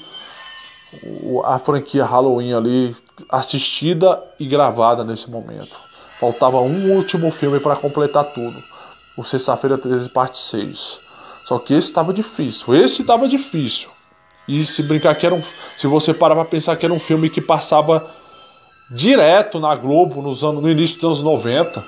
a 1.45 1.57
franquia 1.59 2.05
Halloween 2.05 2.53
ali 2.53 2.95
assistida 3.29 4.21
e 4.39 4.45
gravada 4.45 5.03
nesse 5.03 5.29
momento. 5.29 5.75
Faltava 6.19 6.59
um 6.59 6.91
último 6.91 7.31
filme 7.31 7.59
para 7.59 7.75
completar 7.75 8.25
tudo. 8.25 8.61
O 9.17 9.23
Sexta-feira 9.23 9.77
13, 9.77 10.09
parte 10.09 10.37
6. 10.37 10.99
Só 11.45 11.57
que 11.59 11.73
esse 11.73 11.87
estava 11.87 12.13
difícil. 12.13 12.75
Esse 12.75 13.01
estava 13.01 13.27
difícil. 13.27 13.89
E 14.47 14.65
se 14.65 14.83
brincar 14.83 15.15
que 15.15 15.25
era 15.25 15.35
um. 15.35 15.41
Se 15.77 15.87
você 15.87 16.13
parar 16.13 16.35
pra 16.35 16.45
pensar 16.45 16.75
que 16.75 16.85
era 16.85 16.93
um 16.93 16.99
filme 16.99 17.29
que 17.29 17.41
passava 17.41 18.09
direto 18.89 19.59
na 19.59 19.73
Globo 19.75 20.21
nos 20.21 20.43
anos, 20.43 20.61
no 20.61 20.69
início 20.69 20.99
dos 20.99 21.19
anos 21.19 21.21
90 21.21 21.83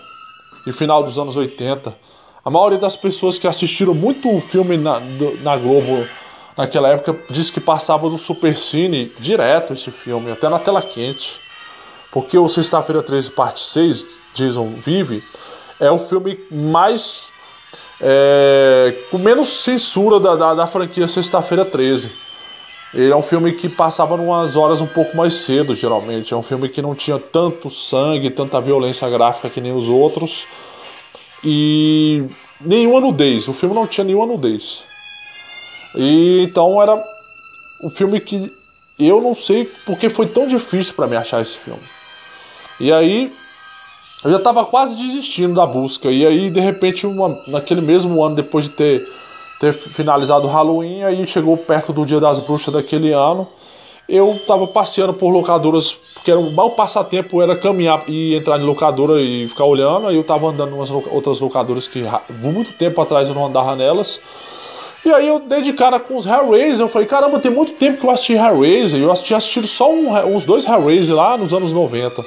e 0.66 0.72
final 0.72 1.04
dos 1.04 1.20
anos 1.20 1.36
80. 1.36 1.94
A 2.44 2.50
maioria 2.50 2.78
das 2.78 2.96
pessoas 2.96 3.38
que 3.38 3.48
assistiram 3.48 3.94
muito 3.94 4.30
o 4.34 4.42
filme 4.42 4.78
na, 4.78 5.00
na 5.00 5.58
Globo 5.58 6.08
naquela 6.58 6.90
época 6.90 7.18
diz 7.30 7.50
que 7.50 7.60
passava 7.60 8.10
no 8.10 8.18
Supercine 8.18 9.12
direto 9.20 9.74
esse 9.74 9.92
filme, 9.92 10.32
até 10.32 10.50
na 10.50 10.60
tela 10.60 10.82
quente. 10.82 11.42
Porque 12.12 12.38
o 12.38 12.48
Sexta-feira 12.48 13.02
13, 13.02 13.32
parte 13.32 13.60
6, 13.62 14.06
Jason 14.34 14.76
Vive, 14.86 15.24
é 15.80 15.90
o 15.90 15.98
filme 15.98 16.40
mais. 16.52 17.32
É, 18.00 18.96
com 19.10 19.18
menos 19.18 19.64
censura 19.64 20.20
da, 20.20 20.36
da, 20.36 20.54
da 20.54 20.68
franquia 20.68 21.08
Sexta-feira 21.08 21.66
13. 21.66 22.12
Ele 22.94 23.12
é 23.12 23.16
um 23.16 23.24
filme 23.24 23.54
que 23.54 23.68
passava 23.68 24.14
umas 24.14 24.56
horas 24.56 24.80
um 24.80 24.86
pouco 24.86 25.18
mais 25.18 25.34
cedo, 25.34 25.74
geralmente. 25.74 26.32
É 26.32 26.38
um 26.38 26.44
filme 26.44 26.70
que 26.70 26.82
não 26.82 26.94
tinha 26.94 27.18
tanto 27.18 27.68
sangue, 27.70 28.30
tanta 28.30 28.62
violência 28.62 29.10
gráfica 29.10 29.50
que 29.50 29.60
nem 29.60 29.76
os 29.76 29.90
outros. 29.90 30.46
E 31.44 32.24
nenhuma 32.62 33.02
nudez. 33.02 33.48
O 33.48 33.54
filme 33.54 33.74
não 33.74 33.88
tinha 33.88 34.04
nenhuma 34.04 34.28
nudez. 34.28 34.84
E 35.96 36.44
então 36.44 36.82
era 36.82 37.02
um 37.84 37.90
filme 37.90 38.20
que 38.20 38.52
eu 39.00 39.22
não 39.22 39.36
sei 39.36 39.66
porque 39.86 40.10
foi 40.10 40.28
tão 40.28 40.48
difícil 40.48 40.94
para 40.94 41.08
mim 41.08 41.16
achar 41.16 41.42
esse 41.42 41.58
filme. 41.58 41.82
E 42.80 42.92
aí 42.92 43.32
eu 44.24 44.32
já 44.32 44.38
estava 44.38 44.66
quase 44.66 44.96
desistindo 44.96 45.56
da 45.56 45.66
busca. 45.66 46.12
E 46.12 46.26
aí 46.26 46.50
de 46.50 46.60
repente 46.60 47.06
uma, 47.06 47.42
naquele 47.48 47.82
mesmo 47.82 48.24
ano 48.24 48.36
depois 48.36 48.66
de 48.66 48.72
ter 48.72 49.08
ter 49.60 49.74
finalizado 49.74 50.46
o 50.46 50.50
Halloween, 50.50 51.04
aí 51.04 51.26
chegou 51.26 51.56
perto 51.56 51.94
do 51.94 52.06
Dia 52.06 52.20
das 52.20 52.40
Bruxas 52.40 52.74
daquele 52.74 53.14
ano. 53.14 53.48
Eu 54.10 54.38
tava 54.46 54.68
passeando 54.68 55.14
por 55.14 55.30
locadoras, 55.30 55.94
porque 56.14 56.30
era, 56.30 56.40
o 56.40 56.52
maior 56.52 56.72
passatempo 56.72 57.42
era 57.42 57.56
caminhar 57.56 58.04
e 58.10 58.36
entrar 58.36 58.60
em 58.60 58.64
locadora 58.64 59.22
e 59.22 59.48
ficar 59.48 59.64
olhando. 59.64 60.08
Aí 60.08 60.18
eu 60.18 60.24
tava 60.24 60.48
andando 60.48 60.72
em 60.72 60.74
umas 60.74 60.92
outras 60.92 61.40
locadoras 61.40 61.88
que 61.88 62.04
muito 62.30 62.74
tempo 62.74 63.00
atrás 63.00 63.30
eu 63.30 63.36
não 63.36 63.46
andava 63.46 63.74
nelas. 63.76 64.20
E 65.06 65.12
aí 65.12 65.28
eu 65.28 65.40
dei 65.40 65.62
de 65.62 65.74
cara 65.74 66.00
com 66.00 66.16
os 66.16 66.26
Hellraiser. 66.26 66.86
Eu 66.86 66.90
falei, 66.90 67.08
caramba, 67.08 67.40
tem 67.40 67.52
muito 67.52 67.74
tempo 67.74 68.00
que 68.00 68.06
eu 68.06 68.10
assisti 68.10 68.34
Hellraiser. 68.34 69.02
Eu 69.02 69.14
tinha 69.16 69.38
assistido 69.38 69.68
só 69.68 69.92
um, 69.92 70.36
uns 70.36 70.46
dois 70.46 70.66
Hellraiser 70.66 71.16
lá 71.16 71.38
nos 71.38 71.54
anos 71.54 71.72
90. 71.72 72.24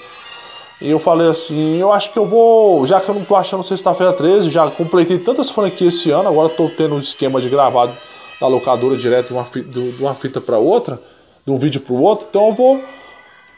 E 0.80 0.90
eu 0.90 0.98
falei 0.98 1.28
assim, 1.28 1.78
eu 1.78 1.90
acho 1.90 2.12
que 2.12 2.18
eu 2.18 2.26
vou, 2.26 2.86
já 2.86 3.00
que 3.00 3.08
eu 3.08 3.14
não 3.14 3.24
tô 3.24 3.34
achando 3.34 3.62
sexta-feira 3.62 4.12
13, 4.12 4.50
já 4.50 4.70
completei 4.70 5.18
tantas 5.18 5.48
franquias 5.48 5.94
esse 5.94 6.10
ano, 6.10 6.28
agora 6.28 6.50
tô 6.50 6.68
tendo 6.68 6.96
um 6.96 6.98
esquema 6.98 7.40
de 7.40 7.48
gravar 7.48 7.96
da 8.38 8.46
locadora 8.46 8.94
direto 8.94 9.28
de 9.28 9.32
uma 9.32 9.44
fita, 9.46 9.70
de 9.70 10.02
uma 10.02 10.14
fita 10.14 10.38
para 10.38 10.58
outra, 10.58 11.00
de 11.46 11.50
um 11.50 11.56
vídeo 11.56 11.80
para 11.80 11.94
o 11.94 12.02
outro, 12.02 12.26
então 12.28 12.48
eu 12.48 12.54
vou 12.54 12.84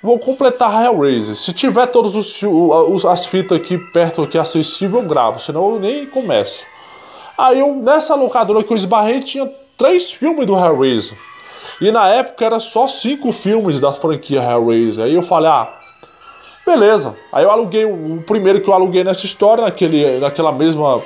vou 0.00 0.16
completar 0.16 0.84
Hellraiser. 0.84 1.34
Se 1.34 1.52
tiver 1.52 1.90
os 1.92 3.04
as 3.04 3.26
fitas 3.26 3.58
aqui 3.58 3.76
perto 3.92 4.22
aqui 4.22 4.38
acessível, 4.38 5.00
eu 5.00 5.08
gravo, 5.08 5.40
senão 5.40 5.74
eu 5.74 5.80
nem 5.80 6.06
começo. 6.06 6.64
Aí 7.38 7.60
eu 7.60 7.76
nessa 7.76 8.14
locadora 8.14 8.64
que 8.64 8.72
eu 8.72 8.76
esbarrei 8.76 9.20
tinha 9.20 9.48
três 9.76 10.10
filmes 10.10 10.46
do 10.46 10.58
Hellraiser. 10.58 11.16
E 11.80 11.92
na 11.92 12.08
época 12.08 12.44
era 12.44 12.58
só 12.58 12.88
cinco 12.88 13.30
filmes 13.30 13.80
da 13.80 13.92
franquia 13.92 14.42
Hellraiser. 14.42 15.04
Aí 15.04 15.14
eu 15.14 15.22
falei, 15.22 15.48
ah, 15.48 15.78
Beleza. 16.68 17.16
Aí 17.32 17.44
eu 17.44 17.50
aluguei 17.50 17.86
o, 17.86 18.22
primeiro 18.26 18.60
que 18.60 18.68
eu 18.68 18.74
aluguei 18.74 19.02
nessa 19.02 19.24
história, 19.24 19.64
naquele, 19.64 20.18
naquela 20.18 20.52
mesma. 20.52 21.02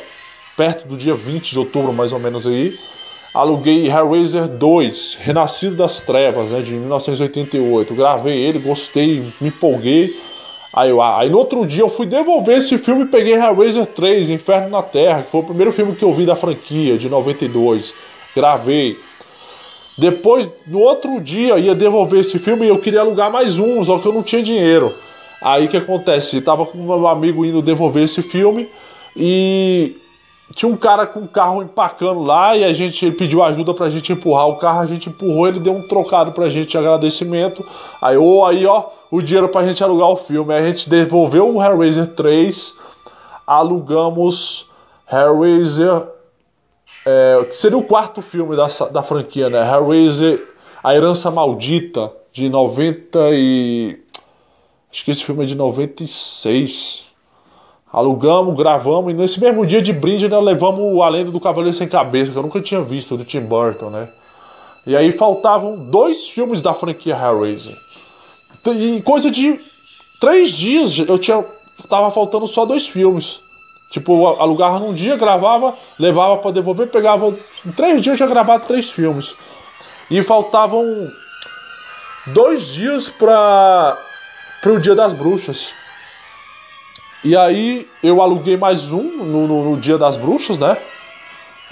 perto 0.57 0.89
do 0.89 0.97
dia 0.97 1.15
20 1.15 1.53
de 1.53 1.59
outubro, 1.59 1.93
mais 1.93 2.13
ou 2.13 2.19
menos 2.19 2.49
aí. 2.49 2.77
Aluguei 3.33 3.87
Hellraiser 3.87 4.49
2, 4.49 5.19
Renascido 5.21 5.77
das 5.77 6.01
Trevas, 6.01 6.51
né, 6.51 6.63
de 6.63 6.75
1988. 6.75 7.95
Gravei 7.95 8.41
ele, 8.41 8.59
gostei, 8.59 9.33
me 9.41 9.49
empolguei. 9.49 10.21
Aí, 10.75 10.89
eu, 10.89 11.03
aí 11.03 11.29
no 11.29 11.37
outro 11.37 11.67
dia 11.67 11.83
eu 11.83 11.89
fui 11.89 12.07
devolver 12.07 12.57
esse 12.57 12.79
filme 12.79 13.03
e 13.03 13.09
peguei 13.09 13.35
Hellraiser 13.35 13.87
3, 13.87 14.31
Inferno 14.31 14.71
na 14.71 14.83
Terra, 14.83 15.23
que 15.23 15.31
foi 15.31 15.41
o 15.41 15.45
primeiro 15.45 15.71
filme 15.71 15.95
que 15.95 16.05
eu 16.05 16.15
vi 16.15 16.25
da 16.25 16.35
franquia, 16.35 16.97
de 16.97 17.09
92. 17.11 17.95
Gravei. 18.35 18.99
Depois, 19.99 20.49
no 20.67 20.81
outro 20.81 21.21
dia, 21.21 21.59
ia 21.59 21.75
devolver 21.75 22.21
esse 22.21 22.39
filme 22.39 22.65
e 22.65 22.69
eu 22.69 22.79
queria 22.79 23.01
alugar 23.01 23.31
mais 23.31 23.59
um, 23.59 23.85
só 23.85 23.99
que 23.99 24.07
eu 24.07 24.13
não 24.13 24.23
tinha 24.23 24.43
dinheiro. 24.43 24.95
Aí 25.43 25.69
que 25.69 25.77
acontece? 25.77 26.37
Eu 26.37 26.45
tava 26.45 26.65
com 26.65 26.79
meu 26.79 27.07
amigo 27.07 27.45
indo 27.45 27.61
devolver 27.61 28.05
esse 28.05 28.23
filme 28.23 28.69
e 29.15 29.97
tinha 30.55 30.71
um 30.71 30.77
cara 30.77 31.07
com 31.07 31.21
o 31.21 31.29
carro 31.29 31.63
empacando 31.63 32.23
lá 32.23 32.57
e 32.57 32.65
a 32.65 32.73
gente 32.73 33.05
ele 33.05 33.15
pediu 33.15 33.43
ajuda 33.43 33.75
pra 33.75 33.91
gente 33.91 34.13
empurrar 34.13 34.49
o 34.49 34.57
carro, 34.57 34.81
a 34.81 34.87
gente 34.87 35.09
empurrou, 35.09 35.49
ele 35.49 35.61
deu 35.61 35.73
um 35.73 35.87
trocado 35.87 36.33
pra 36.33 36.49
gente 36.49 36.71
de 36.71 36.79
agradecimento. 36.79 37.67
Aí, 38.01 38.17
oh, 38.17 38.45
aí 38.45 38.65
ó, 38.65 38.85
o 39.13 39.21
dinheiro 39.21 39.51
pra 39.51 39.63
gente 39.63 39.85
alugar 39.85 40.09
o 40.09 40.17
filme. 40.17 40.55
A 40.55 40.65
gente 40.65 40.89
devolveu 40.89 41.55
o 41.55 41.63
Hellraiser 41.63 42.15
3, 42.15 42.73
alugamos 43.47 44.71
Hellraiser, 45.13 46.09
é, 47.05 47.45
que 47.45 47.55
seria 47.55 47.77
o 47.77 47.83
quarto 47.83 48.23
filme 48.23 48.57
da, 48.57 48.67
da 48.91 49.03
franquia, 49.03 49.51
né? 49.51 49.71
Hellraiser, 49.71 50.43
A 50.83 50.95
Herança 50.95 51.31
Maldita, 51.31 52.11
de 52.33 52.49
90 52.49 53.19
e 53.33 53.99
Acho 54.91 55.05
que 55.05 55.11
esse 55.11 55.25
filme 55.25 55.45
é 55.45 55.47
de 55.47 55.55
96. 55.55 57.05
Alugamos, 57.91 58.57
gravamos 58.57 59.13
e 59.13 59.17
nesse 59.17 59.41
mesmo 59.41 59.67
dia 59.67 59.83
de 59.83 59.93
brinde 59.93 60.29
nós 60.29 60.43
levamos 60.43 61.01
A 61.01 61.09
Lenda 61.09 61.31
do 61.31 61.41
Cavaleiro 61.41 61.77
Sem 61.77 61.89
Cabeça, 61.89 62.33
que 62.33 62.39
eu 62.39 62.43
nunca 62.43 62.61
tinha 62.61 62.81
visto, 62.83 63.17
do 63.17 63.25
Tim 63.25 63.41
Burton, 63.41 63.91
né? 63.91 64.09
E 64.87 64.97
aí 64.97 65.13
faltavam 65.13 65.91
dois 65.91 66.29
filmes 66.29 66.63
da 66.63 66.73
franquia 66.73 67.15
Hellraiser. 67.15 67.77
E 68.67 69.03
coisa 69.03 69.31
de 69.31 69.61
três 70.21 70.51
dias 70.51 70.99
eu 70.99 71.19
tinha. 71.19 71.45
Tava 71.89 72.11
faltando 72.11 72.47
só 72.47 72.65
dois 72.65 72.87
filmes. 72.87 73.41
Tipo, 73.91 74.27
alugava 74.27 74.79
num 74.79 74.95
dia, 74.95 75.17
gravava, 75.17 75.75
levava 75.99 76.39
para 76.39 76.53
devolver, 76.53 76.89
pegava. 76.89 77.37
Em 77.67 77.73
três 77.73 78.01
dias 78.01 78.19
eu 78.19 78.27
já 78.27 78.33
gravava 78.33 78.65
três 78.65 78.91
filmes. 78.91 79.37
E 80.11 80.23
faltavam 80.23 81.11
dois 82.29 82.69
dias 82.69 83.09
para 83.09 83.99
o 84.67 84.79
Dia 84.79 84.95
das 84.95 85.13
Bruxas. 85.13 85.75
E 87.25 87.37
aí 87.37 87.89
eu 88.03 88.21
aluguei 88.21 88.57
mais 88.57 88.91
um 88.91 89.03
no, 89.03 89.47
no, 89.47 89.71
no, 89.71 89.77
Dia 89.81 89.99
das 89.99 90.17
Bruxas, 90.17 90.59
né? 90.59 90.77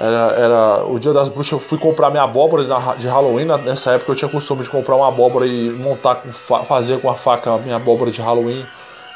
Era, 0.01 0.33
era 0.33 0.85
o 0.87 0.99
Dia 0.99 1.13
das 1.13 1.29
Bruxas, 1.29 1.53
eu 1.53 1.59
fui 1.59 1.77
comprar 1.77 2.09
minha 2.09 2.23
abóbora 2.23 2.65
de 2.99 3.07
Halloween. 3.07 3.45
Nessa 3.63 3.93
época 3.93 4.13
eu 4.13 4.17
tinha 4.17 4.31
costume 4.31 4.63
de 4.63 4.71
comprar 4.71 4.97
uma 4.97 5.09
abóbora 5.09 5.47
e 5.47 5.69
montar, 5.69 6.15
com, 6.15 6.33
fazer 6.65 7.03
com 7.03 7.11
a 7.11 7.15
faca 7.15 7.53
a 7.53 7.59
minha 7.59 7.77
abóbora 7.77 8.11
de 8.11 8.23
Halloween. 8.23 8.65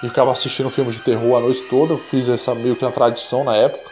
E 0.02 0.08
ficava 0.08 0.30
assistindo 0.30 0.68
filmes 0.68 0.96
de 0.96 1.00
terror 1.00 1.38
a 1.38 1.40
noite 1.40 1.62
toda. 1.70 1.96
Fiz 2.10 2.28
essa 2.28 2.54
meio 2.54 2.76
que 2.76 2.84
uma 2.84 2.92
tradição 2.92 3.42
na 3.42 3.56
época. 3.56 3.90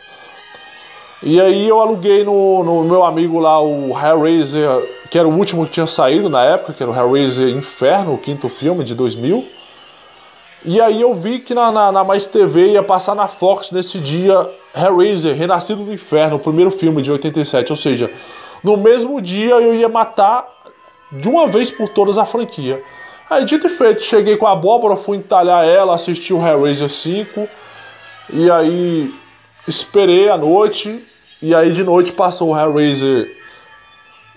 E 1.23 1.41
aí 1.41 1.67
eu 1.67 1.81
aluguei 1.81 2.25
no, 2.25 2.63
no 2.63 2.85
meu 2.85 3.05
amigo 3.05 3.39
lá 3.39 3.59
o 3.59 3.99
Hellraiser, 3.99 4.69
que 5.11 5.17
era 5.17 5.27
o 5.27 5.35
último 5.35 5.65
que 5.65 5.73
tinha 5.73 5.87
saído 5.87 6.29
na 6.29 6.45
época, 6.45 6.75
que 6.75 6.83
era 6.83 6.93
o 6.93 6.95
Hellraiser 6.95 7.49
Inferno, 7.49 8.13
o 8.13 8.19
quinto 8.19 8.51
filme 8.51 8.85
de 8.85 8.95
2000. 8.95 9.62
E 10.65 10.81
aí 10.81 11.01
eu 11.01 11.13
vi 11.13 11.41
que 11.41 11.55
na, 11.55 11.73
na, 11.73 11.91
na, 11.91 12.05
Mais 12.05 12.29
TV 12.29 12.73
ia 12.73 12.83
passar 12.85 13.17
na 13.17 13.27
Fox 13.27 13.73
nesse 13.73 13.99
dia 13.99 14.49
Hellraiser, 14.75 15.37
Renascido 15.37 15.85
do 15.85 15.93
Inferno, 15.93 16.37
o 16.37 16.41
primeiro 16.41 16.71
filme 16.71 17.03
de 17.03 17.11
87. 17.11 17.73
Ou 17.73 17.77
seja, 17.77 18.11
no 18.63 18.77
mesmo 18.77 19.21
dia 19.21 19.55
eu 19.55 19.75
ia 19.75 19.89
matar 19.89 20.47
de 21.11 21.29
uma 21.29 21.49
vez 21.49 21.69
por 21.69 21.89
todas 21.89 22.17
a 22.17 22.25
franquia. 22.25 22.81
Aí 23.29 23.45
dito 23.45 23.67
e 23.67 23.71
feito, 23.71 24.03
cheguei 24.03 24.37
com 24.37 24.47
a 24.47 24.53
abóbora, 24.53 24.97
fui 24.97 25.17
entalhar 25.17 25.65
ela, 25.65 25.97
assisti 25.97 26.33
o 26.33 26.47
Hellraiser 26.47 26.89
5. 26.89 27.49
E 28.33 28.49
aí 28.49 29.13
esperei 29.67 30.29
a 30.29 30.37
noite. 30.37 31.05
E 31.43 31.53
aí 31.57 31.73
de 31.73 31.83
noite 31.83 32.13
passou 32.13 32.51
o 32.51 32.59
Hellraiser 32.59 33.37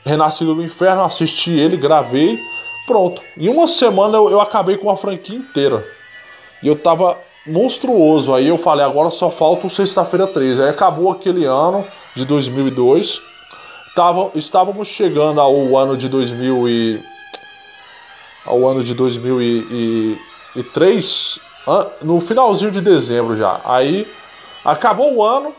Renascido 0.04 0.56
do 0.56 0.64
Inferno, 0.64 1.04
assisti 1.04 1.52
ele, 1.52 1.78
gravei. 1.78 2.40
Pronto. 2.88 3.22
Em 3.38 3.48
uma 3.48 3.68
semana 3.68 4.18
eu, 4.18 4.32
eu 4.32 4.42
acabei 4.42 4.76
com 4.76 4.90
a 4.90 4.98
franquia 4.98 5.38
inteira. 5.38 5.95
E 6.62 6.68
eu 6.68 6.76
tava 6.76 7.18
monstruoso. 7.46 8.34
Aí 8.34 8.48
eu 8.48 8.58
falei, 8.58 8.86
agora 8.86 9.12
só 9.12 9.30
falta 9.30 9.68
o 9.68 9.70
sexta-feira 9.70 10.28
13. 10.28 10.64
Aí 10.64 10.70
acabou 10.70 11.12
aquele 11.12 11.46
ano 11.46 11.86
de 12.16 12.26
2002. 12.26 13.22
Tava, 13.96 14.32
estávamos 14.36 14.88
chegando 14.88 15.40
ao 15.40 15.78
ano 15.78 15.96
de 15.96 16.10
2000 16.10 16.68
e 16.68 17.00
ao 18.46 18.68
ano 18.68 18.84
de 18.84 18.94
2003, 18.94 21.40
no 22.02 22.20
finalzinho 22.22 22.72
de 22.72 22.82
dezembro 22.82 23.36
já. 23.36 23.60
Aí 23.64 24.08
acabou 24.64 25.16
o 25.16 25.24
ano 25.24 25.56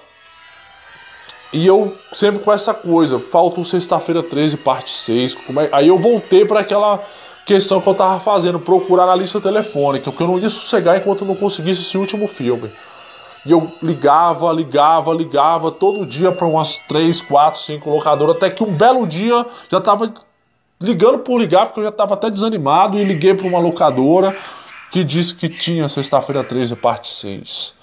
e 1.53 1.67
eu 1.67 1.97
sempre 2.13 2.39
com 2.41 2.53
essa 2.53 2.73
coisa, 2.75 3.19
falta 3.19 3.61
o 3.61 3.65
sexta-feira 3.65 4.23
13 4.23 4.59
parte 4.59 4.91
6, 4.91 5.35
é? 5.35 5.39
aí 5.73 5.89
eu 5.89 5.99
voltei 5.99 6.45
para 6.45 6.61
aquela 6.61 7.05
questão 7.47 7.81
que 7.81 7.89
eu 7.89 7.95
tava 7.95 8.19
fazendo, 8.19 8.59
procurar 8.59 9.07
na 9.07 9.15
lista 9.15 9.41
telefônica, 9.41 10.11
porque 10.11 10.23
eu 10.25 10.27
não 10.27 10.39
ia 10.39 10.51
sossegar 10.51 10.99
enquanto 10.99 11.21
eu 11.21 11.29
não 11.29 11.37
conseguisse 11.37 11.81
esse 11.81 11.97
último 11.97 12.27
filme. 12.27 12.73
E 13.47 13.53
eu 13.53 13.71
ligava, 13.81 14.53
ligava, 14.53 15.15
ligava 15.15 15.71
todo 15.71 16.05
dia 16.05 16.33
para 16.33 16.45
umas 16.45 16.77
3, 16.89 17.23
4, 17.23 17.61
5 17.61 17.89
locadoras, 17.89 18.37
até 18.37 18.51
que 18.51 18.65
um 18.65 18.73
belo 18.75 19.07
dia 19.07 19.47
já 19.71 19.81
tava 19.81 20.13
ligando 20.81 21.21
por 21.21 21.39
ligar, 21.39 21.67
porque 21.67 21.79
eu 21.79 21.85
já 21.85 21.93
tava 21.93 22.15
até 22.15 22.29
desanimado, 22.29 22.99
e 22.99 23.05
liguei 23.05 23.33
para 23.33 23.47
uma 23.47 23.61
locadora 23.61 24.37
que 24.91 25.05
disse 25.05 25.33
que 25.33 25.49
tinha 25.49 25.89
sexta-feira 25.89 26.43
13, 26.43 26.75
parte 26.75 27.09
6. 27.13 27.75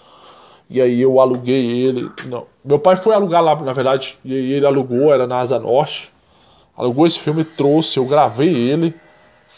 E 0.70 0.82
aí 0.82 1.01
eu 1.01 1.22
aluguei 1.22 1.86
ele. 1.86 2.11
Não, 2.26 2.45
meu 2.66 2.80
pai 2.80 2.97
foi 2.97 3.16
alugar 3.16 3.41
lá, 3.41 3.55
na 3.55 3.72
verdade, 3.72 4.18
e 4.26 4.34
aí 4.34 4.51
ele 4.51 4.66
alugou, 4.66 5.14
era 5.14 5.26
na 5.26 5.38
Asa 5.38 5.57
Norte. 5.57 6.11
Alugou 6.76 7.07
esse 7.07 7.20
filme, 7.20 7.45
trouxe, 7.45 7.97
eu 7.97 8.05
gravei 8.05 8.53
ele 8.53 8.93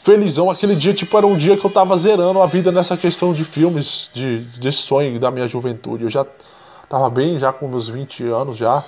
felizão. 0.03 0.49
Aquele 0.49 0.75
dia, 0.75 0.93
tipo, 0.93 1.17
era 1.17 1.25
um 1.25 1.37
dia 1.37 1.57
que 1.57 1.65
eu 1.65 1.71
tava 1.71 1.97
zerando 1.97 2.41
a 2.41 2.45
vida 2.45 2.71
nessa 2.71 2.95
questão 2.95 3.33
de 3.33 3.43
filmes, 3.43 4.09
de, 4.13 4.41
desse 4.59 4.79
sonho 4.79 5.19
da 5.19 5.31
minha 5.31 5.47
juventude. 5.47 6.03
Eu 6.03 6.09
já 6.09 6.25
tava 6.87 7.09
bem, 7.09 7.39
já 7.39 7.51
com 7.51 7.67
meus 7.67 7.89
20 7.89 8.23
anos 8.25 8.57
já. 8.57 8.83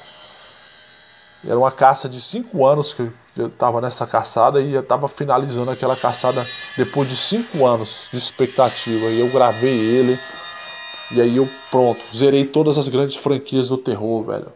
Era 1.46 1.58
uma 1.58 1.72
caça 1.72 2.10
de 2.10 2.20
5 2.20 2.66
anos 2.66 2.94
que 2.94 3.10
eu 3.38 3.50
tava 3.50 3.80
nessa 3.80 4.06
caçada 4.08 4.60
e 4.60 4.74
eu 4.74 4.84
tava 4.84 5.08
finalizando 5.08 5.70
aquela 5.70 5.96
caçada 5.96 6.48
depois 6.76 7.08
de 7.08 7.16
5 7.16 7.66
anos 7.66 8.08
de 8.12 8.18
expectativa. 8.18 9.06
E 9.08 9.20
eu 9.20 9.30
gravei 9.30 9.80
ele. 9.80 10.20
E 11.12 11.22
aí 11.22 11.38
eu, 11.38 11.48
pronto, 11.72 12.02
zerei 12.16 12.46
todas 12.46 12.78
as 12.78 12.88
grandes 12.88 13.16
franquias 13.16 13.70
do 13.70 13.78
terror, 13.78 14.24
velho. 14.26 14.52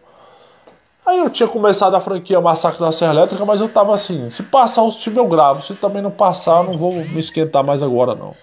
Aí 1.05 1.17
eu 1.17 1.29
tinha 1.29 1.49
começado 1.49 1.95
a 1.95 1.99
franquia 1.99 2.39
Massacre 2.39 2.79
da 2.79 2.91
Serra 2.91 3.13
Elétrica, 3.13 3.43
mas 3.43 3.59
eu 3.59 3.67
tava 3.67 3.93
assim, 3.93 4.29
se 4.29 4.43
passar 4.43 4.83
o 4.83 4.91
filme 4.91 5.17
eu 5.17 5.27
gravo, 5.27 5.63
se 5.63 5.73
também 5.73 6.01
não 6.01 6.11
passar, 6.11 6.63
não 6.63 6.77
vou 6.77 6.93
me 6.93 7.19
esquentar 7.19 7.65
mais 7.65 7.81
agora 7.81 8.13
não. 8.13 8.35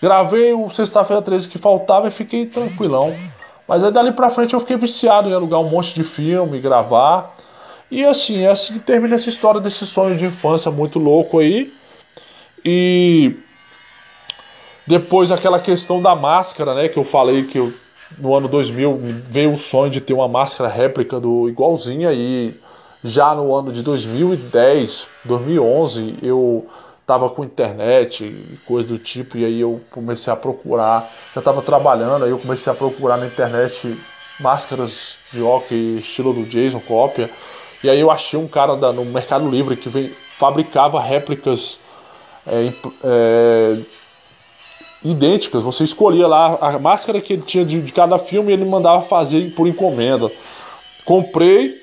Gravei 0.00 0.52
o 0.52 0.68
sexta-feira 0.68 1.22
13 1.22 1.48
que 1.48 1.58
faltava 1.58 2.08
e 2.08 2.10
fiquei 2.10 2.44
tranquilão. 2.46 3.14
Mas 3.68 3.84
aí 3.84 3.92
dali 3.92 4.10
pra 4.10 4.30
frente 4.30 4.52
eu 4.52 4.58
fiquei 4.58 4.76
viciado 4.76 5.28
em 5.28 5.32
alugar 5.32 5.60
um 5.60 5.70
monte 5.70 5.94
de 5.94 6.02
filme, 6.02 6.58
gravar. 6.58 7.36
E 7.88 8.04
assim, 8.04 8.42
é 8.42 8.48
assim 8.48 8.74
que 8.74 8.80
termina 8.80 9.14
essa 9.14 9.28
história 9.28 9.60
desse 9.60 9.86
sonho 9.86 10.16
de 10.16 10.26
infância 10.26 10.72
muito 10.72 10.98
louco 10.98 11.38
aí. 11.38 11.72
E 12.64 13.36
depois 14.84 15.30
aquela 15.30 15.60
questão 15.60 16.02
da 16.02 16.16
máscara, 16.16 16.74
né, 16.74 16.88
que 16.88 16.98
eu 16.98 17.04
falei 17.04 17.44
que 17.44 17.58
eu 17.58 17.72
no 18.18 18.34
ano 18.34 18.48
2000 18.48 19.00
veio 19.24 19.54
o 19.54 19.58
sonho 19.58 19.90
de 19.90 20.00
ter 20.00 20.12
uma 20.12 20.28
máscara 20.28 20.70
réplica 20.70 21.18
do 21.20 21.48
igualzinha 21.48 22.12
e 22.12 22.54
já 23.04 23.34
no 23.34 23.54
ano 23.54 23.72
de 23.72 23.82
2010, 23.82 25.08
2011 25.24 26.18
eu 26.22 26.66
tava 27.06 27.28
com 27.28 27.44
internet 27.44 28.24
e 28.24 28.58
coisa 28.64 28.88
do 28.88 28.98
tipo, 28.98 29.36
e 29.36 29.44
aí 29.44 29.60
eu 29.60 29.80
comecei 29.90 30.32
a 30.32 30.36
procurar. 30.36 31.10
Já 31.34 31.40
estava 31.40 31.60
trabalhando, 31.60 32.24
aí 32.24 32.30
eu 32.30 32.38
comecei 32.38 32.72
a 32.72 32.76
procurar 32.76 33.16
na 33.16 33.26
internet 33.26 33.98
máscaras 34.40 35.16
de 35.32 35.42
hockey 35.42 35.98
estilo 35.98 36.32
do 36.32 36.44
Jason, 36.44 36.80
cópia. 36.80 37.30
E 37.82 37.90
aí 37.90 37.98
eu 37.98 38.10
achei 38.10 38.38
um 38.38 38.46
cara 38.46 38.76
da, 38.76 38.92
no 38.92 39.04
Mercado 39.04 39.48
Livre 39.48 39.76
que 39.76 39.88
vem, 39.88 40.12
fabricava 40.38 41.00
réplicas 41.00 41.78
é, 42.46 42.72
é, 43.04 43.78
idênticas. 45.04 45.62
Você 45.62 45.84
escolhia 45.84 46.26
lá 46.26 46.58
a 46.60 46.78
máscara 46.78 47.20
que 47.20 47.32
ele 47.32 47.42
tinha 47.42 47.64
de, 47.64 47.80
de 47.80 47.92
cada 47.92 48.18
filme 48.18 48.50
e 48.50 48.52
ele 48.52 48.64
mandava 48.64 49.02
fazer 49.02 49.52
por 49.54 49.66
encomenda. 49.66 50.30
Comprei 51.04 51.80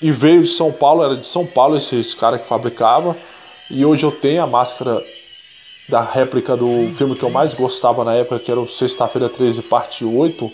e 0.00 0.10
veio 0.10 0.42
de 0.42 0.48
São 0.48 0.72
Paulo, 0.72 1.04
era 1.04 1.16
de 1.16 1.26
São 1.26 1.46
Paulo 1.46 1.76
esse, 1.76 1.96
esse 1.96 2.16
cara 2.16 2.38
que 2.38 2.48
fabricava. 2.48 3.16
E 3.70 3.84
hoje 3.84 4.04
eu 4.04 4.12
tenho 4.12 4.42
a 4.42 4.46
máscara 4.46 5.02
da 5.88 6.00
réplica 6.00 6.56
do 6.56 6.66
filme 6.96 7.14
que 7.14 7.22
eu 7.22 7.30
mais 7.30 7.54
gostava 7.54 8.04
na 8.04 8.14
época, 8.14 8.38
que 8.38 8.50
era 8.50 8.60
o 8.60 8.68
Sexta-feira 8.68 9.28
13, 9.28 9.62
parte 9.62 10.04
8, 10.04 10.50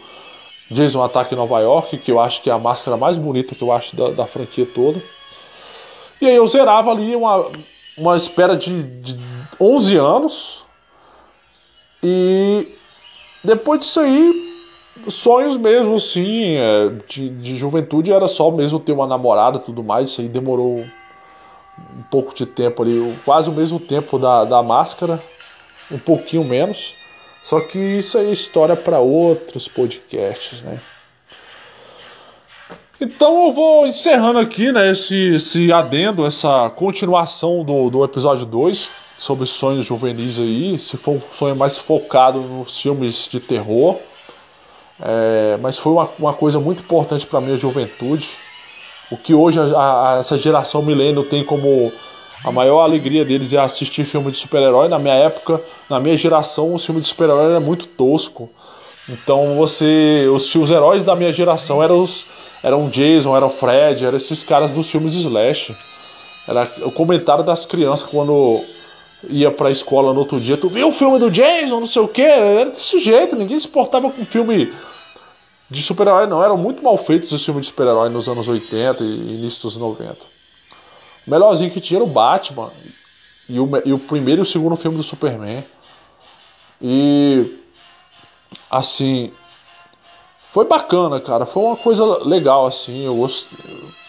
Jason 0.70 1.02
Ataque 1.02 1.34
em 1.34 1.38
Nova 1.38 1.60
York, 1.60 1.96
que 1.98 2.10
eu 2.10 2.20
acho 2.20 2.42
que 2.42 2.50
é 2.50 2.52
a 2.52 2.58
máscara 2.58 2.96
mais 2.96 3.16
bonita 3.16 3.54
que 3.54 3.62
eu 3.62 3.72
acho 3.72 3.96
da, 3.96 4.10
da 4.10 4.26
franquia 4.26 4.66
toda. 4.66 5.02
E 6.20 6.26
aí 6.26 6.34
eu 6.34 6.46
zerava 6.46 6.90
ali 6.90 7.14
uma, 7.14 7.50
uma 7.96 8.16
espera 8.16 8.56
de, 8.56 8.82
de 8.82 9.16
11 9.60 9.96
anos. 9.96 10.64
E 12.02 12.68
depois 13.42 13.80
disso 13.80 14.00
aí, 14.00 14.54
sonhos 15.08 15.56
mesmo, 15.56 15.94
assim, 15.94 16.56
é, 16.56 16.90
de, 17.08 17.28
de 17.30 17.58
juventude 17.58 18.12
era 18.12 18.26
só 18.26 18.50
mesmo 18.50 18.78
ter 18.78 18.92
uma 18.92 19.06
namorada 19.06 19.58
tudo 19.58 19.82
mais. 19.82 20.10
Isso 20.10 20.20
aí 20.20 20.28
demorou 20.28 20.80
um 20.80 22.02
pouco 22.10 22.34
de 22.34 22.46
tempo 22.46 22.82
ali, 22.82 23.16
quase 23.24 23.48
o 23.48 23.52
mesmo 23.52 23.78
tempo 23.78 24.18
da, 24.18 24.44
da 24.44 24.62
máscara, 24.62 25.22
um 25.90 25.98
pouquinho 25.98 26.44
menos. 26.44 26.94
Só 27.42 27.60
que 27.60 27.78
isso 27.78 28.18
aí 28.18 28.28
é 28.28 28.32
história 28.32 28.76
para 28.76 28.98
outros 28.98 29.68
podcasts, 29.68 30.62
né? 30.62 30.80
Então 33.00 33.46
eu 33.46 33.52
vou 33.52 33.86
encerrando 33.86 34.40
aqui, 34.40 34.72
né, 34.72 34.90
esse, 34.90 35.34
esse 35.34 35.72
adendo, 35.72 36.26
essa 36.26 36.68
continuação 36.70 37.62
do, 37.62 37.88
do 37.88 38.04
episódio 38.04 38.44
2 38.44 38.90
sobre 39.18 39.44
sonhos 39.44 39.84
juvenis 39.84 40.38
aí. 40.38 40.78
Se 40.78 40.96
for 40.96 41.16
um 41.16 41.20
sonho 41.32 41.56
mais 41.56 41.76
focado 41.76 42.40
nos 42.40 42.80
filmes 42.80 43.28
de 43.28 43.40
terror. 43.40 43.96
É, 45.00 45.58
mas 45.60 45.76
foi 45.76 45.92
uma, 45.92 46.10
uma 46.18 46.32
coisa 46.32 46.58
muito 46.58 46.82
importante 46.82 47.26
para 47.26 47.40
minha 47.40 47.56
juventude. 47.56 48.30
O 49.10 49.16
que 49.16 49.34
hoje 49.34 49.58
a, 49.60 50.14
a, 50.14 50.18
essa 50.18 50.38
geração 50.38 50.82
milênio 50.82 51.24
tem 51.24 51.44
como 51.44 51.92
a 52.44 52.52
maior 52.52 52.80
alegria 52.80 53.24
deles 53.24 53.52
é 53.52 53.58
assistir 53.58 54.04
filme 54.04 54.30
de 54.30 54.36
super-herói. 54.36 54.88
Na 54.88 54.98
minha 54.98 55.14
época, 55.14 55.60
na 55.90 55.98
minha 55.98 56.16
geração, 56.16 56.72
o 56.74 56.78
filme 56.78 57.00
de 57.00 57.08
super-herói 57.08 57.50
era 57.50 57.60
muito 57.60 57.86
tosco. 57.86 58.48
Então 59.08 59.56
você. 59.56 60.28
Os, 60.32 60.54
os 60.54 60.70
heróis 60.70 61.02
da 61.02 61.16
minha 61.16 61.32
geração 61.32 61.82
eram 61.82 62.02
os. 62.02 62.26
Eram 62.62 62.88
Jason, 62.88 63.36
eram 63.36 63.50
Fred, 63.50 64.04
eram 64.04 64.16
esses 64.16 64.42
caras 64.42 64.72
dos 64.72 64.90
filmes 64.90 65.14
Slash. 65.14 65.76
Era 66.46 66.68
o 66.82 66.90
comentário 66.90 67.44
das 67.44 67.64
crianças 67.64 68.08
quando 68.08 68.64
ia 69.24 69.50
pra 69.50 69.70
escola 69.70 70.12
no 70.12 70.20
outro 70.20 70.40
dia. 70.40 70.56
Tu 70.56 70.68
viu 70.68 70.88
o 70.88 70.92
filme 70.92 71.18
do 71.18 71.30
Jason, 71.30 71.80
não 71.80 71.86
sei 71.86 72.02
o 72.02 72.08
que? 72.08 72.22
Era 72.22 72.70
desse 72.70 72.98
jeito, 73.00 73.36
ninguém 73.36 73.58
se 73.58 73.66
importava 73.66 74.10
com 74.10 74.24
filme 74.24 74.72
de 75.70 75.82
super-herói, 75.82 76.26
não. 76.26 76.42
Eram 76.42 76.56
muito 76.56 76.82
mal 76.82 76.96
feitos 76.96 77.32
os 77.32 77.44
filmes 77.44 77.66
de 77.66 77.70
super-herói 77.70 78.08
nos 78.08 78.28
anos 78.28 78.48
80 78.48 79.02
e 79.02 79.34
início 79.34 79.62
dos 79.62 79.76
90. 79.76 80.16
O 81.26 81.30
melhorzinho 81.30 81.70
que 81.70 81.80
tinha 81.80 81.98
era 81.98 82.04
o 82.04 82.08
Batman. 82.08 82.72
E 83.48 83.58
o, 83.58 83.68
e 83.84 83.92
o 83.92 83.98
primeiro 83.98 84.40
e 84.40 84.42
o 84.42 84.46
segundo 84.46 84.76
filme 84.76 84.96
do 84.96 85.02
Superman. 85.02 85.64
E. 86.80 87.58
Assim. 88.70 89.32
Foi 90.52 90.66
bacana, 90.66 91.20
cara. 91.20 91.44
Foi 91.44 91.62
uma 91.62 91.76
coisa 91.76 92.04
legal, 92.24 92.66
assim. 92.66 93.04
Eu 93.04 93.16
gost... 93.16 93.46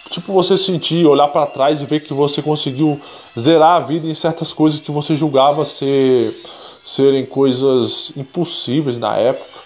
Tipo, 0.10 0.34
você 0.34 0.58
sentir, 0.58 1.06
olhar 1.06 1.28
para 1.28 1.46
trás 1.46 1.82
e 1.82 1.86
ver 1.86 2.00
que 2.00 2.14
você 2.14 2.42
conseguiu 2.42 3.00
zerar 3.40 3.76
a 3.76 3.80
vida 3.80 4.08
em 4.08 4.16
certas 4.16 4.52
coisas 4.52 4.80
que 4.80 4.92
você 4.92 5.16
julgava 5.16 5.64
ser, 5.64 6.36
serem 6.84 7.26
coisas 7.26 8.12
impossíveis 8.18 8.98
na 8.98 9.16
época. 9.16 9.60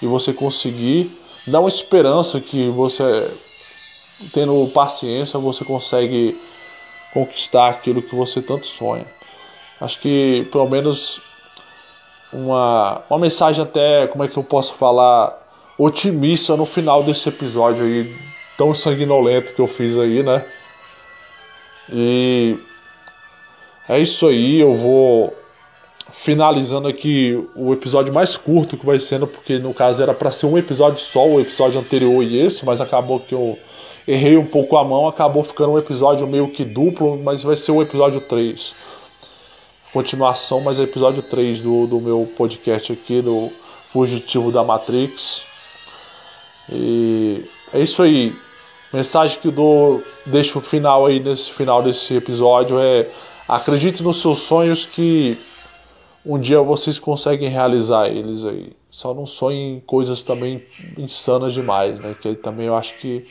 E 0.00 0.06
você 0.06 0.32
conseguir 0.32 1.18
dar 1.46 1.60
uma 1.60 1.68
esperança 1.68 2.40
que 2.40 2.70
você, 2.70 3.30
tendo 4.32 4.66
paciência, 4.72 5.38
você 5.38 5.64
consegue 5.64 6.40
conquistar 7.12 7.68
aquilo 7.68 8.00
que 8.00 8.14
você 8.14 8.40
tanto 8.40 8.66
sonha. 8.66 9.06
Acho 9.78 10.00
que 10.00 10.48
pelo 10.50 10.68
menos 10.68 11.20
uma, 12.32 13.02
uma 13.10 13.18
mensagem 13.18 13.62
até, 13.62 14.06
como 14.06 14.24
é 14.24 14.28
que 14.28 14.36
eu 14.36 14.44
posso 14.44 14.72
falar, 14.74 15.36
otimista 15.76 16.56
no 16.56 16.64
final 16.64 17.02
desse 17.02 17.28
episódio 17.28 17.84
aí 17.84 18.29
tão 18.60 18.74
sanguinolento 18.74 19.54
que 19.54 19.60
eu 19.62 19.66
fiz 19.66 19.96
aí, 19.96 20.22
né? 20.22 20.44
E 21.90 22.58
é 23.88 23.98
isso 23.98 24.26
aí, 24.26 24.60
eu 24.60 24.74
vou 24.74 25.34
finalizando 26.12 26.86
aqui 26.86 27.42
o 27.56 27.72
episódio 27.72 28.12
mais 28.12 28.36
curto 28.36 28.76
que 28.76 28.84
vai 28.84 28.98
sendo, 28.98 29.26
porque 29.26 29.58
no 29.58 29.72
caso 29.72 30.02
era 30.02 30.12
para 30.12 30.30
ser 30.30 30.44
um 30.44 30.58
episódio 30.58 30.98
só, 30.98 31.26
o 31.26 31.40
episódio 31.40 31.80
anterior 31.80 32.22
e 32.22 32.38
esse, 32.38 32.66
mas 32.66 32.82
acabou 32.82 33.20
que 33.20 33.34
eu 33.34 33.58
errei 34.06 34.36
um 34.36 34.44
pouco 34.44 34.76
a 34.76 34.84
mão, 34.84 35.08
acabou 35.08 35.42
ficando 35.42 35.72
um 35.72 35.78
episódio 35.78 36.26
meio 36.26 36.48
que 36.48 36.62
duplo, 36.62 37.16
mas 37.16 37.42
vai 37.42 37.56
ser 37.56 37.72
o 37.72 37.80
episódio 37.80 38.20
3. 38.20 38.74
Continuação, 39.90 40.60
mas 40.60 40.78
é 40.78 40.82
episódio 40.82 41.22
3 41.22 41.62
do, 41.62 41.86
do 41.86 41.98
meu 41.98 42.30
podcast 42.36 42.92
aqui, 42.92 43.22
do 43.22 43.50
Fugitivo 43.90 44.52
da 44.52 44.62
Matrix. 44.62 45.44
E 46.70 47.42
é 47.72 47.80
isso 47.80 48.02
aí. 48.02 48.34
Mensagem 48.92 49.38
que 49.38 49.48
eu 49.48 49.52
dou, 49.52 50.02
deixo 50.26 50.58
o 50.58 50.62
final 50.62 51.06
aí 51.06 51.20
nesse 51.20 51.52
final 51.52 51.82
desse 51.82 52.14
episódio 52.14 52.78
é 52.80 53.08
acredite 53.46 54.02
nos 54.02 54.20
seus 54.20 54.38
sonhos 54.38 54.84
que 54.84 55.38
um 56.26 56.38
dia 56.38 56.60
vocês 56.60 56.98
conseguem 56.98 57.48
realizar 57.48 58.08
eles 58.08 58.44
aí. 58.44 58.72
Só 58.90 59.14
não 59.14 59.26
sonhem 59.26 59.80
coisas 59.86 60.22
também 60.22 60.64
insanas 60.98 61.52
demais, 61.52 62.00
né? 62.00 62.14
Que 62.20 62.34
também 62.34 62.66
eu 62.66 62.76
acho 62.76 62.98
que 62.98 63.28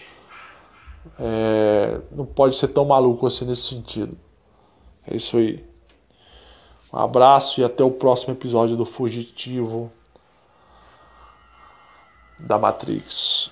é, 1.19 1.99
não 2.11 2.25
pode 2.25 2.55
ser 2.55 2.69
tão 2.69 2.85
maluco 2.85 3.27
assim 3.27 3.45
nesse 3.45 3.63
sentido. 3.63 4.17
É 5.05 5.15
isso 5.17 5.37
aí. 5.37 5.63
Um 6.93 6.97
abraço 6.97 7.59
e 7.59 7.63
até 7.63 7.83
o 7.83 7.91
próximo 7.91 8.33
episódio 8.33 8.75
do 8.75 8.85
Fugitivo 8.85 9.91
da 12.39 12.57
Matrix. 12.57 13.51